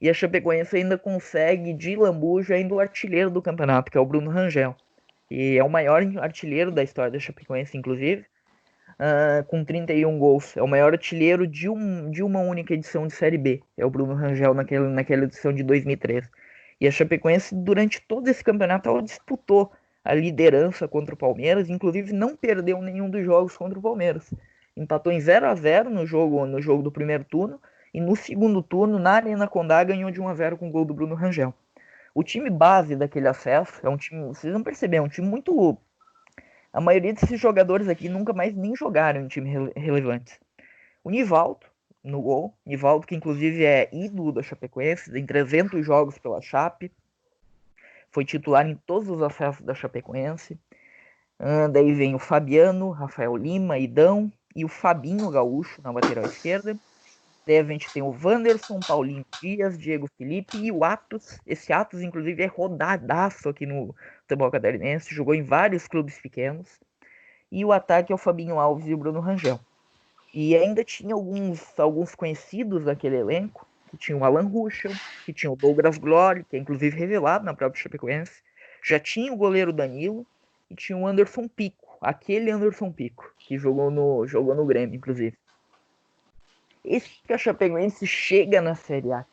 [0.00, 4.04] E a Chapecoense ainda consegue, de lambuja, ainda o artilheiro do campeonato, que é o
[4.04, 4.76] Bruno Rangel.
[5.30, 8.24] E é o maior artilheiro da história da Chapecoense, inclusive,
[9.00, 10.56] uh, com 31 gols.
[10.56, 13.62] É o maior artilheiro de, um, de uma única edição de Série B.
[13.76, 16.28] É o Bruno Rangel naquele, naquela edição de 2013.
[16.80, 19.72] E a Chapecoense, durante todo esse campeonato, ela disputou
[20.04, 24.32] a liderança contra o Palmeiras, inclusive não perdeu nenhum dos jogos contra o Palmeiras.
[24.76, 27.58] Empatou em 0 a 0 no jogo, no jogo do primeiro turno
[27.96, 30.84] e no segundo turno, na Arena Condá, ganhou de 1 a 0 com o gol
[30.84, 31.54] do Bruno Rangel.
[32.14, 35.78] O time base daquele acesso é um time, vocês vão perceber, é um time muito.
[36.70, 40.38] A maioria desses jogadores aqui nunca mais nem jogaram em time rele relevantes.
[41.02, 41.64] O Nivaldo,
[42.04, 42.52] no gol.
[42.66, 46.92] Nivaldo, que inclusive é ídolo da Chapecoense, tem 300 jogos pela Chape.
[48.10, 50.58] Foi titular em todos os acessos da Chapecoense.
[51.40, 56.76] Uh, daí vem o Fabiano, Rafael Lima, Idão e o Fabinho Gaúcho na lateral esquerda.
[57.46, 61.38] Daí a gente tem o Wanderson, Paulinho Dias, Diego Felipe e o Atos.
[61.46, 66.80] Esse Atos, inclusive, é rodadaço aqui no futebol catarinense, jogou em vários clubes pequenos.
[67.52, 69.60] E o ataque é o Fabinho Alves e o Bruno Rangel.
[70.34, 74.90] E ainda tinha alguns, alguns conhecidos daquele elenco, que tinha o Alan Ruschel,
[75.24, 78.42] que tinha o Douglas Glory, que é inclusive revelado na própria Chapecoense.
[78.82, 80.26] Já tinha o goleiro Danilo
[80.68, 85.38] e tinha o Anderson Pico, aquele Anderson Pico, que jogou no, jogou no Grêmio, inclusive.
[86.86, 89.26] Esse que a Chapecoense chega na Série A.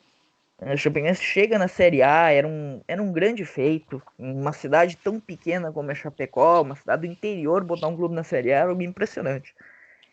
[0.60, 4.02] A Chapecoense chega na Série A, era um, era um grande feito.
[4.18, 8.24] Uma cidade tão pequena como a Chapecó, uma cidade do interior, botar um clube na
[8.24, 9.54] Série A era algo impressionante.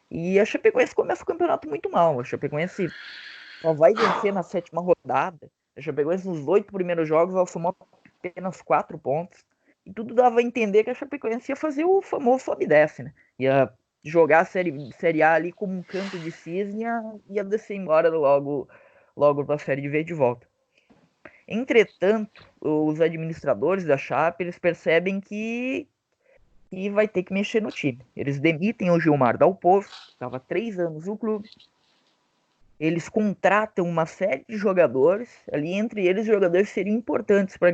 [0.09, 2.19] E a Chapecoense começa o campeonato muito mal.
[2.19, 2.87] A Chapecoense
[3.61, 5.49] só vai vencer na sétima rodada.
[5.75, 7.75] A Chapecoense nos oito primeiros jogos ela somou
[8.23, 9.43] apenas quatro pontos.
[9.83, 13.01] E tudo dava a entender que a Chapecoense ia fazer o famoso sobe e desce,
[13.01, 13.13] né?
[13.39, 13.73] Ia
[14.03, 16.83] jogar a série, série A ali como um canto de cisne
[17.29, 18.67] e ia descer embora logo,
[19.15, 20.47] logo para a Série V de volta.
[21.47, 25.87] Entretanto, os administradores da Chape eles percebem que,
[26.69, 27.99] que vai ter que mexer no time.
[28.15, 31.49] Eles demitem o Gilmar Dalpovo, que estava três anos no clube.
[32.79, 37.69] Eles contratam uma série de jogadores, ali entre eles jogadores seriam importantes para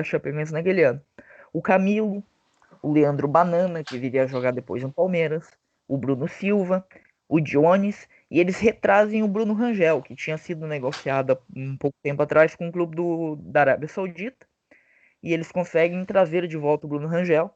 [0.00, 1.00] a Chapecoense naquele ano.
[1.50, 2.22] O Camilo,
[2.82, 5.48] o Leandro Banana, que viria a jogar depois no Palmeiras,
[5.86, 6.84] o Bruno Silva,
[7.28, 12.22] o Jones, e eles retrazem o Bruno Rangel, que tinha sido negociado um pouco tempo
[12.22, 14.46] atrás com o clube do, da Arábia Saudita,
[15.22, 17.54] e eles conseguem trazer de volta o Bruno Rangel,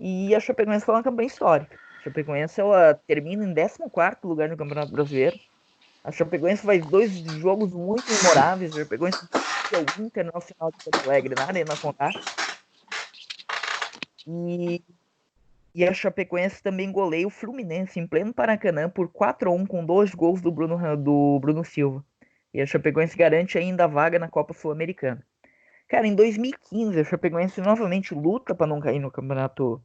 [0.00, 1.78] e a Chapecoense foi uma campanha histórica.
[2.00, 5.36] A Chapecoense ela termina em 14 lugar no Campeonato Brasileiro.
[6.04, 7.10] A Chapecoense faz dois
[7.40, 8.72] jogos muito memoráveis.
[8.72, 9.28] A Chapecoense
[9.72, 12.10] é o Internacional de Porto Alegre na Arena Condá
[14.26, 14.82] e,
[15.74, 19.84] e a Chapecoense também goleia o Fluminense em pleno Paracanã por 4 a 1 com
[19.84, 22.04] dois gols do Bruno, do Bruno Silva.
[22.52, 25.22] E a Chapecoense garante ainda a vaga na Copa Sul-Americana.
[25.88, 29.80] Cara, em 2015 a Chapecoense novamente luta para não cair no campeonato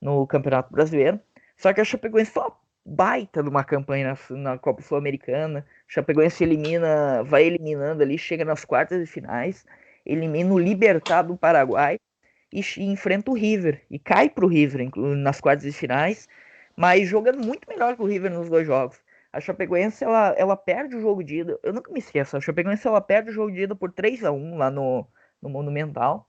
[0.00, 1.20] no Campeonato Brasileiro.
[1.56, 5.66] Só que a Chapecoense foi uma baita de uma campanha na, Copa Sul-Americana.
[5.88, 9.66] Chapecoense elimina, vai eliminando ali, chega nas quartas de finais,
[10.04, 11.98] elimina o Libertad do Paraguai
[12.52, 16.28] e, e enfrenta o River e cai para o River nas quartas de finais,
[16.76, 18.98] mas jogando muito melhor que o River nos dois jogos.
[19.32, 21.58] A Chapecoense ela, ela perde o jogo de ida.
[21.62, 22.36] Eu nunca me esqueço.
[22.36, 25.06] A Chapecoense ela perde o jogo de ida por 3 a 1 lá no,
[25.42, 26.26] no Monumental.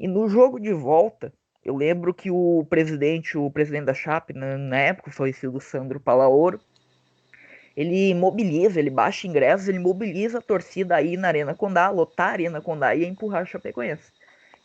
[0.00, 1.32] E no jogo de volta,
[1.64, 6.00] eu lembro que o presidente, o presidente da Chape, na, na época, o falecido Sandro
[6.00, 6.58] Palaoro,
[7.76, 12.32] ele mobiliza, ele baixa ingressos, ele mobiliza a torcida aí na Arena Condá, lotar a
[12.32, 14.10] Arena Condá e empurrar a Chapecoense.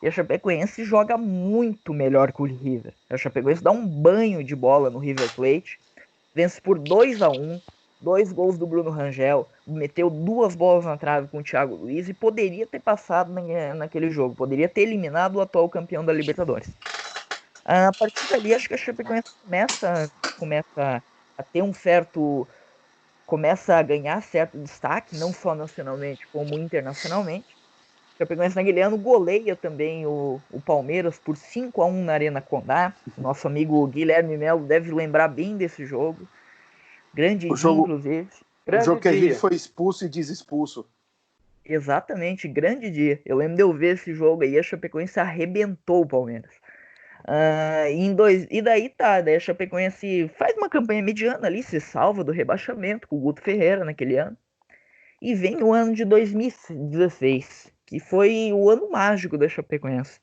[0.02, 2.94] E a Chapecoense joga muito melhor que o River.
[3.10, 5.80] A Chapecoense dá um banho de bola no River Plate,
[6.34, 7.60] vence por 2 a 1
[8.00, 12.14] dois gols do Bruno Rangel, meteu duas bolas na trave com o Thiago Luiz e
[12.14, 16.78] poderia ter passado na, naquele jogo, poderia ter eliminado o atual campeão da Libertadores.
[17.66, 21.04] A partir dali, acho que a Chapecoense começa, começa
[21.38, 22.48] a ter um certo.
[23.26, 27.57] começa a ganhar certo destaque, não só nacionalmente como internacionalmente.
[28.18, 32.94] Chapecoense na Guilherme goleia também o, o Palmeiras por 5 a 1 na Arena Condá.
[33.16, 36.28] Nosso amigo Guilherme Melo deve lembrar bem desse jogo.
[37.14, 38.28] Grande o jogo, inclusive.
[38.66, 40.88] Grande o jogo que a gente foi expulso e desexpulso.
[41.64, 43.22] Exatamente, grande dia.
[43.24, 46.54] Eu lembro de eu ver esse jogo aí, a Chapecoense arrebentou o Palmeiras.
[47.24, 51.80] Uh, em dois, e daí tá, daí a Chapecoense faz uma campanha mediana ali, se
[51.82, 54.38] salva do rebaixamento com o Guto Ferreira naquele ano.
[55.22, 60.20] E vem o ano de 2016, que foi o ano mágico da Chapecoense.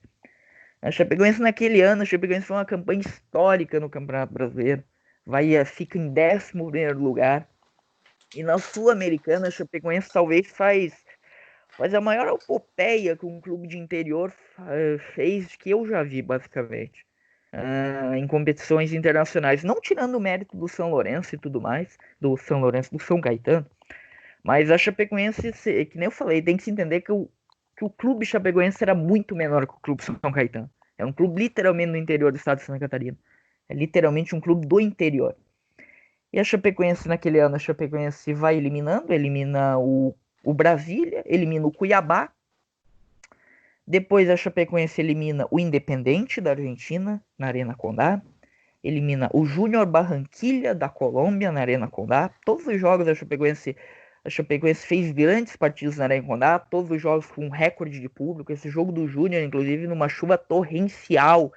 [0.82, 4.85] A Chapecoense naquele ano, a Chapecoense foi uma campanha histórica no Campeonato Brasileiro.
[5.27, 7.49] Vai, eh, fica em 11 lugar.
[8.36, 10.93] E na Sul-Americana, a Chapecoense talvez faz,
[11.70, 14.31] faz a maior epopeia que um clube de interior
[15.15, 17.07] fez que eu já vi, basicamente.
[17.55, 22.36] Uh, em competições internacionais, não tirando o mérito do São Lourenço e tudo mais, do
[22.36, 23.65] São Lourenço, do São Caetano,
[24.43, 27.31] mas a Chapecoense, que nem eu falei, tem que se entender que o,
[27.76, 30.70] que o clube Chapecoense era muito menor que o clube São Caetano.
[30.96, 33.16] É um clube literalmente no interior do estado de Santa Catarina.
[33.68, 35.34] É literalmente um clube do interior.
[36.32, 41.72] E a Chapecoense, naquele ano, a Chapecoense vai eliminando, elimina o, o Brasília, elimina o
[41.72, 42.32] Cuiabá,
[43.86, 48.22] depois a Chapecoense elimina o Independente da Argentina na Arena Condá.
[48.82, 52.30] Elimina o Júnior Barranquilha da Colômbia na Arena Condá.
[52.44, 53.76] Todos os jogos da Chapecoense,
[54.24, 56.59] a Chapecoense fez grandes partidas na Arena Condá.
[56.59, 58.52] Todos os jogos com recorde de público.
[58.52, 61.52] Esse jogo do Júnior, inclusive, numa chuva torrencial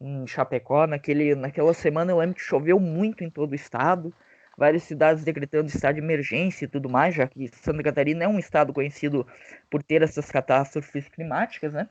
[0.00, 0.86] em Chapecó.
[0.86, 4.12] Naquele, naquela semana eu lembro que choveu muito em todo o estado
[4.58, 8.40] várias cidades decretando estado de emergência e tudo mais, já que Santa Catarina é um
[8.40, 9.24] estado conhecido
[9.70, 11.88] por ter essas catástrofes climáticas, né?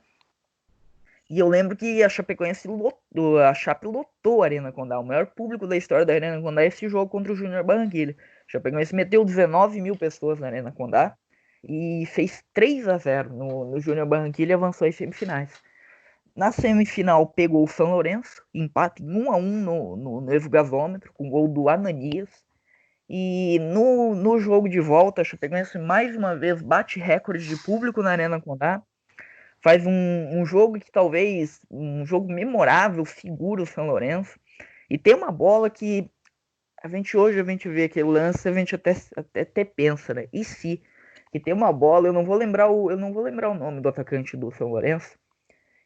[1.30, 4.98] E eu lembro que a Chapecoense lotou, a Chape lotou a Arena Condá.
[4.98, 8.14] O maior público da história da Arena Condá é esse jogo contra o Júnior Barranquilla.
[8.48, 11.14] Chapecoense meteu 19 mil pessoas na Arena Condá
[11.62, 15.52] e fez 3 a 0 no, no Júnior Barranquilla e avançou às semifinais.
[16.34, 21.12] Na semifinal pegou o São Lourenço, empate 1 a 1 no, no, no Evo Gasômetro,
[21.12, 22.30] com gol do Ananias.
[23.10, 28.02] E no, no jogo de volta, a Chapecoense mais uma vez bate recorde de público
[28.02, 28.82] na Arena Condá.
[29.60, 34.38] Faz um, um jogo que talvez, um jogo memorável, seguro o São Lourenço.
[34.88, 36.08] E tem uma bola que
[36.82, 40.28] a gente hoje a gente vê aquele lance, a gente até, até, até pensa, né?
[40.32, 40.82] E se
[41.30, 43.80] que tem uma bola, eu não vou lembrar o, eu não vou lembrar o nome
[43.80, 45.18] do atacante do São Lourenço,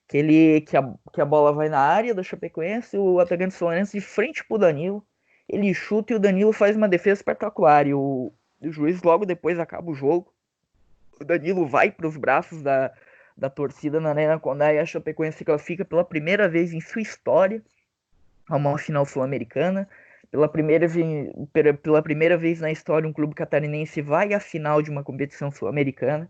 [0.08, 3.58] que ele que a, que a bola vai na área do Chapecoense, o atacante do
[3.58, 5.04] São Lourenço de frente pro Danilo
[5.52, 7.86] ele chuta e o Danilo faz uma defesa espetacular.
[7.86, 10.32] E o, o juiz logo depois acaba o jogo.
[11.20, 12.90] O Danilo vai para os braços da,
[13.36, 17.02] da torcida na Arena Condá e a Chapecoense se classifica pela primeira vez em sua
[17.02, 17.62] história
[18.48, 19.88] a uma final sul-americana.
[20.32, 20.86] Pela primeira,
[21.82, 26.28] pela primeira vez na história, um clube catarinense vai à final de uma competição sul-americana.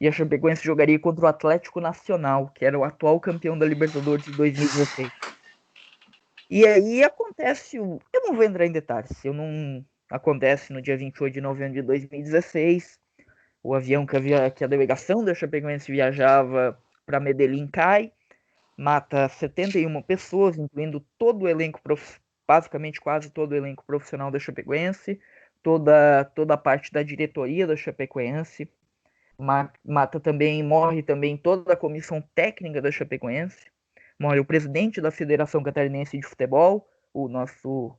[0.00, 4.24] E a Chapecoense jogaria contra o Atlético Nacional, que era o atual campeão da Libertadores
[4.24, 5.10] de 2016.
[6.48, 11.34] E aí acontece, eu não vou entrar em detalhes, eu não acontece no dia 28
[11.34, 13.00] de novembro de 2016,
[13.64, 18.12] o avião que a, que a delegação da Chapecoense viajava para Medellín cai,
[18.76, 21.80] mata 71 pessoas, incluindo todo o elenco,
[22.46, 25.20] basicamente quase todo o elenco profissional da Chapecoense,
[25.62, 28.68] toda, toda a parte da diretoria da Chapecoense,
[29.84, 33.66] mata também, morre também toda a comissão técnica da Chapecoense,
[34.18, 37.96] morre o presidente da Federação Catarinense de Futebol, o nosso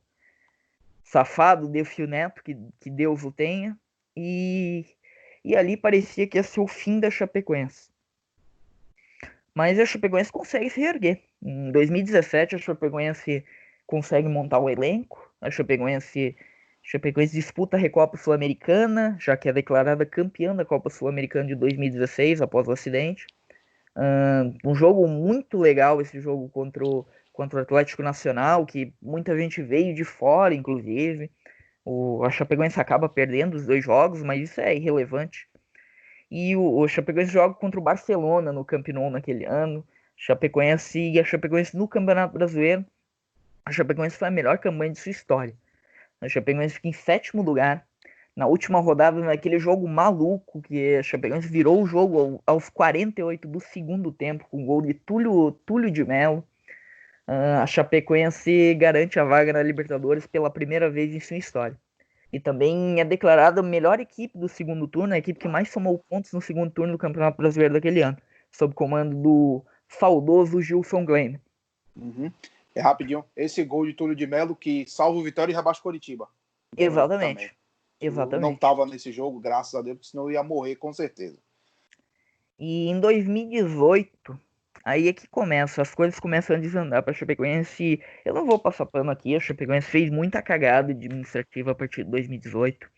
[1.02, 3.78] safado Delfio Neto, que, que Deus o tenha,
[4.16, 4.86] e,
[5.44, 7.90] e ali parecia que ia ser o fim da Chapecoense.
[9.54, 11.22] Mas a Chapecoense consegue se reerguer.
[11.42, 13.44] Em 2017, a Chapecoense
[13.86, 16.36] consegue montar o elenco, a Chapecoense,
[16.82, 22.40] Chapecoense disputa a Recopa Sul-Americana, já que é declarada campeã da Copa Sul-Americana de 2016,
[22.40, 23.26] após o acidente
[24.64, 29.62] um jogo muito legal esse jogo contra o, contra o Atlético Nacional, que muita gente
[29.62, 31.30] veio de fora, inclusive.
[31.84, 35.48] O, a Chapecoense acaba perdendo os dois jogos, mas isso é irrelevante.
[36.30, 39.86] E o, o Chapecoense joga contra o Barcelona no Camp naquele ano.
[40.16, 42.84] Chapecoense e a Chapecoense no Campeonato Brasileiro.
[43.66, 45.52] A Chapecoense foi a melhor campanha de sua história.
[46.20, 47.84] A Chapecoense fica em sétimo lugar
[48.36, 53.58] na última rodada, naquele jogo maluco que a Chapecoense virou o jogo aos 48 do
[53.58, 56.46] segundo tempo, com o gol de Túlio, Túlio de Mello.
[57.26, 61.76] Uh, a Chapecoense garante a vaga na Libertadores pela primeira vez em sua história.
[62.32, 65.98] E também é declarada a melhor equipe do segundo turno, a equipe que mais somou
[66.08, 68.16] pontos no segundo turno do Campeonato Brasileiro daquele ano,
[68.52, 71.36] sob comando do saudoso Gilson Glenn.
[71.96, 72.30] Uhum.
[72.76, 76.28] É rapidinho, esse gol de Túlio de Melo que salva o Vitória e rebaixa Coritiba.
[76.76, 77.38] Exatamente.
[77.38, 77.56] Também.
[77.98, 78.42] Exatamente.
[78.42, 81.38] Não estava nesse jogo, graças a Deus, porque senão eu ia morrer com certeza.
[82.58, 84.38] E em 2018,
[84.84, 87.98] aí é que começa, as coisas começam a desandar para Chapecoense.
[88.26, 92.10] Eu não vou passar pano aqui, a Chapecoense fez muita cagada administrativa a partir de
[92.10, 92.86] 2018.
[92.86, 92.90] A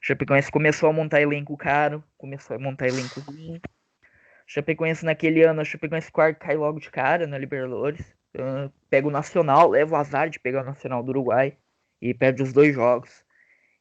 [0.00, 3.60] Chapecoense começou a montar elenco caro, começou a montar elenco ruim.
[4.02, 4.08] A
[4.46, 8.02] Chapecoense naquele ano, a Chapecoense cai logo de cara na Libertadores.
[8.34, 11.56] Uh, pega o Nacional, leva o azar de pegar o Nacional do Uruguai
[12.00, 13.24] e perde os dois jogos.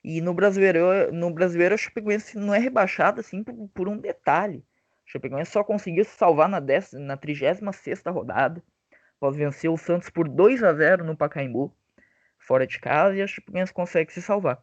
[0.03, 4.65] E no Brasileiro, no Brasileiro a Chapecoense não é rebaixada assim por, por um detalhe.
[5.07, 8.63] A Chapecoense só conseguiu se salvar na, décima, na 36 rodada,
[9.17, 11.75] após vencer o Santos por 2 a 0 no Pacaembu,
[12.39, 14.61] fora de casa, e a Chapecoense consegue se salvar.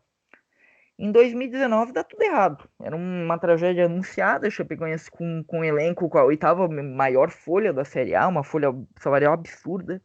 [0.98, 2.68] Em 2019 dá tudo errado.
[2.82, 7.84] Era uma tragédia anunciada, Chapecoense com, com um elenco com a oitava maior folha da
[7.84, 10.02] Série A, uma folha salarial absurda.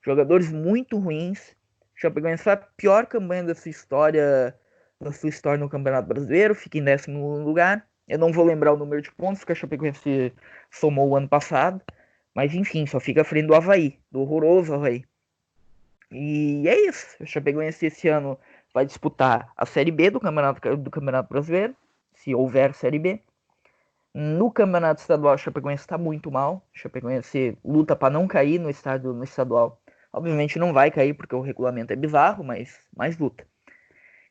[0.00, 1.56] Jogadores muito ruins.
[1.96, 4.56] Chapecoense foi a pior campanha da sua história,
[5.00, 7.84] da sua história no Campeonato Brasileiro, fica em décimo lugar.
[8.06, 10.32] Eu não vou lembrar o número de pontos que a Chapecoense
[10.70, 11.82] somou o ano passado.
[12.32, 15.04] Mas enfim, só fica à frente do Havaí, do horroroso Havaí.
[16.12, 17.16] E é isso.
[17.20, 18.38] A Chapecoense esse ano
[18.78, 21.74] vai disputar a Série B do Campeonato, do Campeonato Brasileiro,
[22.14, 23.20] se houver Série B.
[24.14, 26.64] No Campeonato Estadual, a Chapecoense está muito mal.
[26.72, 29.80] A Chapecoense luta para não cair no estádio no estadual.
[30.12, 33.44] Obviamente não vai cair porque o regulamento é bizarro, mas, mas luta.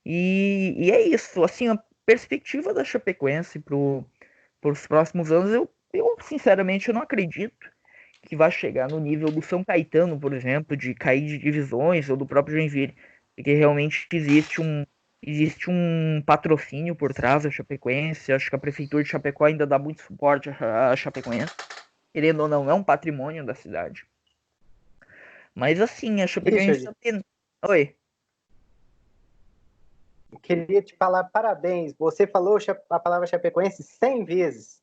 [0.06, 1.44] E, e é isso.
[1.44, 7.70] Assim, a perspectiva da Chapecoense para os próximos anos, eu, eu sinceramente eu não acredito
[8.22, 12.16] que vai chegar no nível do São Caetano, por exemplo, de cair de divisões, ou
[12.16, 12.96] do próprio Joinville
[13.38, 14.84] porque realmente existe um
[15.22, 18.34] existe um patrocínio por trás da Chapecoense.
[18.34, 21.54] Acho que a prefeitura de Chapecó ainda dá muito suporte à Chapecoense.
[22.14, 24.06] Querendo ou não, é um patrimônio da cidade.
[25.54, 27.24] Mas assim, a Chapecoense tem...
[27.68, 27.96] Oi.
[30.32, 31.94] Eu queria te falar parabéns.
[31.98, 32.58] Você falou
[32.90, 34.82] a palavra Chapecoense 100 vezes.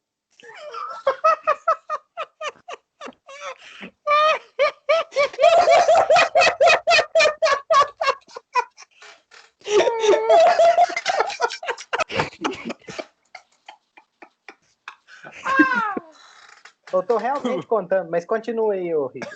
[17.05, 19.27] Tô realmente contando, mas continue aí, ô Rico.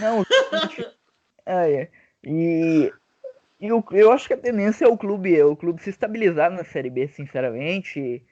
[0.00, 0.24] Não,
[1.46, 1.90] é, é.
[2.24, 2.92] E,
[3.60, 6.50] e eu, eu acho que a tendência é o clube, é o clube se estabilizar
[6.50, 8.24] na Série B, sinceramente.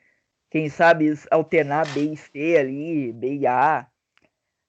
[0.51, 3.86] Quem sabe alternar B e C ali, B e A.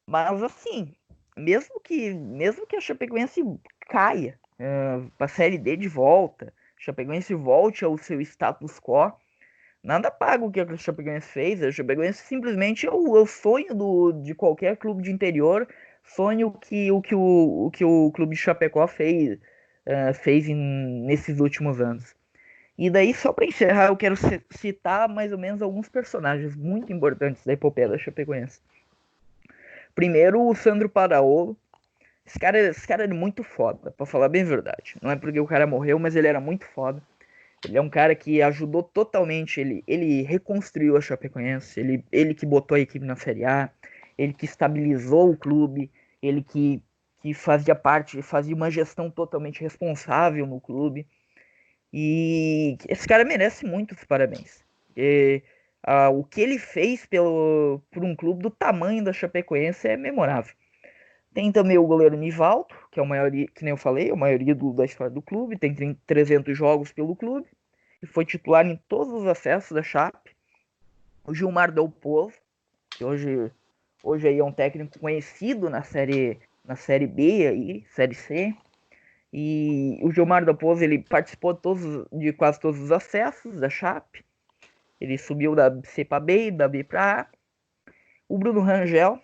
[0.05, 0.93] Mas assim,
[1.35, 3.41] mesmo que, mesmo que a Chapecoense
[3.89, 9.11] caia uh, para a Série D de volta, a Chapecoense volte ao seu status quo,
[9.83, 11.63] Nada paga o que a Chapecoense fez.
[11.63, 15.67] A Chapecoense simplesmente é o, é o sonho do, de qualquer clube de interior.
[16.03, 19.39] Sonho que o que o, o, que o clube de Chapecó fez,
[19.87, 20.55] uh, fez em,
[21.05, 22.15] nesses últimos anos.
[22.77, 24.15] E daí, só para encerrar, eu quero
[24.49, 28.59] citar mais ou menos alguns personagens muito importantes da epopeia da Chapecoense.
[29.93, 31.57] Primeiro, o Sandro Paraolo.
[32.25, 34.95] Esse cara, esse cara é muito foda, pra falar bem a verdade.
[35.01, 37.01] Não é porque o cara morreu, mas ele era muito foda.
[37.65, 42.45] Ele é um cara que ajudou totalmente, ele, ele reconstruiu a Chapecoense, ele, ele que
[42.45, 43.69] botou a equipe na Série A,
[44.17, 46.81] ele que estabilizou o clube, ele que,
[47.21, 51.07] que fazia parte, fazia uma gestão totalmente responsável no clube.
[51.93, 54.63] E esse cara merece muitos parabéns.
[54.95, 55.43] E,
[56.13, 60.53] o que ele fez pelo, por um clube do tamanho da Chapecoense é memorável.
[61.33, 64.17] Tem também o goleiro Nivaldo, que é o maior, que nem eu falei, é o
[64.17, 64.37] maior
[64.75, 65.73] da história do clube, tem
[66.05, 67.47] 300 jogos pelo clube,
[68.01, 70.35] e foi titular em todos os acessos da Chape.
[71.23, 72.33] O Gilmar Del Povo,
[72.89, 73.49] que hoje,
[74.03, 78.53] hoje aí é um técnico conhecido na série, na série B aí, série C.
[79.31, 83.69] E o Gilmar Del Povo, ele participou de, todos, de quase todos os acessos da
[83.69, 84.25] Chape.
[84.99, 87.27] Ele subiu da C para B da B para A.
[88.27, 89.19] O Bruno Rangel,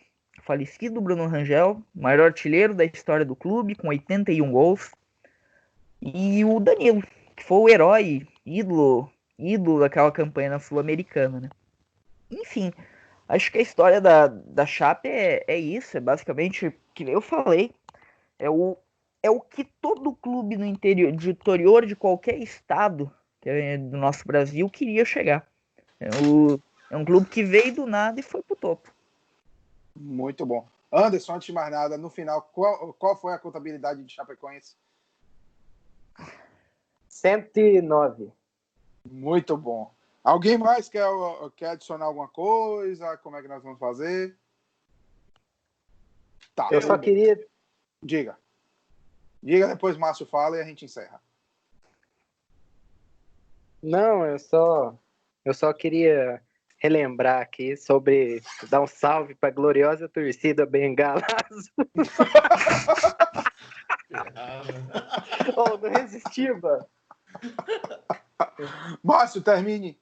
[0.48, 4.92] falecido Bruno Rangel, maior artilheiro da história do clube, com 81 gols.
[6.02, 7.04] E o Danilo,
[7.36, 11.50] que foi o herói, ídolo, ídolo daquela campanha na Sul-Americana, né?
[12.32, 12.72] Enfim,
[13.28, 17.72] acho que a história da, da Chape é, é isso, é basicamente, que eu falei,
[18.40, 18.78] é o,
[19.22, 23.12] é o que todo clube no interior, de interior de qualquer estado
[23.46, 25.48] é do nosso Brasil queria chegar.
[26.00, 26.60] É, o,
[26.90, 28.97] é um clube que veio do nada e foi pro topo.
[30.00, 30.68] Muito bom.
[30.92, 34.76] Anderson, antes de mais nada, no final, qual, qual foi a contabilidade de Chapecoense?
[37.08, 38.32] 109.
[39.06, 39.92] Muito bom.
[40.24, 41.06] Alguém mais quer,
[41.56, 43.18] quer adicionar alguma coisa?
[43.18, 44.38] Como é que nós vamos fazer?
[46.54, 46.70] Tá.
[46.72, 47.40] Eu só queria.
[48.02, 48.38] Diga.
[49.42, 51.22] Diga, depois Márcio fala e a gente encerra.
[53.82, 54.98] Não, eu só.
[55.46, 56.42] Eu só queria
[56.78, 61.22] relembrar aqui sobre dar um salve para a gloriosa torcida Bengala
[65.56, 66.88] oh, não resistiva.
[69.04, 70.00] Márcio, termine.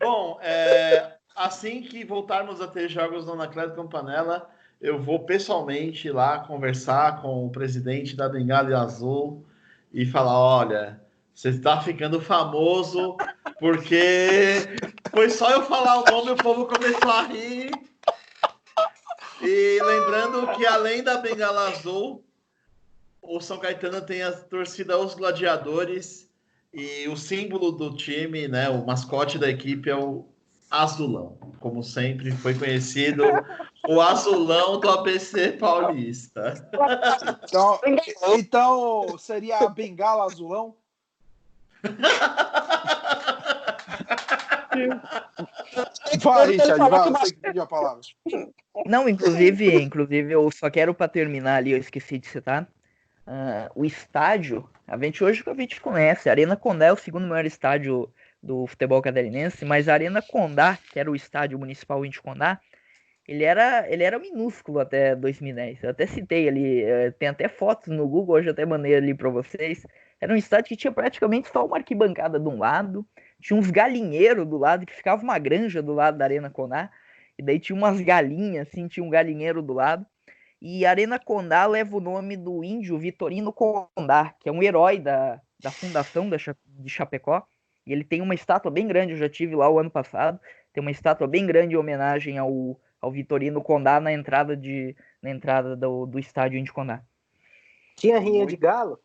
[0.00, 4.50] Bom, é, assim que voltarmos a ter jogos no Anacleto Campanella,
[4.80, 9.44] eu vou pessoalmente lá conversar com o presidente da Bengala Azul
[9.92, 11.03] e falar: olha,
[11.34, 13.16] você está ficando famoso
[13.58, 14.76] porque
[15.10, 17.70] foi só eu falar o nome e o povo começou a rir.
[19.42, 22.24] E lembrando que além da Bengala Azul,
[23.20, 26.28] o São Caetano tem a torcida Os Gladiadores
[26.72, 30.26] e o símbolo do time, né, o mascote da equipe é o
[30.70, 33.22] Azulão, como sempre foi conhecido,
[33.88, 36.68] o Azulão do ABC Paulista.
[37.44, 37.80] Então,
[38.36, 40.74] então seria a Bengala Azulão?
[46.22, 48.00] Vai, Richard, vai, você que pediu a palavra.
[48.86, 52.68] Não, inclusive, inclusive, eu só quero para terminar ali, eu esqueci de citar.
[53.26, 56.96] Uh, o estádio, a gente hoje que a gente conhece, a Arena Condá é o
[56.96, 58.12] segundo maior estádio
[58.42, 62.60] do futebol catarinense, mas a Arena Condá, que era o estádio municipal de Condá,
[63.26, 65.82] ele era, ele era minúsculo até 2010.
[65.82, 69.14] Eu até citei ali, eh, tem até fotos no Google, hoje eu até mandei ali
[69.14, 69.86] para vocês.
[70.24, 73.06] Era um estádio que tinha praticamente só uma arquibancada de um lado,
[73.42, 76.90] tinha uns galinheiros do lado, que ficava uma granja do lado da Arena Condá,
[77.38, 80.06] e daí tinha umas galinhas, assim, tinha um galinheiro do lado.
[80.62, 85.42] E Arena Condá leva o nome do índio Vitorino Condá, que é um herói da,
[85.62, 87.46] da fundação da, de Chapecó.
[87.86, 90.40] E ele tem uma estátua bem grande, eu já tive lá o ano passado.
[90.72, 95.28] Tem uma estátua bem grande em homenagem ao, ao Vitorino Condá na entrada, de, na
[95.28, 97.02] entrada do, do estádio Índio Condá.
[97.94, 99.03] Tinha rinha de galo?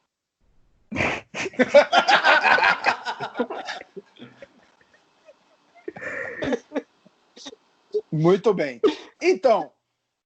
[8.12, 8.82] Muito bem.
[9.22, 9.72] Então,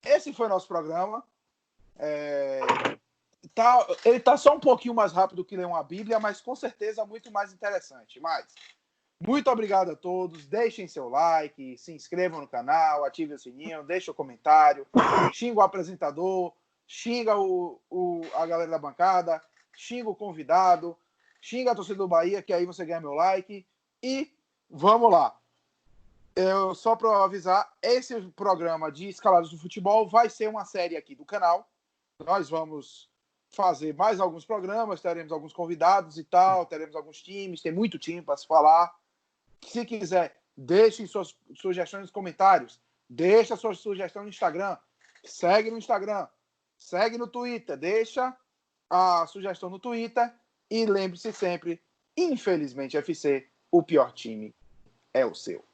[0.05, 1.23] esse foi nosso programa.
[1.97, 2.59] É,
[3.53, 7.05] tá, ele tá só um pouquinho mais rápido que ler uma Bíblia, mas com certeza
[7.05, 8.19] muito mais interessante.
[8.19, 8.47] Mas
[9.25, 10.47] muito obrigado a todos.
[10.47, 14.87] Deixem seu like, se inscrevam no canal, ativem o sininho, deixem o comentário,
[15.33, 16.53] xinga o apresentador,
[16.87, 19.41] xinga o, o, a galera da bancada,
[19.75, 20.97] xinga o convidado,
[21.41, 23.65] xinga a torcida do Bahia, que aí você ganha meu like.
[24.01, 24.31] E
[24.69, 25.37] vamos lá.
[26.35, 31.13] Eu, só para avisar, esse programa de escalados do futebol vai ser uma série aqui
[31.13, 31.69] do canal.
[32.19, 33.09] Nós vamos
[33.49, 38.21] fazer mais alguns programas, teremos alguns convidados e tal, teremos alguns times, tem muito time
[38.21, 38.93] para se falar.
[39.61, 44.75] Se quiser, deixem suas sugestões nos comentários, deixa sua sugestão no Instagram,
[45.23, 46.27] segue no Instagram,
[46.75, 48.35] segue no Twitter, deixa
[48.93, 50.31] a sugestão no Twitter
[50.69, 51.81] e lembre-se sempre,
[52.15, 54.53] infelizmente FC, o pior time
[55.11, 55.65] é o seu.